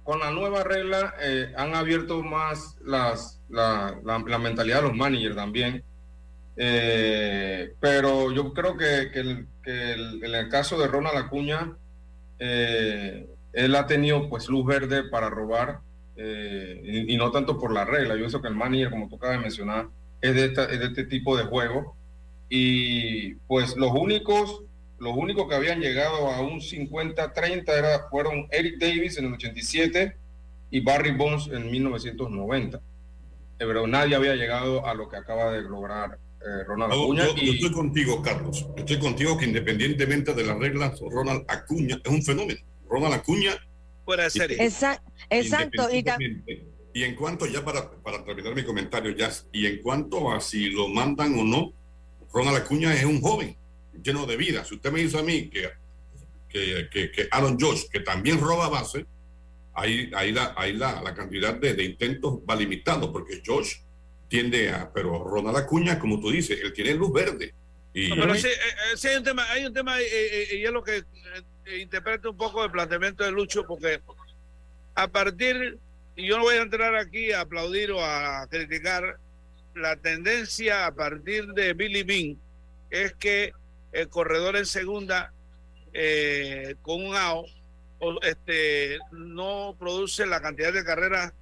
con 0.10 0.22
la 0.22 0.32
nueva 0.32 0.64
regla 0.64 1.14
eh, 1.22 1.54
han 1.56 1.76
abierto 1.76 2.24
más 2.24 2.78
las, 2.84 3.40
la, 3.48 3.96
la, 4.04 4.40
mentalidad 4.40 4.78
de 4.78 4.88
los 4.88 4.96
managers 4.96 5.36
también. 5.36 5.84
Eh, 6.58 7.76
pero 7.80 8.32
yo 8.32 8.52
creo 8.52 8.76
que, 8.76 9.12
que, 9.14 9.46
que 9.62 9.92
en 9.92 10.34
el 10.34 10.50
caso 10.50 10.80
de 10.80 10.88
Ronald 10.88 11.16
Acuña, 11.16 11.78
eh, 12.40 13.30
él 13.54 13.76
ha 13.76 13.86
tenido 13.86 14.28
pues 14.30 14.50
luz 14.50 14.66
verde 14.66 15.04
para 15.04 15.30
robar 15.30 15.82
y, 16.18 17.16
no 17.16 17.30
tanto 17.30 17.60
por 17.60 17.72
la 17.72 17.86
regla. 17.86 18.16
Yo 18.16 18.22
pienso 18.22 18.42
que 18.42 18.48
el 18.48 18.56
manager, 18.56 18.90
como 18.90 19.10
tú 19.10 19.18
acabas 19.18 19.38
de 19.38 19.44
mencionar, 19.44 19.90
es 20.22 20.34
de, 20.34 20.46
esta, 20.46 20.64
es 20.64 20.80
de 20.80 20.86
este 20.88 21.04
tipo 21.04 21.38
de 21.38 21.44
juego. 21.44 21.96
Y 22.50 23.36
pues 23.46 23.78
los 23.78 23.92
únicos 23.92 24.64
los 25.00 25.16
únicos 25.16 25.48
que 25.48 25.56
habían 25.56 25.80
llegado 25.80 26.30
a 26.30 26.42
un 26.42 26.60
50-30 26.60 27.70
era, 27.70 28.10
fueron 28.10 28.48
Eric 28.52 28.80
Davis 28.80 29.18
en 29.18 29.26
el 29.26 29.34
87 29.34 30.16
y 30.72 30.80
Barry 30.82 31.16
Bonds 31.16 31.48
en 31.48 31.72
1990. 31.72 32.78
Eh, 32.78 32.82
pero 33.58 33.88
nadie 33.88 34.16
había 34.16 34.36
llegado 34.36 34.86
a 34.86 34.94
lo 34.94 35.10
que 35.10 35.18
acaba 35.18 35.52
de 35.52 35.62
lograr 35.62 36.18
eh, 36.42 36.64
Ronald 36.66 36.94
Acuña. 36.94 37.26
Yo, 37.36 37.54
estoy 37.54 37.72
contigo, 37.72 38.22
Carlos. 38.22 38.68
Estoy 38.76 39.00
contigo 39.00 39.38
que 39.38 39.46
independientemente 39.46 40.34
de 40.34 40.44
las 40.44 40.58
reglas, 40.58 41.00
Ronald 41.00 41.44
Acuña 41.48 42.00
es 42.04 42.12
un 42.12 42.22
fenómeno. 42.22 42.60
Ronald 42.90 43.16
Acuña. 43.16 43.52
Fuera 44.06 44.24
de 44.24 44.30
serie. 44.30 44.58
exacto. 45.30 45.90
Y, 46.92 47.04
en 47.04 47.16
cuanto, 47.16 47.46
ya 47.46 47.64
para, 47.64 47.90
para 47.92 48.24
terminar 48.26 48.56
mi 48.56 48.64
comentario, 48.64 49.16
ya, 49.16 49.30
y 49.54 49.68
en 49.68 49.82
cuanto 49.82 50.32
a 50.32 50.42
si 50.42 50.72
lo 50.72 50.88
mandan 50.88 51.38
o 51.38 51.44
no, 51.44 51.72
Ronald 52.34 52.58
Acuña 52.58 52.94
es 52.94 53.06
un 53.06 53.22
joven 53.22 53.56
lleno 54.02 54.26
de 54.26 54.38
vida. 54.38 54.64
Si 54.66 54.76
usted 54.76 54.92
me 54.92 55.02
dice 55.02 55.20
a 55.20 55.24
mí 55.24 55.50
que, 55.50 55.70
que, 56.50 56.90
que, 56.90 57.28
Aaron 57.32 57.60
Josh, 57.60 57.84
que 57.92 58.00
también 58.02 58.40
roba 58.40 58.70
base, 58.70 59.06
ahí, 59.74 60.12
ahí, 60.16 60.32
la, 60.32 60.54
ahí 60.58 60.74
la, 60.74 61.02
la 61.02 61.14
cantidad 61.14 61.54
de, 61.54 61.74
de, 61.74 61.84
intentos 61.84 62.40
va 62.50 62.56
limitando, 62.56 63.12
porque 63.12 63.42
Josh 63.46 63.76
tiende 64.28 64.70
a, 64.70 64.92
pero 64.92 65.24
Ronald 65.24 65.58
Acuña, 65.58 66.00
como 66.00 66.20
tú 66.20 66.32
dices, 66.32 66.60
él 66.62 66.74
tiene 66.74 66.94
luz 66.94 67.12
verde. 67.12 67.54
Y, 67.94 68.10
pero 68.14 68.36
sí, 68.36 68.48
eh, 68.48 68.52
eh, 68.52 69.10
hay 69.10 69.16
un 69.16 69.24
tema, 69.24 69.52
hay 69.52 69.66
un 69.66 69.74
tema 69.74 70.00
eh, 70.00 70.48
y 70.52 70.64
es 70.64 70.72
lo 70.72 70.84
que 70.84 71.04
interpreta 71.80 72.30
un 72.30 72.38
poco 72.38 72.64
el 72.64 72.72
planteamiento 72.72 73.24
de 73.24 73.32
Lucho, 73.32 73.66
porque 73.66 74.02
a 74.96 75.08
partir, 75.08 75.78
y 76.16 76.28
yo 76.28 76.38
no 76.38 76.44
voy 76.44 76.56
a 76.56 76.62
entrar 76.62 76.96
aquí 76.96 77.32
a 77.32 77.42
aplaudir 77.42 77.92
o 77.92 78.04
a 78.04 78.48
criticar, 78.50 79.18
la 79.76 79.96
tendencia 79.96 80.88
a 80.88 80.94
partir 80.94 81.48
de 81.54 81.74
Billy 81.74 82.04
Bean 82.04 82.38
es 82.90 83.14
que 83.14 83.54
el 83.92 84.10
corredor 84.10 84.56
en 84.56 84.66
segunda 84.66 85.34
eh, 85.94 86.76
con 86.82 87.04
un 87.04 87.16
AO 87.16 87.46
este, 88.22 88.98
no 89.12 89.76
produce 89.78 90.26
la 90.26 90.42
cantidad 90.42 90.72
de 90.72 90.84
carreras 90.86 91.34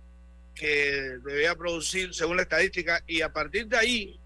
que 0.56 1.18
debía 1.24 1.56
producir 1.56 2.14
según 2.14 2.38
la 2.38 2.44
estadística 2.44 3.04
y 3.06 3.22
a 3.22 3.32
partir 3.32 3.68
de 3.68 3.78
ahí 3.78 4.20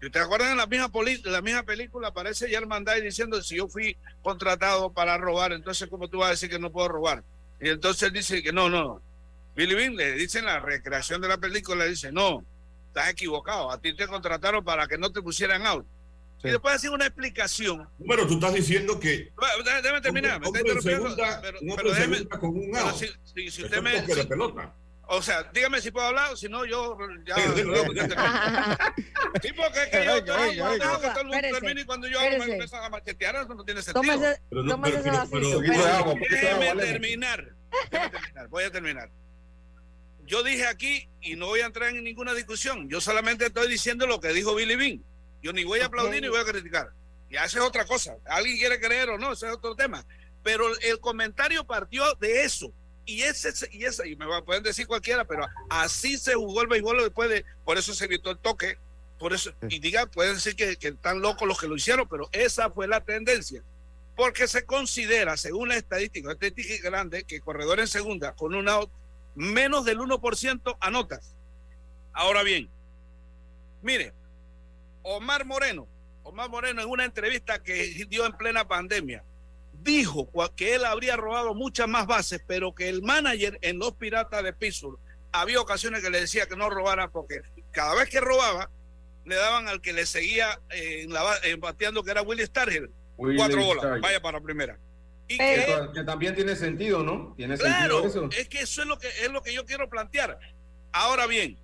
si 0.00 0.06
ustedes 0.06 0.26
acuerdan 0.26 0.50
en 0.50 0.56
la 0.56 0.66
misma, 0.66 0.90
la 1.24 1.40
misma 1.40 1.62
película 1.62 2.08
aparece 2.08 2.50
ya 2.50 2.58
el 2.58 3.02
diciendo 3.02 3.40
si 3.40 3.56
yo 3.56 3.68
fui 3.68 3.96
contratado 4.22 4.92
para 4.92 5.16
robar 5.16 5.52
entonces 5.52 5.88
cómo 5.88 6.08
tú 6.08 6.18
vas 6.18 6.28
a 6.28 6.32
decir 6.32 6.50
que 6.50 6.58
no 6.58 6.72
puedo 6.72 6.88
robar 6.88 7.22
y 7.60 7.68
entonces 7.68 8.12
dice 8.12 8.42
que 8.42 8.52
no 8.52 8.68
no 8.68 9.00
Billy 9.54 9.74
Bean 9.74 9.96
le 9.96 10.12
dice 10.12 10.40
en 10.40 10.46
la 10.46 10.60
recreación 10.60 11.20
de 11.20 11.28
la 11.28 11.38
película 11.38 11.84
dice 11.84 12.10
no 12.12 12.44
estás 12.92 13.08
equivocado. 13.08 13.70
A 13.70 13.80
ti 13.80 13.96
te 13.96 14.06
contrataron 14.06 14.62
para 14.62 14.86
que 14.86 14.98
no 14.98 15.10
te 15.10 15.22
pusieran 15.22 15.66
out 15.66 15.86
y 16.44 16.50
después 16.50 16.74
hacen 16.74 16.92
una 16.92 17.06
explicación. 17.06 17.88
Bueno, 17.98 18.26
tú 18.26 18.34
estás 18.34 18.54
diciendo 18.54 18.98
que. 18.98 19.32
Déjame 19.64 20.00
terminar, 20.00 20.40
me 20.40 20.46
está 20.46 20.60
interrumpiendo. 20.60 21.16
Pero, 21.16 21.58
pero 21.76 21.90
déjeme. 21.90 22.28
Con 22.28 22.50
un 22.50 22.70
pero 22.72 22.92
si, 22.92 23.06
si, 23.24 23.50
si 23.50 23.64
usted 23.64 23.82
me. 23.82 24.04
Si, 24.06 24.12
o 25.14 25.20
sea, 25.20 25.42
dígame 25.52 25.78
si 25.80 25.90
puedo 25.90 26.06
hablar, 26.06 26.32
o 26.32 26.36
si 26.36 26.48
no, 26.48 26.64
yo 26.64 26.96
ya. 27.26 27.36
sí, 27.36 29.52
porque 29.56 29.82
es 29.82 29.88
que 29.90 30.04
yo, 30.06 30.24
yo, 30.24 30.24
yo, 30.24 30.52
yo 30.54 30.78
dejo 30.78 31.00
que 31.00 31.08
todo 31.08 31.20
el 31.20 31.26
mundo 31.26 31.48
termine 31.52 31.82
y 31.82 31.84
cuando 31.84 32.08
yo 32.08 32.18
hablo 32.18 32.38
me 32.38 32.52
empiezan 32.52 32.84
a 32.84 32.88
machetear, 32.88 33.36
eso 33.36 33.54
no 33.54 33.64
tiene 33.64 33.82
sentido. 33.82 34.02
Tómese, 34.02 34.40
pero 34.48 34.62
no, 34.62 34.80
pero, 34.80 35.02
pero, 35.02 35.28
pero, 35.30 35.60
déjeme 36.30 36.82
terminar. 36.82 37.54
Déjeme 37.90 38.10
terminar. 38.10 38.48
Voy 38.48 38.64
a 38.64 38.70
terminar. 38.70 39.10
Yo 40.24 40.42
dije 40.42 40.66
aquí, 40.66 41.08
y 41.20 41.36
no 41.36 41.46
voy 41.46 41.60
a 41.60 41.66
entrar 41.66 41.90
en 41.90 42.04
ninguna 42.04 42.32
discusión, 42.32 42.88
yo 42.88 43.00
solamente 43.00 43.46
estoy 43.46 43.68
diciendo 43.68 44.06
lo 44.06 44.20
que 44.20 44.28
dijo 44.28 44.54
Billy 44.54 44.76
Bean. 44.76 45.04
Yo 45.42 45.52
ni 45.52 45.64
voy 45.64 45.80
a 45.80 45.86
aplaudir 45.86 46.22
ni 46.22 46.28
voy 46.28 46.40
a 46.40 46.44
criticar. 46.44 46.92
Y 47.28 47.36
esa 47.36 47.46
es 47.46 47.64
otra 47.64 47.84
cosa. 47.84 48.16
Alguien 48.26 48.58
quiere 48.58 48.78
creer 48.78 49.10
o 49.10 49.18
no, 49.18 49.32
ese 49.32 49.46
es 49.46 49.52
otro 49.52 49.74
tema. 49.74 50.06
Pero 50.42 50.66
el 50.80 51.00
comentario 51.00 51.66
partió 51.66 52.14
de 52.14 52.44
eso. 52.44 52.72
Y 53.04 53.22
ese 53.22 53.52
y 53.72 53.84
ese 53.84 54.08
y 54.08 54.16
me 54.16 54.26
pueden 54.42 54.62
decir 54.62 54.86
cualquiera 54.86 55.24
pero 55.24 55.44
así 55.68 56.16
se 56.16 56.34
jugó 56.34 56.62
el 56.62 56.68
béisbol 56.68 57.02
después 57.02 57.28
de 57.28 57.44
por 57.64 57.76
eso 57.76 57.94
se 57.94 58.04
evitó 58.04 58.30
el 58.30 58.38
toque. 58.38 58.78
Por 59.18 59.32
eso 59.32 59.52
y 59.68 59.80
diga 59.80 60.06
pueden 60.06 60.34
decir 60.34 60.54
que, 60.54 60.76
que 60.76 60.88
están 60.88 61.20
locos 61.20 61.48
los 61.48 61.58
que 61.58 61.66
lo 61.66 61.74
hicieron 61.74 62.08
pero 62.08 62.28
esa 62.30 62.70
fue 62.70 62.86
la 62.86 63.00
tendencia. 63.00 63.62
Porque 64.14 64.46
se 64.46 64.64
considera 64.64 65.36
según 65.36 65.70
la 65.70 65.76
estadística 65.76 66.30
estadística 66.30 66.90
grande 66.90 67.24
que 67.24 67.40
corredor 67.40 67.80
en 67.80 67.88
segunda 67.88 68.34
con 68.34 68.54
un 68.54 68.68
out 68.68 68.90
menos 69.34 69.84
del 69.84 69.98
1% 69.98 70.76
anotas 70.78 71.34
ahora 72.12 72.42
bien 72.42 72.70
mire 73.80 74.12
Omar 75.02 75.44
Moreno 75.44 75.88
Omar 76.22 76.48
Moreno 76.50 76.82
en 76.82 76.88
una 76.88 77.04
entrevista 77.04 77.62
que 77.62 78.06
dio 78.08 78.26
en 78.26 78.32
plena 78.32 78.66
pandemia 78.66 79.24
dijo 79.82 80.28
que 80.54 80.74
él 80.74 80.84
habría 80.84 81.16
robado 81.16 81.54
muchas 81.54 81.88
más 81.88 82.06
bases, 82.06 82.40
pero 82.46 82.74
que 82.74 82.88
el 82.88 83.02
manager 83.02 83.58
en 83.62 83.78
los 83.78 83.94
Piratas 83.94 84.42
de 84.44 84.52
Pittsburgh 84.52 84.98
había 85.32 85.60
ocasiones 85.60 86.02
que 86.02 86.10
le 86.10 86.20
decía 86.20 86.46
que 86.46 86.56
no 86.56 86.70
robara 86.70 87.08
porque 87.08 87.40
cada 87.72 87.94
vez 87.94 88.08
que 88.08 88.20
robaba 88.20 88.70
le 89.24 89.34
daban 89.36 89.68
al 89.68 89.80
que 89.80 89.92
le 89.92 90.06
seguía 90.06 90.60
eh, 90.70 91.02
en 91.02 91.12
la, 91.12 91.22
bateando 91.58 92.02
que 92.02 92.10
era 92.10 92.22
Willie 92.22 92.46
Stargell 92.46 92.90
cuatro 93.16 93.64
bolas, 93.64 94.00
vaya 94.00 94.20
para 94.20 94.38
la 94.38 94.44
primera. 94.44 94.78
Y 95.28 95.38
que, 95.38 96.04
también 96.04 96.34
tiene 96.34 96.56
sentido, 96.56 97.02
¿no? 97.02 97.32
Tiene 97.36 97.56
claro, 97.56 98.04
eso. 98.04 98.28
es 98.36 98.48
que 98.48 98.60
eso 98.60 98.82
es 98.82 98.88
lo 98.88 98.98
que 98.98 99.08
es 99.08 99.30
lo 99.30 99.42
que 99.42 99.54
yo 99.54 99.64
quiero 99.64 99.88
plantear. 99.88 100.38
Ahora 100.92 101.26
bien, 101.26 101.56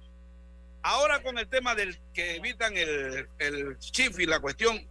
ahora 0.83 1.23
con 1.23 1.39
el 1.39 1.49
tema 1.49 1.75
del 1.75 1.99
que 2.13 2.37
evitan 2.37 2.77
el, 2.77 3.29
el 3.39 3.79
chief 3.79 4.19
y 4.19 4.27
la 4.27 4.41
cuestión, 4.41 4.87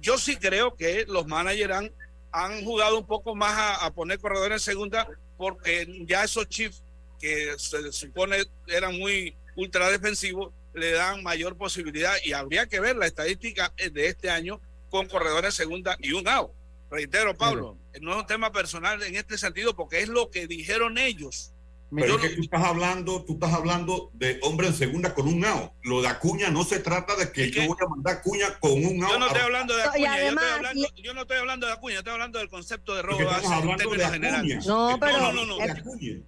yo 0.00 0.18
sí 0.18 0.36
creo 0.36 0.76
que 0.76 1.04
los 1.06 1.26
managers 1.26 1.74
han 1.74 1.92
han 2.32 2.64
jugado 2.64 2.98
un 2.98 3.06
poco 3.06 3.34
más 3.34 3.78
a, 3.82 3.92
poner 3.92 4.18
corredores 4.18 4.66
en 4.66 4.72
segunda 4.72 5.08
porque 5.36 6.04
ya 6.06 6.24
esos 6.24 6.48
chiefs 6.48 6.82
que 7.18 7.54
se 7.58 7.92
supone 7.92 8.44
eran 8.66 8.96
muy 8.98 9.36
ultra 9.56 9.90
defensivos 9.90 10.52
le 10.74 10.92
dan 10.92 11.22
mayor 11.22 11.56
posibilidad 11.56 12.14
y 12.24 12.32
habría 12.32 12.66
que 12.66 12.80
ver 12.80 12.96
la 12.96 13.06
estadística 13.06 13.72
de 13.76 14.06
este 14.06 14.30
año 14.30 14.60
con 14.90 15.08
corredores 15.08 15.54
en 15.54 15.64
segunda 15.64 15.96
y 16.00 16.12
un 16.12 16.28
out. 16.28 16.50
Reitero, 16.90 17.36
Pablo, 17.36 17.76
no 18.00 18.12
es 18.12 18.18
un 18.18 18.26
tema 18.26 18.52
personal 18.52 19.02
en 19.02 19.16
este 19.16 19.36
sentido 19.36 19.74
porque 19.74 20.00
es 20.00 20.08
lo 20.08 20.30
que 20.30 20.46
dijeron 20.46 20.96
ellos. 20.96 21.52
Pero 21.94 22.16
es 22.16 22.20
que 22.20 22.36
tú 22.36 22.42
estás 22.42 22.62
hablando, 22.62 23.24
tú 23.24 23.34
estás 23.34 23.52
hablando 23.52 24.10
de 24.12 24.38
hombre 24.42 24.66
en 24.66 24.74
segunda 24.74 25.14
con 25.14 25.26
un 25.26 25.44
out. 25.44 25.72
Lo 25.82 26.02
de 26.02 26.08
Acuña 26.08 26.50
no 26.50 26.64
se 26.64 26.80
trata 26.80 27.16
de 27.16 27.32
que 27.32 27.50
yo 27.50 27.66
voy 27.66 27.76
a 27.80 27.88
mandar 27.88 28.16
Acuña 28.16 28.58
con 28.60 28.72
un 28.72 29.02
out. 29.02 29.12
Yo 29.12 29.18
no 29.18 29.26
estoy 29.26 29.40
hablando 29.40 29.76
de 29.76 29.82
Acuña, 29.84 30.18
yo, 30.18 30.28
estoy 30.28 30.48
hablando, 30.48 30.88
yo, 30.96 31.14
no 31.14 31.20
estoy 31.22 31.36
hablando 31.38 31.66
de 31.66 31.72
Acuña, 31.72 31.98
estoy 31.98 32.12
hablando 32.12 32.38
del 32.38 32.48
concepto 32.50 32.94
de 32.94 33.02
robo 33.02 33.24
base 33.24 33.46
en 33.46 33.76
términos 33.76 34.12
generales. 34.12 34.66
No, 34.66 34.98
pero 35.00 35.18
no, 35.18 35.32
no, 35.32 35.46
no, 35.46 35.56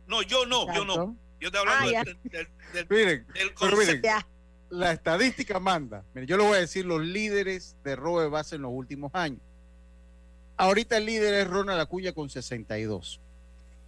no, 0.07 0.23
yo 0.23 0.47
no, 0.47 0.75
yo 0.75 0.85
no. 0.85 1.17
Yo 1.41 1.49
estoy 1.49 1.61
hablando 1.61 1.99
ah, 1.99 2.05
del, 2.05 2.49
del, 2.73 2.87
miren, 2.91 3.27
Pero 3.59 3.77
miren, 3.77 4.03
la 4.69 4.93
estadística 4.93 5.59
manda. 5.59 6.05
Miren, 6.15 6.29
yo 6.29 6.37
le 6.37 6.43
voy 6.43 6.57
a 6.57 6.61
decir 6.61 6.85
los 6.85 7.01
líderes 7.01 7.77
de 7.83 7.97
robo 7.97 8.21
de 8.21 8.29
base 8.29 8.57
en 8.57 8.63
los 8.63 8.73
últimos 8.75 9.11
años. 9.15 9.41
Ahorita 10.59 10.99
el 10.99 11.07
líder 11.07 11.33
es 11.35 11.49
Ronald 11.49 11.81
Acuña 11.81 12.13
con 12.13 12.29
62 12.29 13.21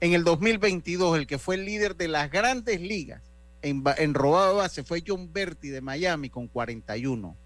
en 0.02 0.14
el 0.14 0.24
2022, 0.24 1.16
el 1.16 1.26
que 1.28 1.38
fue 1.38 1.54
el 1.54 1.64
líder 1.64 1.94
de 1.94 2.08
las 2.08 2.28
grandes 2.28 2.80
ligas 2.80 3.22
en, 3.62 3.84
en 3.98 4.14
robado 4.14 4.56
base 4.56 4.82
fue 4.82 5.04
John 5.06 5.32
Berti 5.32 5.68
de 5.68 5.80
Miami 5.80 6.28
con 6.28 6.48
41. 6.48 7.36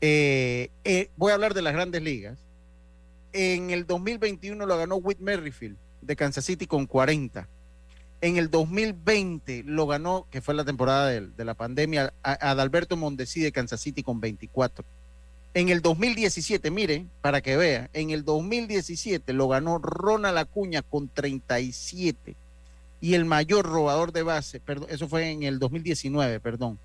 Eh, 0.00 0.72
eh, 0.82 1.10
voy 1.14 1.30
a 1.30 1.34
hablar 1.34 1.54
de 1.54 1.62
las 1.62 1.72
grandes 1.72 2.02
ligas. 2.02 2.36
En 3.32 3.70
el 3.70 3.86
2021 3.86 4.66
lo 4.66 4.76
ganó 4.76 4.96
Whit 4.96 5.20
Merrifield 5.20 5.76
de 6.00 6.16
Kansas 6.16 6.44
City 6.44 6.66
con 6.66 6.86
40. 6.86 7.48
En 8.22 8.38
el 8.38 8.50
2020 8.50 9.62
lo 9.64 9.86
ganó, 9.86 10.26
que 10.32 10.40
fue 10.40 10.54
la 10.54 10.64
temporada 10.64 11.06
de, 11.06 11.28
de 11.28 11.44
la 11.44 11.54
pandemia, 11.54 12.12
Adalberto 12.24 12.96
Mondesi 12.96 13.40
de 13.40 13.52
Kansas 13.52 13.80
City 13.80 14.02
con 14.02 14.18
24. 14.18 14.84
En 15.54 15.70
el 15.70 15.80
2017, 15.80 16.70
miren, 16.70 17.10
para 17.22 17.40
que 17.40 17.56
vean, 17.56 17.88
en 17.94 18.10
el 18.10 18.24
2017 18.24 19.32
lo 19.32 19.48
ganó 19.48 19.78
Ronald 19.78 20.36
Acuña 20.36 20.82
con 20.82 21.08
37 21.08 22.36
y 23.00 23.14
el 23.14 23.24
mayor 23.24 23.64
robador 23.64 24.12
de 24.12 24.22
base, 24.22 24.60
perdón, 24.60 24.88
eso 24.90 25.08
fue 25.08 25.30
en 25.30 25.44
el 25.44 25.58
2019, 25.58 26.40
perdón. 26.40 26.78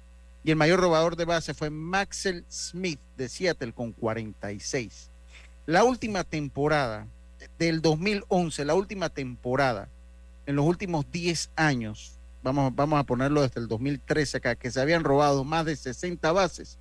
Y 0.43 0.51
el 0.51 0.57
mayor 0.57 0.79
robador 0.79 1.15
de 1.15 1.25
base 1.25 1.53
fue 1.53 1.69
Maxwell 1.69 2.45
Smith 2.49 2.99
de 3.17 3.29
Seattle 3.29 3.73
con 3.73 3.91
46. 3.91 5.09
La 5.65 5.83
última 5.83 6.23
temporada 6.23 7.07
del 7.57 7.81
2011, 7.81 8.65
la 8.65 8.75
última 8.75 9.09
temporada, 9.09 9.89
en 10.45 10.55
los 10.55 10.65
últimos 10.65 11.09
10 11.11 11.51
años, 11.55 12.13
vamos, 12.41 12.73
vamos 12.75 12.99
a 12.99 13.03
ponerlo 13.03 13.41
desde 13.41 13.59
el 13.59 13.67
2013 13.67 14.37
acá, 14.37 14.55
que 14.55 14.71
se 14.71 14.81
habían 14.81 15.03
robado 15.03 15.43
más 15.43 15.65
de 15.65 15.75
60 15.75 16.31
bases 16.31 16.77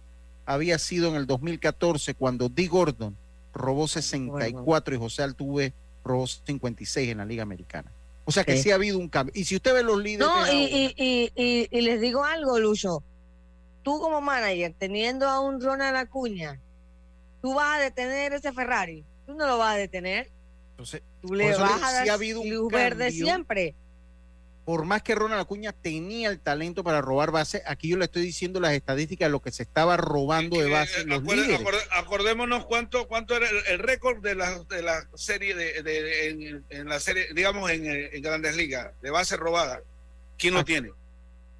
había 0.53 0.79
sido 0.79 1.09
en 1.09 1.17
el 1.17 1.27
2014 1.27 2.15
cuando 2.15 2.49
Dee 2.49 2.69
Gordon 2.69 3.17
robó 3.53 3.89
64 3.89 4.95
y 4.95 4.99
José 4.99 5.23
Altuve 5.23 5.73
robó 6.05 6.27
56 6.27 7.11
en 7.11 7.19
la 7.19 7.25
Liga 7.25 7.43
Americana. 7.43 7.91
O 8.25 8.33
sea 8.33 8.45
que 8.45 8.57
sí, 8.57 8.71
ha 8.71 8.77
habido 8.77 8.99
un 8.99 9.09
cambio. 9.09 9.33
Y 9.35 9.45
si 9.45 9.57
usted 9.57 9.75
ve 9.75 9.83
los 9.83 10.01
líderes. 10.01 10.27
No, 10.27 10.53
y, 10.53 10.95
y, 10.97 11.69
y, 11.71 11.81
les 11.81 12.01
digo 12.01 12.25
algo, 12.25 12.59
Lucho. 12.59 13.03
Tú 13.83 13.99
como 13.99 14.21
manager, 14.21 14.75
teniendo 14.79 15.29
a 15.29 15.41
un 15.41 15.61
Ronald 15.61 15.97
Acuña, 15.97 16.61
tú 17.41 17.55
vas 17.55 17.79
a 17.79 17.83
detener 17.83 18.33
ese 18.33 18.53
Ferrari. 18.53 19.05
Tú 19.27 19.35
no 19.35 19.47
lo 19.47 19.59
vas 19.59 19.75
a 19.75 19.79
detener. 19.79 20.31
Entonces, 20.71 21.03
tú 21.21 21.35
le 21.35 21.57
vas 21.57 21.83
a 21.83 21.93
dar 21.93 22.11
ha 22.11 22.15
habido 22.15 22.41
un 22.41 22.51
luz 22.51 22.73
verde 22.73 23.11
siempre 23.11 23.75
por 24.65 24.85
más 24.85 25.03
que 25.03 25.15
Ronald 25.15 25.41
Acuña 25.41 25.73
tenía 25.73 26.29
el 26.29 26.39
talento 26.39 26.85
para 26.85 27.01
robar 27.01 27.31
base, 27.33 27.63
aquí 27.67 27.89
yo 27.89 27.97
le 27.97 28.05
estoy 28.05 28.23
diciendo 28.23 28.61
las 28.61 28.73
estadísticas 28.73 29.27
de 29.27 29.33
lo 29.33 29.43
que 29.43 29.51
se 29.51 29.65
estaba 29.65 29.97
robando 29.97 30.61
de 30.61 30.71
base. 30.71 31.05
los 31.05 31.23
acordémonos 31.91 32.67
cuánto 32.67 33.09
cuánto 33.09 33.37
era 33.37 33.49
el, 33.69 33.79
récord 33.81 34.23
de 34.23 34.35
la, 34.35 34.63
de 34.65 34.83
la 34.83 35.09
serie 35.15 35.55
de, 35.55 36.65
en, 36.71 36.89
la 36.89 37.01
serie, 37.01 37.29
digamos 37.35 37.71
en, 37.71 38.23
Grandes 38.23 38.57
Ligas 38.57 38.93
de 39.01 39.11
base 39.11 39.37
robada. 39.37 39.81
¿Quién 40.39 40.55
lo 40.55 40.61
ah. 40.61 40.65
tiene? 40.65 40.91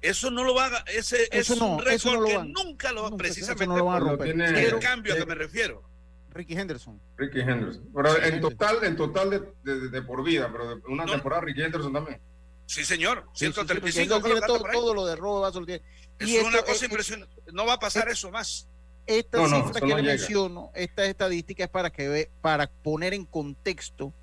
Eso 0.01 0.31
no 0.31 0.43
lo 0.43 0.53
va 0.53 0.67
a 0.67 0.83
ese 0.87 1.27
es 1.31 1.49
un 1.49 1.79
récord 1.79 2.25
que 2.25 2.37
nunca 2.43 2.91
lo 2.91 3.03
va 3.03 3.17
precisamente 3.17 3.67
no 3.67 3.77
lo 3.77 3.91
a 3.91 3.99
romper. 3.99 4.29
el 4.29 4.79
cambio 4.79 5.13
a 5.13 5.17
que 5.17 5.25
me 5.25 5.35
refiero. 5.35 5.83
Ricky 6.33 6.55
Henderson. 6.55 6.99
Ricky 7.15 7.41
Henderson. 7.41 7.89
Pero 7.93 8.23
en 8.23 8.41
total, 8.41 8.83
en 8.83 8.95
total 8.95 9.53
de, 9.63 10.01
por 10.01 10.23
vida, 10.23 10.49
pero 10.51 10.75
de 10.75 10.81
una 10.87 11.05
temporada 11.05 11.41
Ricky 11.41 11.61
Henderson 11.61 11.93
también. 11.93 12.19
Sí, 12.65 12.85
señor. 12.85 13.27
135 13.33 14.21
todo, 14.71 14.93
lo 14.93 15.05
de 15.05 15.15
robo 15.15 15.47
Es 16.19 16.43
una 16.43 16.61
cosa 16.63 16.85
impresionante. 16.85 17.41
No 17.51 17.65
va 17.65 17.73
a 17.73 17.79
pasar 17.79 18.09
eso 18.09 18.31
más. 18.31 18.67
Esta 19.05 19.45
cifra 19.45 19.81
que 19.81 19.95
le 19.95 20.01
menciono, 20.01 20.71
esta 20.73 21.05
estadística 21.05 21.65
es 21.65 21.69
para 21.69 21.89
que 21.89 22.29
para 22.41 22.67
poner 22.67 23.13
en 23.13 23.25
contexto 23.25 24.13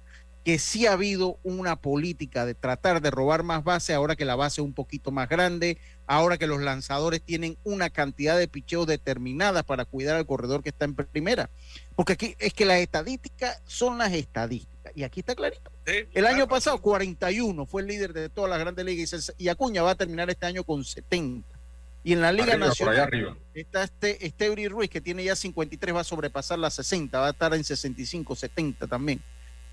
que 0.45 0.59
sí 0.59 0.87
ha 0.87 0.93
habido 0.93 1.39
una 1.43 1.77
política 1.77 2.47
de 2.47 2.55
tratar 2.55 3.03
de 3.03 3.11
robar 3.11 3.43
más 3.43 3.63
base 3.63 3.93
ahora 3.93 4.17
que 4.17 4.25
la 4.25 4.37
base 4.37 4.61
es 4.61 4.65
un 4.65 4.73
poquito 4.73 5.11
más 5.11 5.29
grande, 5.29 5.77
ahora 6.07 6.39
que 6.39 6.47
los 6.47 6.63
lanzadores 6.63 7.23
tienen 7.23 7.59
una 7.63 7.91
cantidad 7.91 8.39
de 8.39 8.49
picheos 8.49 8.87
determinadas 8.87 9.65
para 9.65 9.85
cuidar 9.85 10.17
al 10.17 10.27
corredor 10.27 10.63
que 10.63 10.71
está 10.71 10.87
en 10.87 10.95
primera. 10.95 11.51
Porque 11.95 12.15
aquí 12.15 12.37
es 12.39 12.55
que 12.55 12.65
las 12.65 12.79
estadísticas 12.79 13.63
son 13.67 13.99
las 13.99 14.13
estadísticas. 14.13 14.70
Y 14.95 15.03
aquí 15.03 15.21
está 15.21 15.35
clarito. 15.35 15.71
el 15.87 16.27
año 16.27 16.49
pasado 16.49 16.81
41 16.81 17.67
fue 17.67 17.83
el 17.83 17.89
líder 17.89 18.13
de 18.13 18.29
todas 18.29 18.51
las 18.51 18.59
grandes 18.59 18.85
ligas 18.85 19.33
y 19.37 19.49
Acuña 19.49 19.83
va 19.83 19.93
a 19.93 19.95
terminar 19.95 20.31
este 20.31 20.47
año 20.47 20.65
con 20.65 20.85
70. 20.85 21.61
Y 22.03 22.15
en 22.15 22.23
la 22.23 22.33
Liga 22.33 22.57
Nacional 22.57 23.37
está 23.53 23.85
este 23.85 24.25
Estebri 24.27 24.69
Ruiz 24.69 24.89
que 24.89 25.03
tiene 25.03 25.23
ya 25.23 25.37
53, 25.37 25.95
va 25.95 26.01
a 26.01 26.05
sobrepasar 26.05 26.59
las 26.59 26.75
60, 26.75 27.19
va 27.19 27.27
a 27.27 27.31
estar 27.31 27.53
en 27.53 27.63
65, 27.63 28.35
70 28.35 28.87
también. 28.87 29.21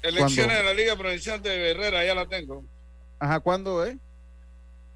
Elecciones 0.01 0.57
de 0.57 0.63
la 0.63 0.73
Liga 0.73 0.95
Provincial 0.97 1.41
de 1.41 1.71
Herrera, 1.71 2.05
ya 2.05 2.13
la 2.13 2.27
tengo. 2.27 2.65
Ajá, 3.19 3.39
¿cuándo 3.39 3.85
es? 3.85 3.95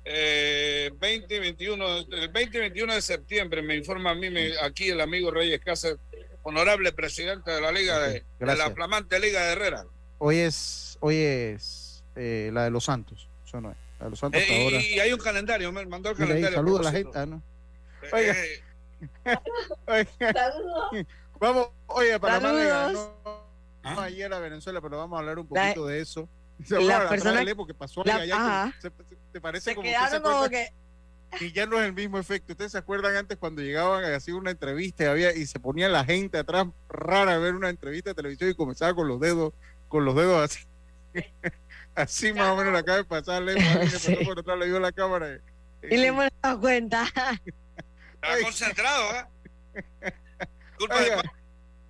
Eh, 0.03 0.91
20, 0.99 1.39
21, 1.39 1.97
el 2.11 2.29
20 2.29 2.59
21 2.59 2.95
de 2.95 3.01
septiembre 3.01 3.61
me 3.61 3.75
informa 3.75 4.11
a 4.11 4.15
mí, 4.15 4.27
aquí 4.61 4.89
el 4.89 4.99
amigo 4.99 5.31
Reyes 5.31 5.61
Casas 5.61 5.97
honorable 6.43 6.91
presidente 6.91 7.51
de 7.51 7.61
la 7.61 7.71
Liga 7.71 7.99
de, 7.99 8.23
de 8.39 8.55
la 8.55 8.71
flamante 8.71 9.19
Liga 9.19 9.45
de 9.45 9.51
Herrera. 9.53 9.85
Hoy 10.23 10.37
es, 10.37 10.97
hoy 10.99 11.15
es 11.17 12.03
eh, 12.15 12.51
la 12.53 12.65
de 12.65 12.69
los 12.69 12.83
Santos. 12.85 13.27
Eso 13.43 13.59
no 13.59 13.71
es. 13.71 13.77
La 13.99 14.05
de 14.05 14.09
los 14.11 14.19
Santos 14.19 14.39
Eh, 14.39 14.63
ahora. 14.63 14.77
y, 14.79 14.99
hay 14.99 15.11
un 15.13 15.19
calendario, 15.19 15.71
me 15.71 15.83
mandó 15.87 16.09
el 16.11 16.15
Mira 16.15 16.27
calendario. 16.27 16.55
saluda 16.57 16.79
a 16.79 16.83
la 16.83 16.91
gente. 16.91 17.17
Ah, 17.17 17.25
no. 17.25 17.41
Eh, 18.03 18.09
Oiga. 18.13 18.35
eh, 19.25 19.37
Oiga. 19.87 21.07
Vamos, 21.39 21.69
oye, 21.87 22.19
Panamá 22.19 22.53
le 22.53 22.69
Saludos. 22.69 23.09
ganó 23.81 24.01
ayer 24.01 24.31
a 24.31 24.37
Venezuela, 24.39 24.79
pero 24.79 24.97
vamos 24.97 25.17
a 25.17 25.19
hablar 25.21 25.39
un 25.39 25.47
poquito 25.47 25.87
de 25.87 25.99
eso. 26.01 26.29
Se 26.65 26.79
la 26.79 27.09
persona- 27.09 27.43
porque 27.55 27.73
pasó 27.73 28.03
la- 28.03 28.17
allá, 28.17 28.35
ajá. 28.35 28.73
se- 28.79 28.89
se- 28.89 29.17
¿Te 29.31 29.41
parece 29.41 29.71
Se 29.71 29.75
como 29.75 29.87
usted 29.87 29.99
quedaron 29.99 30.21
como 30.21 30.43
acuerda? 30.43 30.65
Y 31.39 31.51
ya 31.53 31.65
no 31.65 31.79
es 31.79 31.85
el 31.87 31.93
mismo 31.93 32.19
efecto. 32.19 32.51
¿Ustedes 32.53 32.73
se 32.73 32.77
acuerdan 32.77 33.15
antes 33.15 33.37
cuando 33.39 33.61
llegaban 33.63 34.03
a 34.03 34.15
hacer 34.15 34.35
una 34.35 34.51
entrevista 34.51 35.05
y, 35.05 35.07
había, 35.07 35.33
y 35.35 35.47
se 35.47 35.59
ponía 35.59 35.87
la 35.89 36.03
gente 36.05 36.37
atrás 36.37 36.67
rara 36.89 37.33
a 37.35 37.37
ver 37.39 37.55
una 37.55 37.69
entrevista 37.69 38.09
de 38.11 38.15
televisión 38.15 38.49
y 38.51 38.53
comenzaba 38.53 38.93
con 38.93 39.07
los 39.07 39.19
dedos, 39.19 39.53
con 39.91 40.05
los 40.05 40.15
dedos 40.15 40.41
así? 40.41 40.65
así 41.95 42.33
más 42.33 42.49
o 42.49 42.55
menos 42.55 42.71
le 42.73 42.79
acaba 42.79 42.97
de 42.99 43.03
pasar, 43.03 43.41
le, 43.43 43.53
le 43.55 43.61
pasó 43.61 44.11
por 44.25 44.39
atrás, 44.39 44.57
le 44.57 44.65
dio 44.67 44.79
la 44.79 44.91
cámara. 44.91 45.39
Y 45.83 45.97
le 45.97 46.07
hemos 46.07 46.27
dado 46.41 46.59
cuenta. 46.61 47.03
Está 47.05 48.41
concentrado, 48.41 49.03
¿eh? 49.15 50.13
Culpa 50.77 50.99
de 51.01 51.11
Oiga, 51.11 51.33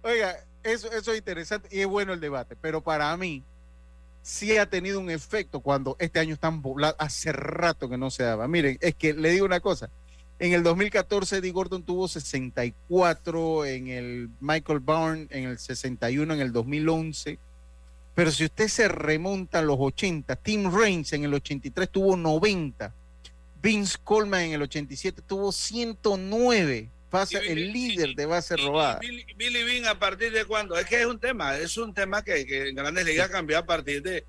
oiga, 0.01 0.37
eso, 0.63 0.91
eso 0.91 1.11
es 1.11 1.17
interesante 1.17 1.69
y 1.71 1.81
es 1.81 1.87
bueno 1.87 2.13
el 2.13 2.19
debate, 2.19 2.55
pero 2.59 2.81
para 2.81 3.15
mí 3.15 3.43
sí 4.21 4.57
ha 4.57 4.65
tenido 4.65 4.99
un 4.99 5.09
efecto 5.09 5.59
cuando 5.59 5.95
este 5.99 6.19
año 6.19 6.33
están 6.33 6.61
poblados, 6.61 6.95
hace 6.99 7.31
rato 7.31 7.87
que 7.89 7.97
no 7.97 8.09
se 8.09 8.23
daba. 8.23 8.47
Miren, 8.47 8.77
es 8.81 8.95
que 8.95 9.13
le 9.13 9.29
digo 9.29 9.45
una 9.45 9.59
cosa, 9.59 9.89
en 10.39 10.53
el 10.53 10.63
2014 10.63 11.37
Eddie 11.37 11.51
Gordon 11.51 11.83
tuvo 11.83 12.07
64, 12.07 13.65
en 13.65 13.87
el 13.89 14.29
Michael 14.39 14.79
Bourne 14.79 15.27
en 15.29 15.43
el 15.43 15.59
61, 15.59 16.33
en 16.33 16.39
el 16.39 16.51
2011, 16.51 17.37
pero 18.15 18.31
si 18.31 18.45
usted 18.45 18.67
se 18.67 18.87
remonta 18.87 19.59
a 19.59 19.61
los 19.61 19.77
80, 19.79 20.35
Tim 20.37 20.71
Raines 20.73 21.13
en 21.13 21.23
el 21.23 21.33
83 21.33 21.89
tuvo 21.89 22.15
90, 22.17 22.93
Vince 23.61 23.97
Coleman 24.03 24.41
en 24.43 24.53
el 24.53 24.61
87 24.63 25.21
tuvo 25.25 25.51
109, 25.51 26.89
pasa 27.09 27.39
el 27.39 27.71
líder 27.71 28.15
de 28.15 28.25
base 28.25 28.57
robada. 28.57 28.99
Billy, 28.99 29.25
Billy 29.35 29.63
Bean 29.63 29.85
a 29.85 29.99
partir 29.99 30.31
de 30.31 30.45
cuándo? 30.45 30.77
Es 30.77 30.85
que 30.85 30.99
es 31.01 31.05
un 31.05 31.19
tema, 31.19 31.57
es 31.57 31.77
un 31.77 31.93
tema 31.93 32.23
que, 32.23 32.45
que 32.45 32.69
en 32.69 32.75
Grandes 32.75 33.05
Ligas 33.05 33.29
cambió 33.29 33.57
a 33.59 33.65
partir 33.65 34.01
de, 34.01 34.25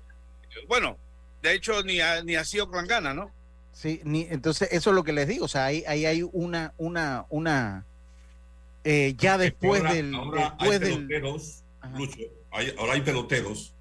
bueno, 0.67 0.97
de 1.41 1.53
hecho 1.53 1.83
ni, 1.83 1.99
a, 1.99 2.23
ni 2.23 2.35
así 2.35 2.59
Oakland 2.59 2.87
gana, 2.89 3.13
¿no? 3.13 3.31
Sí, 3.73 4.01
ni, 4.03 4.27
entonces 4.29 4.69
eso 4.71 4.91
es 4.91 4.95
lo 4.95 5.03
que 5.03 5.13
les 5.13 5.27
digo, 5.27 5.45
o 5.45 5.47
sea, 5.47 5.65
ahí, 5.65 5.83
ahí 5.87 6.05
hay 6.05 6.21
una, 6.31 6.73
una, 6.77 7.25
una, 7.29 7.85
eh, 8.83 9.15
ya 9.17 9.37
después 9.37 9.81
ahora, 9.81 9.93
del, 9.95 10.13
ahora 10.13 10.41
después 10.49 10.71
hay 10.71 10.79
del, 10.79 11.07
peloteros, 11.07 11.63
Lucho, 11.97 12.17
hay- 12.51 12.73
ahora 12.77 12.93
hay 12.93 13.01
peloteros. 13.01 13.72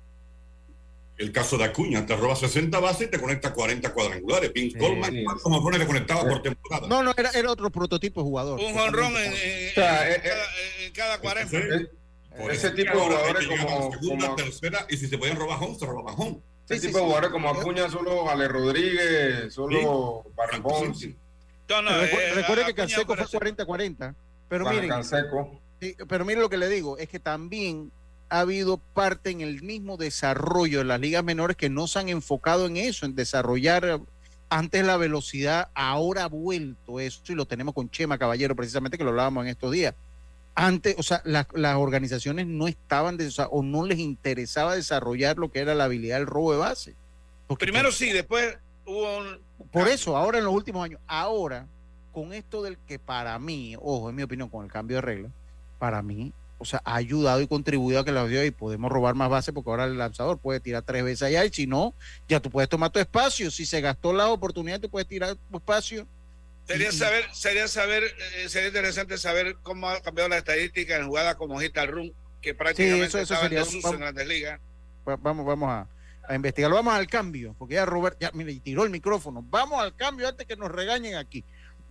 El 1.22 1.30
caso 1.30 1.56
de 1.56 1.62
Acuña, 1.64 2.04
te 2.04 2.16
roba 2.16 2.34
60 2.34 2.80
bases 2.80 3.06
y 3.06 3.10
te 3.10 3.20
conecta 3.20 3.52
40 3.54 3.92
cuadrangulares. 3.94 4.52
Vince 4.52 4.76
Coleman, 4.76 5.22
¿cuántos 5.24 5.44
jonrones 5.44 5.78
le 5.78 5.86
conectaba 5.86 6.22
por 6.28 6.42
temporada? 6.42 6.88
no, 6.88 7.00
no, 7.04 7.14
era, 7.16 7.30
era 7.30 7.48
otro 7.50 7.70
prototipo 7.70 8.20
de 8.22 8.24
jugador. 8.24 8.58
Un 8.60 8.74
jonrón 8.74 9.12
en, 9.16 9.30
Totalmente. 9.32 9.62
en- 9.64 9.70
O 9.70 9.74
sea, 9.74 10.08
en 10.08 10.12
eh, 10.14 10.22
cada, 10.24 10.44
en 10.86 10.92
cada 10.92 11.18
40. 11.20 11.90
Por 12.36 12.50
Ese 12.50 12.66
eso, 12.66 12.74
tipo 12.76 12.92
de 12.92 12.98
jugadores 12.98 13.36
hay 13.36 13.46
que 13.46 13.52
llegar 13.56 13.68
a 13.68 13.70
la 13.70 13.76
como- 13.86 13.92
segunda, 14.00 14.24
como- 14.26 14.36
tercera, 14.36 14.86
y 14.90 14.96
si 14.96 15.06
se 15.06 15.16
podían 15.18 15.36
robar 15.36 15.62
home, 15.62 15.78
se 15.78 15.86
robaban 15.86 16.14
home. 16.18 16.40
Ese 16.68 16.86
tipo 16.88 16.98
de 16.98 17.04
jugadores 17.04 17.30
como 17.30 17.50
Acuña, 17.50 17.88
solo 17.88 18.28
Ale 18.28 18.48
Rodríguez, 18.48 19.52
solo 19.54 20.24
Barribón. 20.34 20.92
No, 21.68 21.82
no, 21.82 21.90
Recu- 21.90 22.18
eh, 22.18 22.32
recuerde 22.34 22.64
que 22.64 22.74
Canseco 22.74 23.04
fue 23.14 23.16
parece- 23.16 23.38
40-40, 23.38 24.14
pero 24.48 24.68
miren, 24.68 24.88
Canseco. 24.88 25.60
Sí, 25.80 25.94
pero 26.08 26.24
mire 26.24 26.40
lo 26.40 26.48
que 26.48 26.56
le 26.56 26.68
digo, 26.68 26.98
es 26.98 27.08
que 27.08 27.18
también 27.20 27.92
ha 28.32 28.40
habido 28.40 28.78
parte 28.78 29.28
en 29.30 29.42
el 29.42 29.62
mismo 29.62 29.96
desarrollo 29.98 30.78
de 30.78 30.84
las 30.86 30.98
ligas 30.98 31.22
menores 31.22 31.56
que 31.56 31.68
no 31.68 31.86
se 31.86 31.98
han 31.98 32.08
enfocado 32.08 32.66
en 32.66 32.78
eso, 32.78 33.04
en 33.04 33.14
desarrollar 33.14 33.84
eh, 33.84 34.00
antes 34.48 34.84
la 34.84 34.96
velocidad, 34.96 35.68
ahora 35.74 36.24
ha 36.24 36.28
vuelto 36.28 36.98
eso, 36.98 37.20
y 37.28 37.34
lo 37.34 37.44
tenemos 37.46 37.74
con 37.74 37.90
Chema 37.90 38.16
Caballero 38.18 38.56
precisamente, 38.56 38.96
que 38.96 39.04
lo 39.04 39.10
hablábamos 39.10 39.44
en 39.44 39.50
estos 39.50 39.70
días. 39.72 39.94
Antes, 40.54 40.94
o 40.98 41.02
sea, 41.02 41.20
las, 41.24 41.46
las 41.54 41.76
organizaciones 41.76 42.46
no 42.46 42.68
estaban, 42.68 43.16
de- 43.16 43.26
o, 43.26 43.30
sea, 43.30 43.46
o 43.48 43.62
no 43.62 43.84
les 43.86 43.98
interesaba 43.98 44.74
desarrollar 44.76 45.36
lo 45.38 45.50
que 45.50 45.60
era 45.60 45.74
la 45.74 45.84
habilidad 45.84 46.18
del 46.18 46.26
robo 46.26 46.52
de 46.52 46.58
base. 46.58 46.94
Porque 47.46 47.66
Primero 47.66 47.92
sí, 47.92 48.12
después 48.12 48.56
hubo 48.86 49.18
un... 49.18 49.38
por 49.70 49.88
eso, 49.88 50.16
ahora 50.16 50.38
en 50.38 50.44
los 50.44 50.54
últimos 50.54 50.84
años, 50.84 51.00
ahora, 51.06 51.66
con 52.12 52.32
esto 52.32 52.62
del 52.62 52.78
que 52.78 52.98
para 52.98 53.38
mí, 53.38 53.76
ojo, 53.78 54.10
en 54.10 54.16
mi 54.16 54.22
opinión, 54.22 54.48
con 54.48 54.64
el 54.64 54.70
cambio 54.72 54.96
de 54.98 55.00
reglas, 55.02 55.32
para 55.78 56.02
mí, 56.02 56.32
o 56.62 56.64
sea, 56.64 56.80
ha 56.84 56.94
ayudado 56.94 57.40
y 57.40 57.48
contribuido 57.48 58.00
a 58.00 58.04
que 58.04 58.12
la 58.12 58.24
y 58.44 58.50
podemos 58.52 58.90
robar 58.90 59.14
más 59.16 59.28
bases 59.28 59.52
porque 59.52 59.68
ahora 59.68 59.84
el 59.84 59.98
lanzador 59.98 60.38
puede 60.38 60.60
tirar 60.60 60.82
tres 60.84 61.02
veces 61.02 61.22
allá 61.22 61.44
y 61.44 61.50
si 61.50 61.66
no, 61.66 61.92
ya 62.28 62.38
tú 62.40 62.50
puedes 62.50 62.68
tomar 62.68 62.90
tu 62.90 63.00
espacio. 63.00 63.50
Si 63.50 63.66
se 63.66 63.80
gastó 63.80 64.12
la 64.12 64.28
oportunidad, 64.28 64.80
tú 64.80 64.88
puedes 64.88 65.08
tirar 65.08 65.36
tu 65.50 65.56
espacio. 65.56 66.06
Sería 66.66 66.92
saber, 66.92 67.24
sería 67.32 67.66
saber, 67.66 68.04
eh, 68.36 68.48
sería 68.48 68.68
interesante 68.68 69.18
saber 69.18 69.56
cómo 69.64 69.88
ha 69.88 70.00
cambiado 70.00 70.28
la 70.28 70.38
estadística 70.38 70.96
en 70.96 71.08
jugadas 71.08 71.34
como 71.34 71.58
Hit 71.60 71.76
Run, 71.76 72.12
que 72.40 72.54
prácticamente 72.54 73.06
eso- 73.06 73.18
eso 73.18 73.34
en 73.34 73.40
sería 73.40 73.64
un- 73.64 73.94
en 73.94 74.00
Grandes 74.00 74.26
Ligas. 74.28 74.60
Va- 75.06 75.16
Vamos, 75.16 75.44
vamos 75.44 75.68
a, 75.68 75.88
a 76.28 76.34
investigarlo. 76.36 76.76
Vamos 76.76 76.94
al 76.94 77.08
cambio, 77.08 77.56
porque 77.58 77.74
ya 77.74 77.84
Robert, 77.84 78.16
ya, 78.20 78.30
mire, 78.32 78.54
tiró 78.60 78.84
el 78.84 78.90
micrófono. 78.90 79.44
Vamos 79.50 79.82
al 79.82 79.96
cambio 79.96 80.28
antes 80.28 80.46
que 80.46 80.54
nos 80.56 80.70
regañen 80.70 81.16
aquí. 81.16 81.44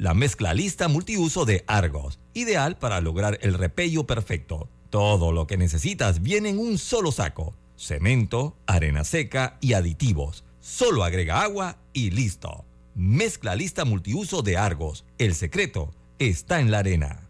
La 0.00 0.14
mezcla 0.14 0.54
lista 0.54 0.88
multiuso 0.88 1.44
de 1.44 1.62
Argos, 1.66 2.20
ideal 2.32 2.78
para 2.78 3.02
lograr 3.02 3.38
el 3.42 3.52
repello 3.52 4.06
perfecto. 4.06 4.70
Todo 4.88 5.30
lo 5.30 5.46
que 5.46 5.58
necesitas 5.58 6.22
viene 6.22 6.48
en 6.48 6.58
un 6.58 6.78
solo 6.78 7.12
saco. 7.12 7.54
Cemento, 7.76 8.56
arena 8.66 9.04
seca 9.04 9.58
y 9.60 9.74
aditivos. 9.74 10.42
Solo 10.58 11.04
agrega 11.04 11.42
agua 11.42 11.76
y 11.92 12.12
listo. 12.12 12.64
Mezcla 12.94 13.54
lista 13.54 13.84
multiuso 13.84 14.40
de 14.40 14.56
Argos. 14.56 15.04
El 15.18 15.34
secreto 15.34 15.90
está 16.18 16.60
en 16.60 16.70
la 16.70 16.78
arena. 16.78 17.29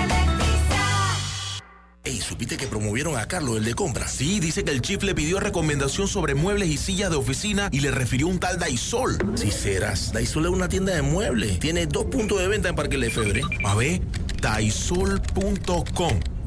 Ey, 2.03 2.19
¿supiste 2.19 2.57
que 2.57 2.65
promovieron 2.65 3.15
a 3.15 3.27
Carlos, 3.27 3.57
el 3.57 3.63
de 3.63 3.75
compra? 3.75 4.07
Sí, 4.07 4.39
dice 4.39 4.63
que 4.63 4.71
el 4.71 4.81
chief 4.81 5.03
le 5.03 5.13
pidió 5.13 5.39
recomendación 5.39 6.07
sobre 6.07 6.33
muebles 6.33 6.67
y 6.69 6.77
sillas 6.77 7.11
de 7.11 7.15
oficina 7.15 7.69
y 7.71 7.81
le 7.81 7.91
refirió 7.91 8.27
un 8.27 8.39
tal 8.39 8.57
Daisol. 8.57 9.19
Si 9.35 9.51
serás, 9.51 10.11
Daisol 10.11 10.45
es 10.45 10.51
una 10.51 10.67
tienda 10.67 10.95
de 10.95 11.03
muebles. 11.03 11.59
Tiene 11.59 11.85
dos 11.85 12.05
puntos 12.05 12.39
de 12.39 12.47
venta 12.47 12.69
en 12.69 12.75
Parque 12.75 12.97
Lefebvre. 12.97 13.43
A 13.63 13.75
ver, 13.75 14.01
daisol.com. 14.41 16.19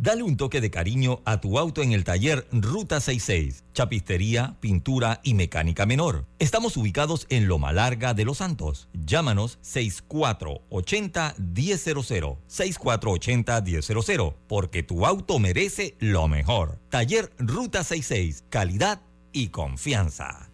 Dale 0.00 0.22
un 0.22 0.36
toque 0.36 0.60
de 0.60 0.70
cariño 0.70 1.22
a 1.24 1.40
tu 1.40 1.58
auto 1.58 1.82
en 1.82 1.90
el 1.90 2.04
taller 2.04 2.46
Ruta 2.52 3.00
66, 3.00 3.64
chapistería, 3.74 4.56
pintura 4.60 5.18
y 5.24 5.34
mecánica 5.34 5.86
menor. 5.86 6.24
Estamos 6.38 6.76
ubicados 6.76 7.26
en 7.30 7.48
Loma 7.48 7.72
Larga 7.72 8.14
de 8.14 8.24
Los 8.24 8.38
Santos. 8.38 8.88
Llámanos 8.92 9.58
6480-1000, 9.64 12.36
6480-1000, 12.48 14.34
porque 14.46 14.84
tu 14.84 15.04
auto 15.04 15.40
merece 15.40 15.96
lo 15.98 16.28
mejor. 16.28 16.78
Taller 16.90 17.32
Ruta 17.36 17.82
66, 17.82 18.44
calidad 18.50 19.00
y 19.32 19.48
confianza. 19.48 20.48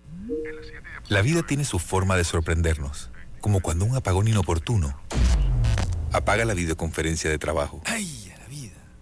La 1.08 1.20
vida 1.20 1.42
tiene 1.46 1.66
su 1.66 1.78
forma 1.78 2.16
de 2.16 2.24
sorprendernos, 2.24 3.10
como 3.42 3.60
cuando 3.60 3.84
un 3.84 3.94
apagón 3.94 4.26
inoportuno 4.26 4.98
apaga 6.12 6.46
la 6.46 6.54
videoconferencia 6.54 7.28
de 7.28 7.36
trabajo. 7.36 7.82
¡Ay! 7.84 8.13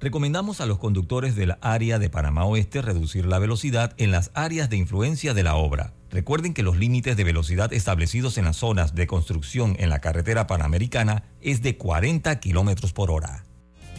Recomendamos 0.00 0.60
a 0.60 0.66
los 0.66 0.78
conductores 0.78 1.34
del 1.34 1.56
área 1.60 1.98
de 1.98 2.08
Panamá 2.08 2.44
Oeste 2.44 2.82
reducir 2.82 3.26
la 3.26 3.40
velocidad 3.40 3.94
en 3.96 4.12
las 4.12 4.30
áreas 4.34 4.70
de 4.70 4.76
influencia 4.76 5.34
de 5.34 5.42
la 5.42 5.56
obra. 5.56 5.92
Recuerden 6.10 6.54
que 6.54 6.62
los 6.62 6.76
límites 6.76 7.16
de 7.16 7.24
velocidad 7.24 7.72
establecidos 7.72 8.38
en 8.38 8.44
las 8.44 8.58
zonas 8.58 8.94
de 8.94 9.08
construcción 9.08 9.74
en 9.80 9.90
la 9.90 9.98
carretera 9.98 10.46
panamericana 10.46 11.24
es 11.40 11.62
de 11.62 11.76
40 11.76 12.38
kilómetros 12.38 12.92
por 12.92 13.10
hora. 13.10 13.44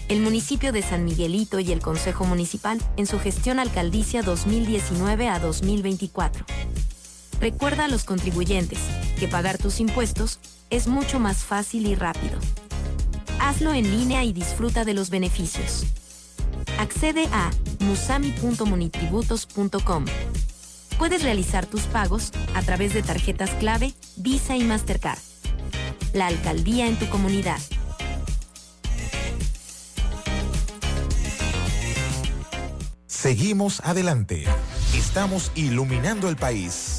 El 0.07 0.21
municipio 0.21 0.71
de 0.71 0.81
San 0.81 1.03
Miguelito 1.03 1.59
y 1.59 1.73
el 1.73 1.81
Consejo 1.81 2.25
Municipal 2.25 2.79
en 2.95 3.05
su 3.05 3.19
gestión 3.19 3.59
alcaldicia 3.59 4.23
2019 4.23 5.27
a 5.27 5.39
2024. 5.39 6.45
Recuerda 7.41 7.85
a 7.85 7.87
los 7.89 8.05
contribuyentes 8.05 8.79
que 9.19 9.27
pagar 9.27 9.57
tus 9.57 9.81
impuestos 9.81 10.39
es 10.69 10.87
mucho 10.87 11.19
más 11.19 11.43
fácil 11.43 11.87
y 11.87 11.95
rápido. 11.95 12.39
Hazlo 13.39 13.73
en 13.73 13.89
línea 13.89 14.23
y 14.23 14.31
disfruta 14.33 14.85
de 14.85 14.93
los 14.93 15.09
beneficios. 15.09 15.87
Accede 16.77 17.27
a 17.31 17.49
musami.munitributos.com. 17.79 20.05
Puedes 20.97 21.23
realizar 21.23 21.65
tus 21.65 21.83
pagos 21.83 22.33
a 22.53 22.61
través 22.61 22.93
de 22.93 23.01
tarjetas 23.01 23.51
clave, 23.51 23.93
Visa 24.17 24.57
y 24.57 24.63
Mastercard. 24.63 25.19
La 26.13 26.27
alcaldía 26.27 26.87
en 26.87 26.99
tu 26.99 27.07
comunidad. 27.09 27.59
Seguimos 33.07 33.79
adelante. 33.83 34.45
Estamos 34.93 35.51
iluminando 35.55 36.27
el 36.29 36.35
país. 36.35 36.98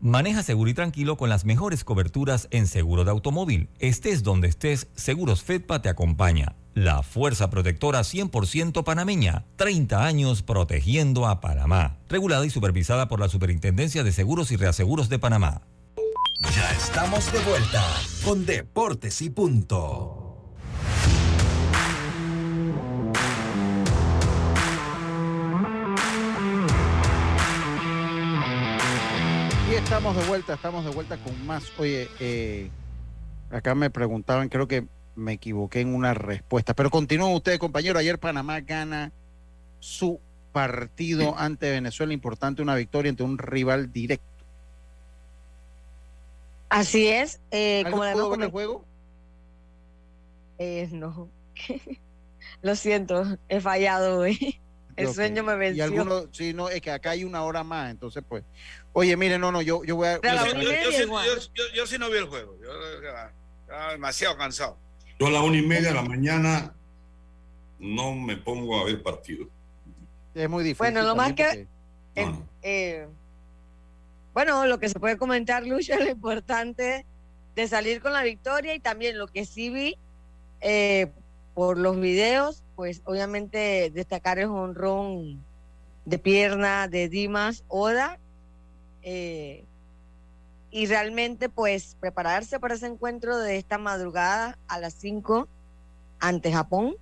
Maneja 0.00 0.42
seguro 0.42 0.70
y 0.70 0.74
tranquilo 0.74 1.18
con 1.18 1.28
las 1.28 1.44
mejores 1.44 1.84
coberturas 1.84 2.48
en 2.50 2.66
seguro 2.66 3.04
de 3.04 3.10
automóvil. 3.10 3.68
Estés 3.80 4.22
donde 4.22 4.48
estés, 4.48 4.88
Seguros 4.94 5.42
Fedpa 5.42 5.82
te 5.82 5.90
acompaña. 5.90 6.56
La 6.72 7.02
fuerza 7.02 7.50
protectora 7.50 8.00
100% 8.00 8.82
panameña. 8.82 9.44
30 9.56 10.02
años 10.02 10.42
protegiendo 10.42 11.26
a 11.26 11.40
Panamá. 11.40 11.98
Regulada 12.08 12.46
y 12.46 12.50
supervisada 12.50 13.08
por 13.08 13.20
la 13.20 13.28
Superintendencia 13.28 14.02
de 14.02 14.12
Seguros 14.12 14.50
y 14.52 14.56
Reaseguros 14.56 15.10
de 15.10 15.18
Panamá. 15.18 15.62
Ya 16.40 16.70
estamos 16.72 17.30
de 17.32 17.40
vuelta 17.40 17.84
con 18.24 18.46
Deportes 18.46 19.20
y 19.20 19.28
Punto. 19.28 20.19
Estamos 29.84 30.16
de 30.16 30.24
vuelta, 30.24 30.54
estamos 30.54 30.84
de 30.84 30.90
vuelta 30.90 31.16
con 31.18 31.46
más. 31.46 31.64
Oye, 31.78 32.08
eh, 32.20 32.70
acá 33.50 33.74
me 33.74 33.90
preguntaban, 33.90 34.48
creo 34.48 34.68
que 34.68 34.86
me 35.16 35.32
equivoqué 35.32 35.80
en 35.80 35.94
una 35.94 36.14
respuesta, 36.14 36.74
pero 36.74 36.90
continúen 36.90 37.34
ustedes, 37.34 37.58
compañero. 37.58 37.98
Ayer 37.98 38.18
Panamá 38.18 38.60
gana 38.60 39.12
su 39.78 40.20
partido 40.52 41.36
ante 41.38 41.70
Venezuela, 41.70 42.12
importante 42.12 42.62
una 42.62 42.74
victoria 42.74 43.10
ante 43.10 43.22
un 43.22 43.38
rival 43.38 43.92
directo. 43.92 44.24
Así 46.68 47.08
es. 47.08 47.40
Eh, 47.50 47.82
¿Algo 47.84 47.98
como 47.98 48.12
pudo 48.12 48.30
ver 48.30 48.40
el 48.42 48.50
juego? 48.50 48.84
Eh, 50.58 50.88
no. 50.92 51.28
Lo 52.62 52.76
siento, 52.76 53.38
he 53.48 53.60
fallado 53.60 54.20
hoy. 54.20 54.60
El 54.96 55.08
sueño 55.14 55.42
me 55.42 55.54
Y 55.54 55.58
venció. 55.58 55.84
algunos, 55.84 56.28
sí, 56.32 56.52
no, 56.52 56.68
es 56.68 56.80
que 56.80 56.90
acá 56.90 57.10
hay 57.10 57.24
una 57.24 57.42
hora 57.42 57.64
más, 57.64 57.90
entonces 57.90 58.22
pues. 58.28 58.44
Oye, 58.92 59.16
mire, 59.16 59.38
no, 59.38 59.52
no, 59.52 59.62
yo, 59.62 59.84
yo 59.84 59.96
voy 59.96 60.08
a. 60.08 60.14
Yo, 60.14 60.20
yo- 60.46 60.62
yo- 60.62 60.70
yo 60.84 60.90
sí- 60.92 60.98
yo- 61.26 61.36
yo- 61.54 61.74
yo 61.74 61.86
sí 61.86 61.96
no 61.98 62.10
vi 62.10 62.18
el 62.18 62.26
juego. 62.26 62.56
Yo 62.60 62.68
estaba- 62.96 63.92
demasiado 63.92 64.36
cansado. 64.36 64.76
Yo 65.18 65.26
a 65.28 65.30
la 65.30 65.42
una 65.42 65.56
y 65.58 65.62
media 65.62 65.88
de 65.88 65.94
la 65.94 66.02
mañana 66.02 66.74
no 67.78 68.14
me 68.14 68.36
pongo 68.36 68.80
a 68.80 68.84
ver 68.84 69.02
partido. 69.02 69.46
Es 70.34 70.48
muy 70.48 70.64
difícil. 70.64 70.78
Bueno, 70.92 71.02
lo 71.02 71.14
más 71.14 71.32
que. 71.34 71.66
eh, 72.16 72.32
eh, 72.62 73.06
bueno, 74.34 74.66
lo 74.66 74.78
que 74.80 74.88
se 74.88 74.98
puede 74.98 75.16
comentar, 75.16 75.64
Lucho, 75.66 75.92
es 75.94 76.00
lo 76.04 76.10
importante 76.10 77.06
de 77.54 77.68
salir 77.68 78.00
con 78.00 78.12
la 78.12 78.22
victoria 78.22 78.74
y 78.74 78.80
también 78.80 79.18
lo 79.18 79.26
que 79.28 79.44
sí 79.44 79.70
vi 79.70 79.96
eh, 80.60 81.10
por 81.54 81.78
los 81.78 81.98
videos, 82.00 82.62
pues 82.76 83.02
obviamente 83.04 83.90
destacar 83.94 84.38
el 84.38 84.46
honrón 84.46 85.44
de 86.04 86.18
pierna 86.18 86.88
de 86.88 87.08
Dimas 87.08 87.64
Oda. 87.68 88.18
Eh, 89.02 89.64
y 90.70 90.86
realmente, 90.86 91.48
pues, 91.48 91.96
prepararse 92.00 92.60
para 92.60 92.74
ese 92.74 92.86
encuentro 92.86 93.38
de 93.38 93.56
esta 93.56 93.78
madrugada 93.78 94.58
a 94.68 94.78
las 94.78 94.94
5 94.94 95.48
ante 96.20 96.52
Japón, 96.52 96.96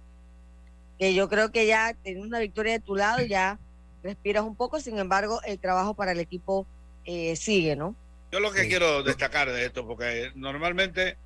que 0.98 1.14
yo 1.14 1.28
creo 1.28 1.50
que 1.52 1.66
ya 1.66 1.94
teniendo 2.02 2.28
una 2.28 2.38
victoria 2.38 2.72
de 2.72 2.80
tu 2.80 2.96
lado 2.96 3.20
ya 3.20 3.58
respiras 4.02 4.44
un 4.44 4.56
poco, 4.56 4.80
sin 4.80 4.98
embargo, 4.98 5.40
el 5.44 5.58
trabajo 5.58 5.94
para 5.94 6.12
el 6.12 6.20
equipo 6.20 6.66
eh, 7.04 7.36
sigue, 7.36 7.76
¿no? 7.76 7.94
Yo 8.30 8.40
lo 8.40 8.52
que 8.52 8.68
quiero 8.68 9.02
destacar 9.02 9.50
de 9.50 9.64
esto, 9.64 9.86
porque 9.86 10.32
normalmente, 10.34 11.16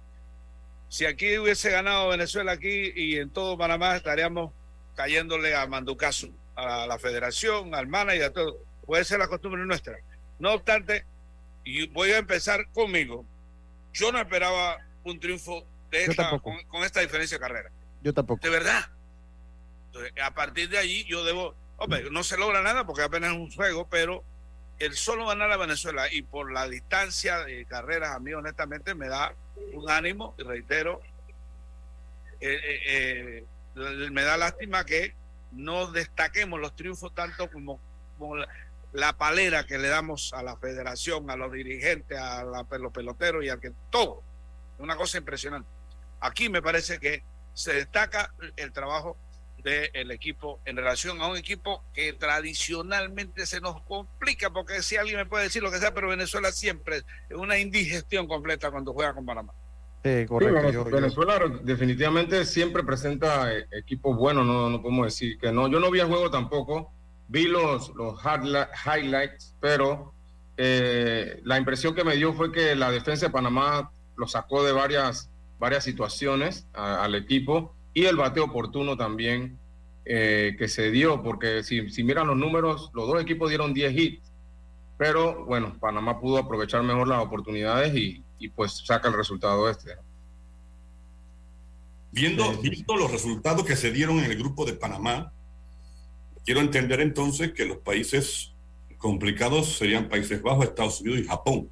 si 0.89 1.05
aquí 1.05 1.39
hubiese 1.39 1.71
ganado 1.71 2.09
Venezuela 2.09 2.53
aquí 2.53 2.93
y 2.95 3.17
en 3.17 3.31
todo 3.31 3.59
Panamá 3.59 3.97
estaríamos 3.97 4.53
cayéndole 4.95 5.55
a 5.55 5.67
Manducazo, 5.67 6.29
a 6.55 6.87
la 6.87 6.99
federación, 6.99 7.75
al 7.75 7.87
manager, 7.87 8.25
a 8.25 8.33
todo. 8.33 8.59
Puede 8.85 9.05
ser 9.05 9.19
la 9.19 9.29
costumbre 9.29 9.65
nuestra. 9.65 9.99
No 10.43 10.55
obstante, 10.55 11.07
y 11.63 11.87
voy 11.87 12.11
a 12.11 12.19
empezar 12.19 12.69
conmigo. 12.73 13.25
Yo 13.93 14.11
no 14.11 14.19
esperaba 14.19 14.77
un 15.05 15.21
triunfo 15.21 15.65
de 15.89 16.03
esta, 16.03 16.37
con 16.41 16.83
esta 16.83 16.99
diferencia 16.99 17.39
de 17.39 17.41
carrera. 17.41 17.71
Yo 18.03 18.13
tampoco. 18.13 18.43
De 18.43 18.51
verdad. 18.51 18.91
Entonces, 19.87 20.13
a 20.21 20.35
partir 20.35 20.69
de 20.69 20.79
allí 20.79 21.05
yo 21.05 21.23
debo, 21.23 21.55
hombre, 21.77 22.11
no 22.11 22.25
se 22.25 22.37
logra 22.37 22.61
nada 22.61 22.85
porque 22.85 23.03
apenas 23.03 23.31
es 23.31 23.37
un 23.37 23.53
juego, 23.53 23.87
pero 23.89 24.25
el 24.81 24.95
solo 24.97 25.27
ganar 25.27 25.53
a 25.53 25.57
Venezuela 25.57 26.13
y 26.13 26.23
por 26.23 26.51
la 26.51 26.67
distancia 26.67 27.45
de 27.45 27.65
carreras, 27.67 28.11
a 28.11 28.19
mí 28.19 28.33
honestamente 28.33 28.97
me 28.97 29.07
da 29.07 29.37
un 29.75 29.89
ánimo, 29.89 30.35
y 30.39 30.43
reitero, 30.43 31.03
eh, 32.41 32.59
eh, 32.65 33.45
eh, 33.77 34.11
me 34.11 34.23
da 34.23 34.37
lástima 34.37 34.85
que 34.85 35.15
no 35.53 35.93
destaquemos 35.93 36.59
los 36.59 36.75
triunfos 36.75 37.15
tanto 37.15 37.49
como, 37.49 37.79
como 38.19 38.35
la, 38.39 38.49
la 38.93 39.17
palera 39.17 39.65
que 39.67 39.79
le 39.79 39.89
damos 39.89 40.33
a 40.35 40.43
la 40.43 40.57
federación, 40.57 41.31
a 41.31 41.37
los 41.37 41.53
dirigentes, 41.53 42.19
a 42.19 42.45
la- 42.45 42.67
a 42.71 42.79
los 42.79 42.93
peloteros 42.93 43.45
y 43.45 43.49
a 43.49 43.57
que 43.59 43.73
todo. 43.91 44.23
Una 44.79 44.97
cosa 44.97 45.19
impresionante. 45.19 45.69
Aquí 46.21 46.49
me 46.49 46.61
parece 46.63 46.99
que 46.99 47.23
se 47.55 47.73
destaca 47.75 48.33
el 48.57 48.73
trabajo 48.73 49.17
del 49.63 50.11
equipo 50.11 50.61
en 50.65 50.77
relación 50.77 51.21
a 51.23 51.29
un 51.29 51.37
equipo 51.37 51.85
que 51.95 52.13
tradicionalmente 52.15 53.47
se 53.47 53.61
nos 53.61 53.81
complica, 53.83 54.51
porque 54.51 54.83
si 54.83 54.97
alguien 54.97 55.17
me 55.19 55.27
puede 55.27 55.45
decir 55.45 55.63
lo 55.63 55.71
que 55.71 55.79
sea, 55.79 55.95
pero 55.95 56.09
Venezuela 56.09 56.51
siempre 56.51 56.97
es 56.97 57.37
una 57.37 57.59
indigestión 57.59 58.27
completa 58.27 58.71
cuando 58.71 58.93
juega 58.93 59.15
con 59.15 59.25
Panamá. 59.25 59.53
Sí, 60.05 60.27
correcto. 60.27 60.85
Venezuela 60.87 61.41
definitivamente 61.63 62.45
siempre 62.45 62.83
presenta 62.83 63.53
eh, 63.55 63.67
equipos 63.71 64.17
buenos, 64.17 64.45
no, 64.45 64.69
no 64.69 64.83
podemos 64.83 65.07
decir 65.07 65.39
que 65.39 65.53
no. 65.53 65.69
Yo 65.69 65.79
no 65.79 65.91
vi 65.93 66.01
el 66.01 66.09
juego 66.09 66.29
tampoco, 66.29 66.93
vi 67.33 67.47
los, 67.47 67.91
los 67.95 68.21
highlights, 68.23 69.57
pero 69.59 70.13
eh, 70.59 71.41
la 71.45 71.57
impresión 71.57 71.95
que 71.95 72.05
me 72.05 72.15
dio 72.15 72.35
fue 72.35 72.53
que 72.53 72.77
la 72.77 72.91
defensa 72.91 73.27
de 73.27 73.33
Panamá 73.33 73.91
lo 74.17 74.29
sacó 74.29 74.63
de 74.63 74.73
varias, 74.73 75.31
varias 75.59 75.83
situaciones 75.83 76.67
al 76.75 77.15
equipo 77.15 77.75
y 77.95 78.05
el 78.05 78.17
bateo 78.17 78.45
oportuno 78.45 78.99
también 78.99 79.59
eh, 80.05 80.57
que 80.59 80.69
se 80.69 80.91
dio, 80.91 81.23
porque 81.23 81.63
si, 81.63 81.89
si 81.89 82.05
miran 82.05 82.27
los 82.27 82.37
números, 82.37 82.91
los 82.93 83.09
dos 83.09 83.23
equipos 83.23 83.49
dieron 83.49 83.73
10 83.73 83.97
hits, 83.97 84.33
pero 84.99 85.47
bueno, 85.47 85.75
Panamá 85.81 86.21
pudo 86.21 86.37
aprovechar 86.37 86.83
mejor 86.83 87.09
las 87.09 87.25
oportunidades 87.25 87.95
y, 87.95 88.23
y 88.39 88.49
pues 88.51 88.83
saca 88.85 89.09
el 89.09 89.15
resultado 89.15 89.71
este. 89.71 89.97
Viendo, 92.11 92.53
viendo 92.61 92.95
los 92.95 93.11
resultados 93.11 93.65
que 93.65 93.75
se 93.75 93.91
dieron 93.91 94.19
en 94.19 94.31
el 94.31 94.37
grupo 94.37 94.67
de 94.67 94.75
Panamá, 94.75 95.33
quiero 96.45 96.61
entender 96.61 97.01
entonces 97.01 97.53
que 97.53 97.65
los 97.65 97.79
países 97.79 98.55
complicados 98.99 99.77
serían 99.77 100.09
Países 100.09 100.41
Bajos, 100.43 100.65
Estados 100.65 101.01
Unidos 101.01 101.21
y 101.21 101.25
Japón. 101.25 101.69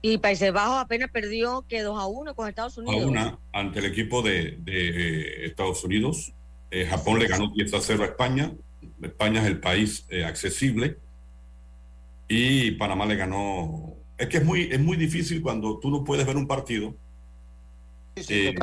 Y 0.00 0.18
Países 0.18 0.52
Bajos 0.52 0.78
apenas 0.78 1.10
perdió 1.10 1.64
que 1.68 1.82
2 1.82 1.98
a 1.98 2.06
1 2.06 2.34
con 2.34 2.48
Estados 2.48 2.78
Unidos. 2.78 3.02
A 3.02 3.06
una 3.06 3.38
ante 3.52 3.80
el 3.80 3.86
equipo 3.86 4.22
de, 4.22 4.58
de 4.60 4.88
eh, 4.88 5.46
Estados 5.46 5.84
Unidos. 5.84 6.32
Eh, 6.70 6.86
Japón 6.86 7.18
le 7.18 7.26
ganó 7.26 7.50
10 7.54 7.74
a 7.74 7.80
0 7.80 8.02
a 8.02 8.06
España. 8.06 8.52
España 9.02 9.42
es 9.42 9.46
el 9.46 9.60
país 9.60 10.06
eh, 10.08 10.24
accesible. 10.24 10.98
Y 12.28 12.72
Panamá 12.72 13.06
le 13.06 13.16
ganó 13.16 13.98
es 14.18 14.26
que 14.28 14.38
es 14.38 14.44
muy, 14.44 14.62
es 14.70 14.80
muy 14.80 14.96
difícil 14.96 15.40
cuando 15.40 15.78
tú 15.78 15.90
no 15.90 16.02
puedes 16.02 16.26
ver 16.26 16.36
un 16.36 16.48
partido. 16.48 16.94
Sí, 18.16 18.48
eh, 18.48 18.54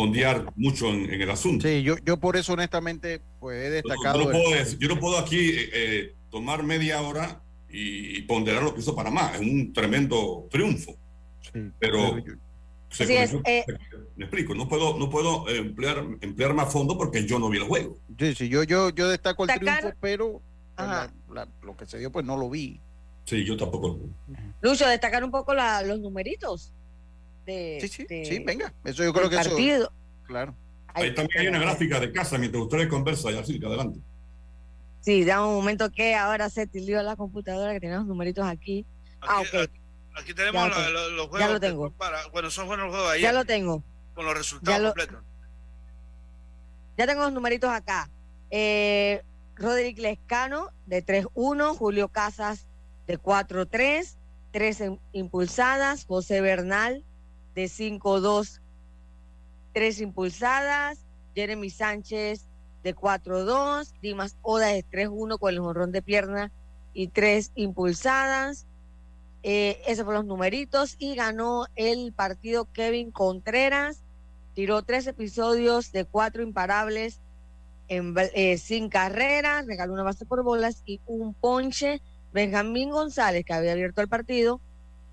Ondear 0.00 0.52
mucho 0.54 0.90
en, 0.90 1.10
el 1.10 1.28
asunto. 1.28 1.66
Sí, 1.66 1.82
yo, 1.82 1.96
yo 2.04 2.18
por 2.18 2.36
eso 2.36 2.52
honestamente 2.52 3.20
pues 3.40 3.66
he 3.66 3.70
destacado. 3.70 4.20
Yo, 4.20 4.26
no, 4.88 5.00
puedo, 5.00 5.18
aquí 5.18 5.38
eh, 5.38 5.70
eh, 5.72 6.14
tomar 6.30 6.62
media 6.62 7.00
hora 7.00 7.42
y, 7.68 8.22
ponderar 8.22 8.62
lo 8.62 8.72
que 8.72 8.80
hizo 8.80 8.94
Panamá. 8.94 9.32
Es 9.34 9.40
un 9.40 9.72
tremendo 9.72 10.46
triunfo. 10.52 10.96
pero, 11.80 12.14
me 12.14 14.24
explico, 14.24 14.54
no 14.54 14.68
puedo, 14.68 14.96
no 14.96 15.10
puedo 15.10 15.48
emplear, 15.48 16.06
emplear 16.20 16.54
más 16.54 16.72
fondo 16.72 16.96
porque 16.96 17.26
yo 17.26 17.40
no 17.40 17.48
vi 17.48 17.58
el 17.58 17.64
juego. 17.64 17.98
Sí, 18.20 18.36
sí, 18.36 18.48
yo, 18.48 18.62
yo, 18.62 18.90
yo 18.90 19.08
destaco 19.08 19.46
el 19.46 19.58
triunfo, 19.58 19.92
pero 20.00 20.40
lo 21.62 21.76
que 21.76 21.86
se 21.86 21.98
dio 21.98 22.12
pues 22.12 22.24
no 22.24 22.36
lo 22.36 22.48
vi. 22.48 22.80
Sí, 23.24 23.44
yo 23.44 23.56
tampoco. 23.56 23.98
Lucho, 24.60 24.86
destacar 24.86 25.24
un 25.24 25.32
poco 25.32 25.54
los 25.54 25.98
numeritos. 25.98 26.72
De, 27.48 27.78
sí, 27.80 27.88
sí, 27.88 28.24
sí, 28.26 28.38
venga. 28.44 28.74
Eso 28.84 29.02
yo 29.02 29.12
creo 29.14 29.30
que 29.30 29.36
partido. 29.36 29.90
claro. 30.26 30.54
Ahí 30.92 31.14
también 31.14 31.40
hay 31.40 31.46
una 31.48 31.58
gráfica 31.60 31.98
de 31.98 32.12
casa 32.12 32.36
mientras 32.36 32.62
ustedes 32.64 32.88
conversan, 32.88 33.36
así 33.36 33.58
que 33.58 33.64
adelante. 33.64 34.00
Sí, 35.00 35.24
da 35.24 35.46
un 35.46 35.54
momento 35.54 35.90
que 35.90 36.14
ahora 36.14 36.50
se 36.50 36.66
tilió 36.66 37.02
la 37.02 37.16
computadora 37.16 37.72
que 37.72 37.80
tenemos 37.80 38.04
numeritos 38.04 38.46
aquí. 38.46 38.84
ah, 39.22 39.40
ok. 39.40 39.70
Aquí, 40.14 40.34
tenemos 40.34 40.68
los 40.68 41.28
juegos. 41.28 41.40
Ya 41.40 41.48
lo 41.48 41.60
tengo. 41.60 41.94
bueno, 42.32 42.50
son 42.50 42.66
buenos 42.66 42.86
los 42.86 42.96
juegos 42.96 43.12
ahí. 43.12 43.22
Ya 43.22 43.32
lo 43.32 43.46
tengo. 43.46 43.82
Con 44.14 44.26
los 44.26 44.36
resultados 44.36 44.92
completos. 44.92 45.22
Ya 46.98 47.06
tengo 47.06 47.22
los 47.22 47.32
numeritos 47.32 47.70
acá. 47.70 48.10
Eh, 48.50 49.22
Roderick 49.56 49.98
Lescano 49.98 50.70
de 50.84 51.02
3-1, 51.02 51.76
Julio 51.76 52.08
Casas 52.08 52.66
de 53.06 53.18
4-3, 53.18 54.16
3 54.50 54.82
impulsadas, 55.12 56.04
José 56.04 56.42
Bernal 56.42 57.04
de 57.58 57.64
5-2, 57.64 58.60
3 59.72 60.00
impulsadas, 60.00 61.04
Jeremy 61.34 61.70
Sánchez 61.70 62.46
de 62.84 62.94
4-2, 62.94 63.94
Dimas 64.00 64.36
Oda 64.42 64.68
de 64.68 64.84
3-1 64.84 65.40
con 65.40 65.52
el 65.52 65.58
jorrón 65.58 65.90
de 65.90 66.00
pierna 66.00 66.52
y 66.94 67.08
3 67.08 67.50
impulsadas. 67.56 68.68
Eh, 69.42 69.82
esos 69.88 70.04
fueron 70.04 70.26
los 70.26 70.36
numeritos 70.36 70.94
y 71.00 71.16
ganó 71.16 71.66
el 71.74 72.12
partido 72.12 72.66
Kevin 72.72 73.10
Contreras. 73.10 74.04
Tiró 74.54 74.82
tres 74.82 75.08
episodios 75.08 75.90
de 75.90 76.04
cuatro 76.04 76.44
imparables 76.44 77.20
eh, 77.88 78.58
sin 78.58 78.88
carrera, 78.88 79.62
regaló 79.62 79.94
una 79.94 80.04
base 80.04 80.26
por 80.26 80.44
bolas 80.44 80.84
y 80.86 81.00
un 81.06 81.34
ponche 81.34 82.02
Benjamín 82.32 82.90
González, 82.90 83.44
que 83.44 83.52
había 83.52 83.72
abierto 83.72 84.00
el 84.00 84.08
partido, 84.08 84.60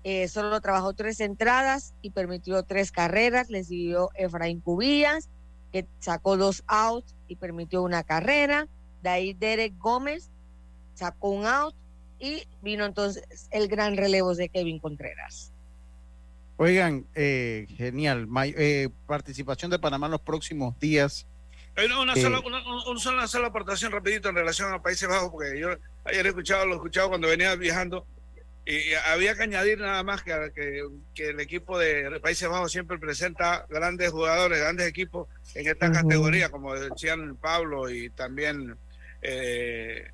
eh, 0.08 0.28
solo 0.28 0.60
trabajó 0.60 0.92
tres 0.92 1.18
entradas 1.18 1.92
y 2.00 2.10
permitió 2.10 2.62
tres 2.62 2.92
carreras. 2.92 3.50
Le 3.50 3.64
siguió 3.64 4.10
Efraín 4.14 4.60
Cubillas, 4.60 5.28
que 5.72 5.84
sacó 5.98 6.36
dos 6.36 6.62
outs 6.68 7.12
y 7.26 7.34
permitió 7.34 7.82
una 7.82 8.04
carrera. 8.04 8.68
De 9.02 9.08
ahí 9.08 9.34
Derek 9.34 9.76
Gómez 9.78 10.30
sacó 10.94 11.30
un 11.30 11.44
out 11.44 11.74
y 12.20 12.44
vino 12.62 12.84
entonces 12.84 13.48
el 13.50 13.66
gran 13.66 13.96
relevo 13.96 14.32
de 14.36 14.48
Kevin 14.48 14.78
Contreras. 14.78 15.52
Oigan, 16.56 17.04
eh, 17.16 17.66
genial. 17.76 18.28
Eh, 18.44 18.90
participación 19.08 19.72
de 19.72 19.80
Panamá 19.80 20.06
en 20.06 20.12
los 20.12 20.20
próximos 20.20 20.78
días. 20.78 21.26
Una, 22.00 22.14
sola, 22.14 22.40
una, 22.86 23.26
sola 23.26 23.48
aportación 23.48 23.90
rapidito 23.90 24.28
en 24.28 24.36
relación 24.36 24.72
a 24.72 24.80
Países 24.80 25.08
Bajos, 25.08 25.30
porque 25.30 25.58
yo 25.58 25.70
ayer 26.04 26.26
he 26.26 26.28
escuchado, 26.28 26.64
lo 26.64 26.74
he 26.74 26.76
escuchado 26.76 27.08
cuando 27.08 27.26
venía 27.26 27.56
viajando, 27.56 28.06
y 28.66 28.94
había 28.94 29.36
que 29.36 29.44
añadir 29.44 29.78
nada 29.78 30.02
más 30.02 30.24
que, 30.24 30.34
que, 31.14 31.28
el 31.28 31.38
equipo 31.38 31.78
de 31.78 32.18
Países 32.20 32.48
Bajos 32.48 32.72
siempre 32.72 32.98
presenta 32.98 33.64
grandes 33.70 34.10
jugadores, 34.10 34.58
grandes 34.58 34.88
equipos 34.88 35.28
en 35.54 35.68
esta 35.68 35.92
categoría, 35.92 36.50
como 36.50 36.74
decían 36.74 37.36
Pablo 37.36 37.88
y 37.88 38.10
también 38.10 38.76
eh, 39.22 40.10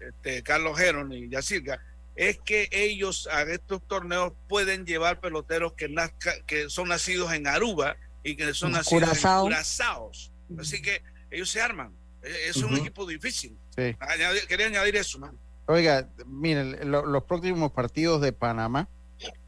este, 0.00 0.42
Carlos 0.42 0.78
Geron 0.78 1.14
y 1.14 1.30
Yacirca, 1.30 1.80
es 2.14 2.38
que 2.38 2.68
ellos 2.72 3.26
a 3.32 3.42
estos 3.44 3.86
torneos 3.88 4.34
pueden 4.48 4.84
llevar 4.84 5.18
peloteros 5.20 5.72
que, 5.72 5.88
nazca, 5.88 6.34
que 6.46 6.68
son 6.68 6.88
nacidos 6.88 7.32
en 7.32 7.46
Aruba 7.46 7.96
y 8.22 8.36
que 8.36 8.52
son 8.52 8.72
nacidos 8.72 9.24
en 9.24 9.40
Curazaos. 9.40 10.30
Así 10.58 10.82
que 10.82 11.02
ellos 11.30 11.50
se 11.50 11.62
arman. 11.62 11.92
E, 12.22 12.48
es 12.50 12.56
un 12.58 12.76
equipo 12.76 13.06
difícil. 13.06 13.56
quería 13.74 14.66
añadir 14.66 14.96
eso, 14.96 15.18
Oiga, 15.66 16.08
miren, 16.26 16.90
los 16.90 17.24
próximos 17.24 17.72
partidos 17.72 18.20
de 18.20 18.32
Panamá 18.32 18.88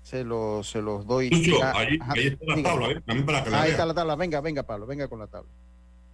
se 0.03 0.25
los, 0.25 0.71
se 0.71 0.81
los 0.81 1.07
doy. 1.07 1.31
ahí, 1.63 1.99
está 2.27 2.57
la 2.57 2.63
tabla, 2.63 2.91
¿eh? 2.91 3.01
También 3.05 3.27
para 3.27 3.45
que 3.45 3.51
la 3.51 3.63
Ahí 3.63 3.71
está 3.73 3.85
la 3.85 3.95
tabla. 3.95 4.17
Venga, 4.17 4.41
venga, 4.41 4.63
Pablo, 4.63 4.87
venga 4.87 5.09
con 5.09 5.19
la 5.19 5.27
tabla. 5.27 5.51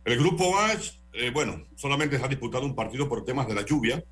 El 0.05 0.19
grupo 0.19 0.59
A, 0.59 0.73
eh, 1.13 1.31
bueno, 1.31 1.63
solamente 1.77 2.19
se 2.19 2.25
ha 2.25 2.29
disputado 2.29 2.65
un 2.65 2.75
partido 2.75 3.09
por 3.09 3.25
temas 3.25 3.47
de 3.47 3.55
la 3.55 3.65
lluvia. 3.65 4.03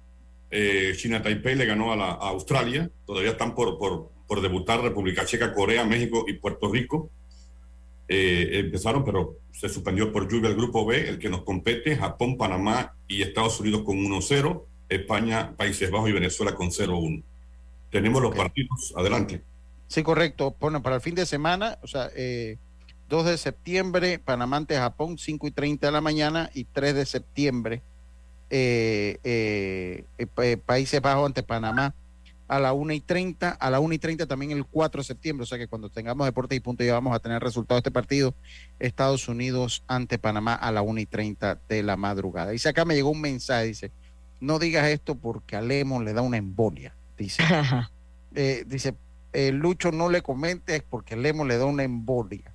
Eh, 0.51 0.93
China 0.97 1.23
Taipei 1.23 1.55
le 1.57 1.67
ganó 1.67 1.93
a, 1.93 1.97
la, 1.97 2.11
a 2.11 2.29
Australia. 2.29 2.91
Todavía 3.07 3.31
están 3.31 3.55
por, 3.55 3.79
por, 3.79 4.11
por 4.29 4.41
debutar 4.41 4.83
República 4.83 5.25
Checa, 5.25 5.55
Corea, 5.55 5.85
México 5.85 6.25
y 6.29 6.35
Puerto 6.35 6.71
Rico. 6.71 7.11
Empezaron, 8.07 9.05
pero 9.05 9.37
se 9.53 9.69
suspendió 9.69 10.13
por 10.13 10.29
lluvia 10.29 10.51
el 10.51 10.57
grupo 10.57 10.85
B, 10.85 11.09
el 11.09 11.19
que 11.19 11.29
nos 11.29 11.43
compete, 11.43 11.97
Japón, 11.97 12.37
Panamá 12.37 12.97
y 13.07 13.23
Estados 13.23 13.61
Unidos 13.61 13.83
con 13.83 13.99
1-0, 13.99 14.65
España, 14.91 15.55
Países 15.57 15.91
Bajos 15.91 16.11
y 16.11 16.13
Venezuela 16.13 16.55
con 16.55 16.69
0-1. 16.71 17.23
Tenemos 17.91 18.21
los 18.21 18.35
partidos, 18.35 18.93
adelante. 18.97 19.43
Sí, 19.87 20.03
correcto. 20.03 20.55
Bueno, 20.61 20.83
para 20.83 20.97
el 20.97 21.03
fin 21.03 21.15
de 21.15 21.27
semana, 21.27 21.79
o 21.83 21.87
sea, 21.87 22.11
eh, 22.15 22.59
2 23.09 23.27
de 23.27 23.39
septiembre, 23.39 24.19
Panamá 24.19 24.59
ante 24.59 24.77
Japón, 24.77 25.17
5 25.17 25.47
y 25.47 25.51
30 25.51 25.87
de 25.87 25.93
la 25.93 26.01
mañana, 26.01 26.51
y 26.55 26.65
3 26.65 26.95
de 26.95 27.07
septiembre, 27.07 27.83
eh, 28.51 29.19
eh, 29.25 30.57
Países 30.67 31.01
Bajos 31.01 31.27
ante 31.27 31.43
Panamá, 31.43 31.95
a 32.51 32.59
la 32.59 32.73
1 32.73 32.93
y 32.95 33.01
30, 33.01 33.51
a 33.51 33.71
la 33.71 33.79
1 33.79 33.95
y 33.95 33.99
30 33.99 34.27
también 34.27 34.51
el 34.51 34.65
4 34.65 35.03
de 35.03 35.05
septiembre, 35.05 35.45
o 35.45 35.47
sea 35.47 35.57
que 35.57 35.69
cuando 35.69 35.89
tengamos 35.89 36.27
deportes 36.27 36.57
y 36.57 36.61
puntos 36.61 36.85
ya 36.85 36.95
vamos 36.95 37.15
a 37.15 37.21
tener 37.21 37.41
resultado 37.41 37.77
de 37.77 37.81
este 37.81 37.93
partido, 37.93 38.35
Estados 38.81 39.29
Unidos 39.29 39.85
ante 39.87 40.19
Panamá 40.19 40.55
a 40.55 40.73
la 40.73 40.83
1 40.83 41.01
y 41.01 41.07
30 41.07 41.61
de 41.69 41.85
la 41.85 41.97
madrugada. 41.97 42.51
Dice 42.51 42.69
acá 42.69 42.85
me 42.85 42.97
llegó 42.97 43.11
un 43.11 43.21
mensaje, 43.21 43.67
dice, 43.67 43.93
no 44.41 44.59
digas 44.59 44.89
esto 44.89 45.17
porque 45.17 45.57
a 45.57 45.63
Lemon 45.63 46.05
le 46.05 46.13
da 46.13 46.23
una 46.23 46.37
embolia, 46.37 46.95
dice. 47.17 47.43
Eh, 48.33 48.63
dice, 48.65 48.95
eh, 49.33 49.51
Lucho 49.51 49.91
no 49.91 50.09
le 50.09 50.23
comentes 50.23 50.85
porque 50.89 51.17
Lemon 51.17 51.49
le 51.49 51.59
da 51.59 51.65
una 51.65 51.83
embolia, 51.83 52.55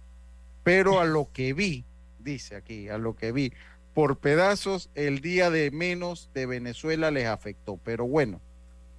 pero 0.64 1.02
a 1.02 1.04
lo 1.04 1.30
que 1.34 1.52
vi, 1.52 1.84
dice 2.20 2.56
aquí, 2.56 2.88
a 2.88 2.98
lo 2.98 3.18
que 3.18 3.34
vi, 3.34 3.52
por 3.94 4.20
pedazos 4.20 4.90
el 4.96 5.20
día 5.20 5.50
de 5.50 5.70
menos 5.72 6.30
de 6.34 6.46
Venezuela 6.46 7.12
les 7.12 7.28
afectó, 7.28 7.76
pero 7.84 8.08
bueno 8.08 8.40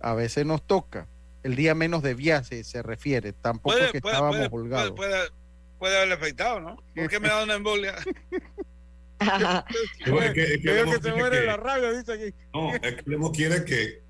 a 0.00 0.14
veces 0.14 0.46
nos 0.46 0.66
toca. 0.66 1.08
El 1.42 1.54
día 1.54 1.74
menos 1.74 2.02
de 2.02 2.14
viaje 2.14 2.64
se 2.64 2.82
refiere, 2.82 3.32
tampoco 3.32 3.76
que 3.92 3.98
estábamos 3.98 4.48
holgados. 4.50 4.92
Puede, 4.92 5.30
puede, 5.78 5.96
haberle 5.96 6.14
afectado, 6.14 6.60
¿no? 6.60 6.76
¿Por 6.94 7.08
qué 7.08 7.20
me 7.20 7.28
ha 7.28 7.32
dado 7.32 7.44
una 7.44 7.54
embolia? 7.54 7.94
es 9.20 10.32
que, 10.32 10.60
que, 10.60 10.98
se 11.02 11.12
muere 11.12 11.46
la 11.46 11.56
rabia, 11.56 11.92
dice 11.92 12.12
aquí. 12.12 12.34
No, 12.52 12.74
es 12.74 12.80
que 12.80 13.02
Lemos 13.06 13.30
quiere 13.30 13.64
que, 13.64 14.02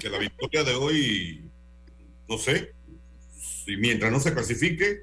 que 0.00 0.08
la 0.08 0.18
victoria 0.18 0.64
de 0.64 0.74
hoy, 0.74 1.50
no 2.28 2.38
sé, 2.38 2.72
si 3.64 3.76
mientras 3.76 4.10
no 4.10 4.20
se 4.20 4.32
clasifique, 4.32 5.02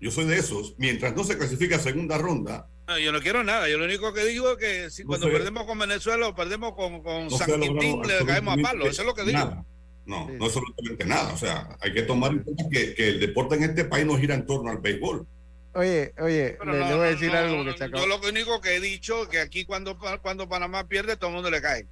Yo 0.00 0.10
soy 0.10 0.26
de 0.26 0.36
esos. 0.36 0.74
Mientras 0.76 1.16
no 1.16 1.24
se 1.24 1.38
clasifica 1.38 1.76
a 1.76 1.78
segunda 1.78 2.18
ronda. 2.18 2.68
No, 2.86 2.98
yo 2.98 3.12
no 3.12 3.20
quiero 3.20 3.42
nada. 3.42 3.68
Yo 3.70 3.78
lo 3.78 3.86
único 3.86 4.12
que 4.12 4.24
digo 4.24 4.50
es 4.52 4.58
que 4.58 4.90
si 4.90 5.04
cuando 5.04 5.30
perdemos 5.30 5.64
con 5.64 5.78
Venezuela 5.78 6.28
o 6.28 6.34
perdemos 6.34 6.74
con, 6.74 7.02
con 7.02 7.30
San 7.30 7.60
Quintín, 7.60 8.02
le 8.02 8.26
caemos 8.26 8.58
a 8.58 8.62
palo. 8.62 8.86
Eso 8.86 9.00
es 9.00 9.06
lo 9.06 9.14
que 9.14 9.24
digo. 9.24 9.38
Nada. 9.38 9.64
No, 10.04 10.28
no 10.28 10.46
es 10.46 10.54
absolutamente 10.54 11.06
nada. 11.06 11.32
O 11.32 11.38
sea, 11.38 11.78
hay 11.80 11.94
que 11.94 12.02
tomar 12.02 12.32
en 12.32 12.42
cuenta 12.42 12.64
que, 12.70 12.94
que, 12.94 13.08
el 13.08 13.20
deporte 13.20 13.54
en 13.54 13.62
este 13.62 13.86
país 13.86 14.04
no 14.04 14.18
gira 14.18 14.34
en 14.34 14.44
torno 14.44 14.70
al 14.70 14.78
béisbol. 14.78 15.26
Oye, 15.74 16.14
oye, 16.18 16.56
le, 16.64 16.72
le, 16.72 16.94
voy 16.94 17.06
a 17.06 17.10
decir 17.10 17.30
algo 17.32 17.64
que 17.64 17.76
se 17.76 17.84
acabó. 17.84 18.04
Yo 18.04 18.08
lo 18.08 18.28
único 18.28 18.60
que 18.60 18.76
he 18.76 18.80
dicho 18.80 19.22
es 19.22 19.28
que 19.28 19.40
aquí 19.40 19.64
cuando, 19.64 19.98
cuando 20.22 20.48
Panamá 20.48 20.86
pierde, 20.86 21.16
todo 21.16 21.30
el 21.30 21.34
mundo 21.34 21.50
le 21.50 21.60
cae. 21.60 21.86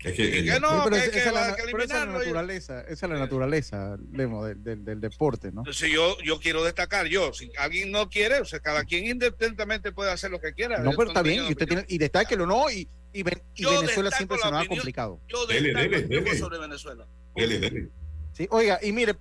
Es 0.00 0.12
que, 0.14 0.44
que 0.44 0.60
no, 0.60 0.84
pero 0.84 0.96
que, 0.96 1.02
esa, 1.02 1.10
que, 1.10 1.18
esa, 1.18 1.32
la, 1.32 1.56
que 1.56 1.62
pero 1.64 1.82
esa 1.82 2.02
es 2.02 2.06
la 2.06 2.18
naturaleza, 2.18 2.80
esa 2.82 3.06
es 3.06 3.12
la 3.12 3.18
naturaleza, 3.18 3.96
Lemo, 4.12 4.44
del, 4.44 4.62
del, 4.62 4.84
del 4.84 5.00
deporte, 5.00 5.50
¿no? 5.50 5.62
Entonces 5.62 5.90
yo, 5.90 6.16
yo 6.22 6.38
quiero 6.38 6.62
destacar, 6.62 7.06
yo, 7.06 7.32
si 7.32 7.50
alguien 7.58 7.90
no 7.90 8.08
quiere, 8.08 8.40
o 8.40 8.44
sea, 8.44 8.60
cada 8.60 8.84
quien 8.84 9.06
independientemente 9.06 9.92
puede 9.92 10.12
hacer 10.12 10.30
lo 10.30 10.40
que 10.40 10.52
quiera. 10.52 10.78
No, 10.78 10.92
pero 10.92 11.08
está 11.08 11.22
bien, 11.22 11.46
y 11.46 11.52
usted 11.52 11.66
tiene, 11.66 11.84
y 11.88 11.98
destáquelo, 11.98 12.46
¿no? 12.46 12.70
Y, 12.70 12.88
y, 13.12 13.22
ven, 13.22 13.42
y 13.54 13.64
Venezuela 13.64 14.10
siempre 14.10 14.38
se 14.38 14.50
nos 14.50 14.64
ha 14.64 14.68
complicado. 14.68 15.18
Yo 15.28 15.46
dele, 15.46 15.72
dele, 15.72 16.02
dele. 16.02 16.38
sobre 16.38 16.58
Venezuela. 16.58 17.06
Dele, 17.34 17.58
dele. 17.58 17.88
Sí, 18.32 18.46
oiga, 18.50 18.78
y 18.82 18.92
mire, 18.92 19.16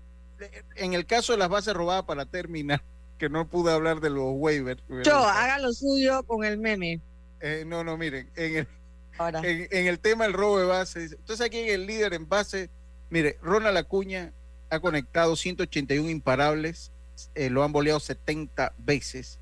en 0.75 0.93
el 0.93 1.05
caso 1.05 1.31
de 1.31 1.39
las 1.39 1.49
bases 1.49 1.73
robadas 1.73 2.03
para 2.03 2.25
terminar, 2.25 2.83
que 3.17 3.29
no 3.29 3.47
pude 3.47 3.71
hablar 3.71 4.01
de 4.01 4.09
los 4.09 4.25
waivers. 4.35 4.81
Yo, 5.03 5.17
haga 5.17 5.59
lo 5.59 5.71
suyo 5.73 6.23
con 6.23 6.43
el 6.43 6.57
meme. 6.57 7.01
Eh, 7.41 7.63
no, 7.65 7.83
no, 7.83 7.97
miren, 7.97 8.29
en 8.35 8.57
el, 8.57 8.67
en, 9.19 9.67
en, 9.71 9.87
el 9.87 9.99
tema 9.99 10.23
del 10.25 10.33
robo 10.33 10.59
de 10.59 10.65
bases, 10.65 11.11
entonces 11.13 11.45
aquí 11.45 11.59
en 11.59 11.69
el 11.69 11.85
líder 11.85 12.13
en 12.13 12.27
base, 12.27 12.69
mire, 13.09 13.37
Ronald 13.41 13.77
Acuña 13.77 14.33
ha 14.69 14.79
conectado 14.79 15.35
181 15.35 16.09
imparables, 16.09 16.91
eh, 17.35 17.49
lo 17.49 17.63
han 17.63 17.71
boleado 17.71 17.99
70 17.99 18.73
veces, 18.77 19.39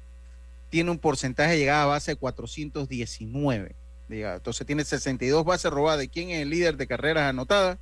tiene 0.69 0.91
un 0.91 0.99
porcentaje 0.99 1.51
de 1.51 1.59
llegada 1.59 1.84
a 1.84 1.88
base 1.88 2.11
de 2.11 2.15
419, 2.15 3.76
diga, 4.07 4.36
entonces 4.36 4.65
tiene 4.65 4.84
62 4.84 5.45
bases 5.45 5.71
robadas. 5.71 6.03
¿Y 6.03 6.09
quién 6.09 6.32
es 6.32 6.41
el 6.41 6.49
líder 6.49 6.78
de 6.78 6.88
carreras 6.88 7.30
anotadas? 7.30 7.78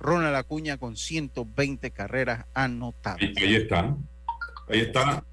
Ronald 0.00 0.34
Acuña 0.34 0.78
con 0.78 0.96
120 0.96 1.90
carreras 1.92 2.46
anotadas. 2.54 3.20
Y 3.20 3.42
ahí 3.42 3.54
está, 3.54 3.96
ahí 4.72 4.80
está, 4.80 5.24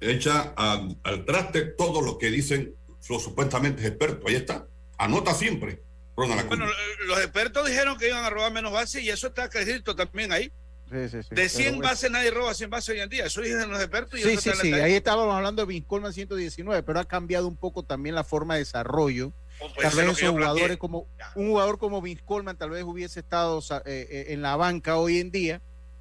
hecha 0.00 0.52
al, 0.56 0.96
al 1.02 1.24
traste 1.24 1.62
todo 1.62 2.02
lo 2.02 2.18
que 2.18 2.30
dicen 2.30 2.74
los 3.08 3.22
supuestamente 3.22 3.86
expertos, 3.86 4.24
ahí 4.26 4.34
está 4.34 4.66
anota 4.98 5.34
siempre. 5.34 5.82
Ronald 6.16 6.48
bueno, 6.48 6.66
los 7.06 7.18
expertos 7.18 7.66
dijeron 7.68 7.96
que 7.96 8.08
iban 8.08 8.24
a 8.24 8.30
robar 8.30 8.52
menos 8.52 8.72
bases 8.72 9.02
y 9.02 9.08
eso 9.08 9.28
está 9.28 9.44
escrito 9.44 9.94
también 9.94 10.32
ahí. 10.32 10.52
Sí, 10.90 11.08
sí, 11.10 11.22
sí. 11.22 11.34
De 11.34 11.48
100 11.48 11.76
pero, 11.76 11.82
bases 11.88 12.10
nadie 12.10 12.30
roba 12.30 12.54
100 12.54 12.70
bases 12.70 12.88
hoy 12.88 13.00
en 13.00 13.08
día. 13.08 13.26
Eso 13.26 13.40
dicen 13.40 13.70
los 13.70 13.78
expertos. 13.78 14.18
Y 14.18 14.22
sí, 14.22 14.30
eso 14.30 14.40
sí, 14.40 14.48
está 14.48 14.62
sí. 14.62 14.72
Ahí 14.72 14.94
estábamos 14.94 15.34
hablando 15.34 15.62
de 15.62 15.66
Vince 15.66 15.86
Coleman 15.86 16.12
119, 16.12 16.82
pero 16.82 16.98
ha 16.98 17.04
cambiado 17.04 17.46
un 17.46 17.56
poco 17.56 17.84
también 17.84 18.14
la 18.14 18.24
forma 18.24 18.54
de 18.54 18.60
desarrollo. 18.60 19.32
Oh, 19.60 19.72
pues 19.74 19.88
tal 19.88 19.96
vez 19.96 20.18
esos 20.18 20.30
jugadores 20.30 20.60
planteé. 20.60 20.78
como 20.78 21.06
un 21.34 21.48
jugador 21.48 21.78
como 21.78 22.00
Vince 22.02 22.22
Coleman 22.24 22.56
tal 22.56 22.70
vez 22.70 22.84
hubiese 22.84 23.20
estado 23.20 23.60
eh, 23.60 23.82
eh, 24.10 24.26
en 24.28 24.42
la 24.42 24.56
banca 24.56 24.96
hoy 24.96 25.18
en 25.18 25.30
día 25.30 25.60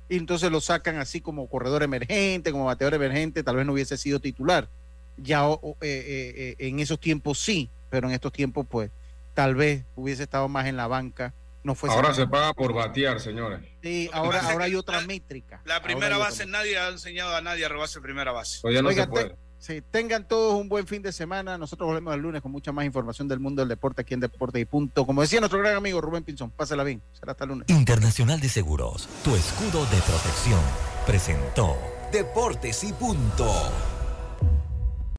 y 0.10 0.18
entonces 0.18 0.52
lo 0.52 0.62
sacan 0.62 0.98
así 0.98 1.22
como 1.22 1.48
corredor 1.48 1.84
emergente, 1.84 2.52
como 2.52 2.66
bateador 2.66 2.96
emergente, 2.96 3.44
tal 3.44 3.58
vez 3.58 3.66
no 3.66 3.74
hubiese 3.74 3.98
sido 3.98 4.20
titular. 4.20 4.70
Ya 5.18 5.46
eh, 5.46 5.76
eh, 5.82 6.56
en 6.60 6.80
esos 6.80 7.00
tiempos 7.00 7.40
sí, 7.40 7.70
pero 7.90 8.08
en 8.08 8.14
estos 8.14 8.32
tiempos 8.32 8.66
pues 8.70 8.92
tal 9.34 9.56
vez 9.56 9.84
hubiese 9.96 10.24
estado 10.24 10.48
más 10.48 10.68
en 10.68 10.78
la 10.78 10.88
banca. 10.88 11.34
No 11.64 11.76
fue 11.76 11.90
ahora 11.90 12.14
se 12.14 12.26
paga 12.28 12.54
por 12.54 12.74
batear, 12.74 13.20
señores. 13.20 13.60
Sí, 13.84 14.10
ahora, 14.14 14.40
ahora 14.40 14.66
hay 14.66 14.76
otra 14.76 15.02
métrica. 15.02 15.62
La 15.66 15.82
primera 15.82 16.18
base, 16.18 16.46
nadie 16.46 16.78
ha 16.78 16.88
enseñado 16.88 17.36
a 17.36 17.42
nadie 17.42 17.66
a 17.66 17.70
robarse 17.70 18.00
primera 18.00 18.32
base. 18.32 18.60
Pues 18.62 18.74
ya 18.74 18.82
no 18.82 18.90
Oiga, 18.90 19.04
se 19.04 19.10
puede. 19.10 19.36
Sí, 19.68 19.84
tengan 19.92 20.28
todos 20.28 20.60
un 20.60 20.70
buen 20.70 20.88
fin 20.88 21.02
de 21.02 21.12
semana. 21.12 21.58
Nosotros 21.58 21.88
volvemos 21.88 22.16
el 22.16 22.22
lunes 22.22 22.42
con 22.42 22.52
mucha 22.52 22.72
más 22.72 22.86
información 22.86 23.28
del 23.28 23.40
mundo 23.40 23.62
del 23.62 23.70
deporte 23.70 24.02
aquí 24.02 24.14
en 24.14 24.22
Deporte 24.22 24.60
y 24.60 24.66
Punto. 24.66 25.06
Como 25.06 25.22
decía 25.22 25.40
nuestro 25.40 25.60
gran 25.60 25.76
amigo 25.76 26.00
Rubén 26.02 26.24
Pinzón, 26.24 26.52
pásala 26.52 26.84
bien. 26.84 27.02
Será 27.12 27.34
hasta 27.34 27.44
el 27.44 27.50
lunes. 27.50 27.70
Internacional 27.70 28.40
de 28.40 28.50
Seguros, 28.50 29.08
tu 29.24 29.36
escudo 29.36 29.86
de 29.86 30.02
protección, 30.02 30.62
presentó 31.06 31.78
Deportes 32.12 32.84
y 32.84 32.94
Punto. 32.94 33.97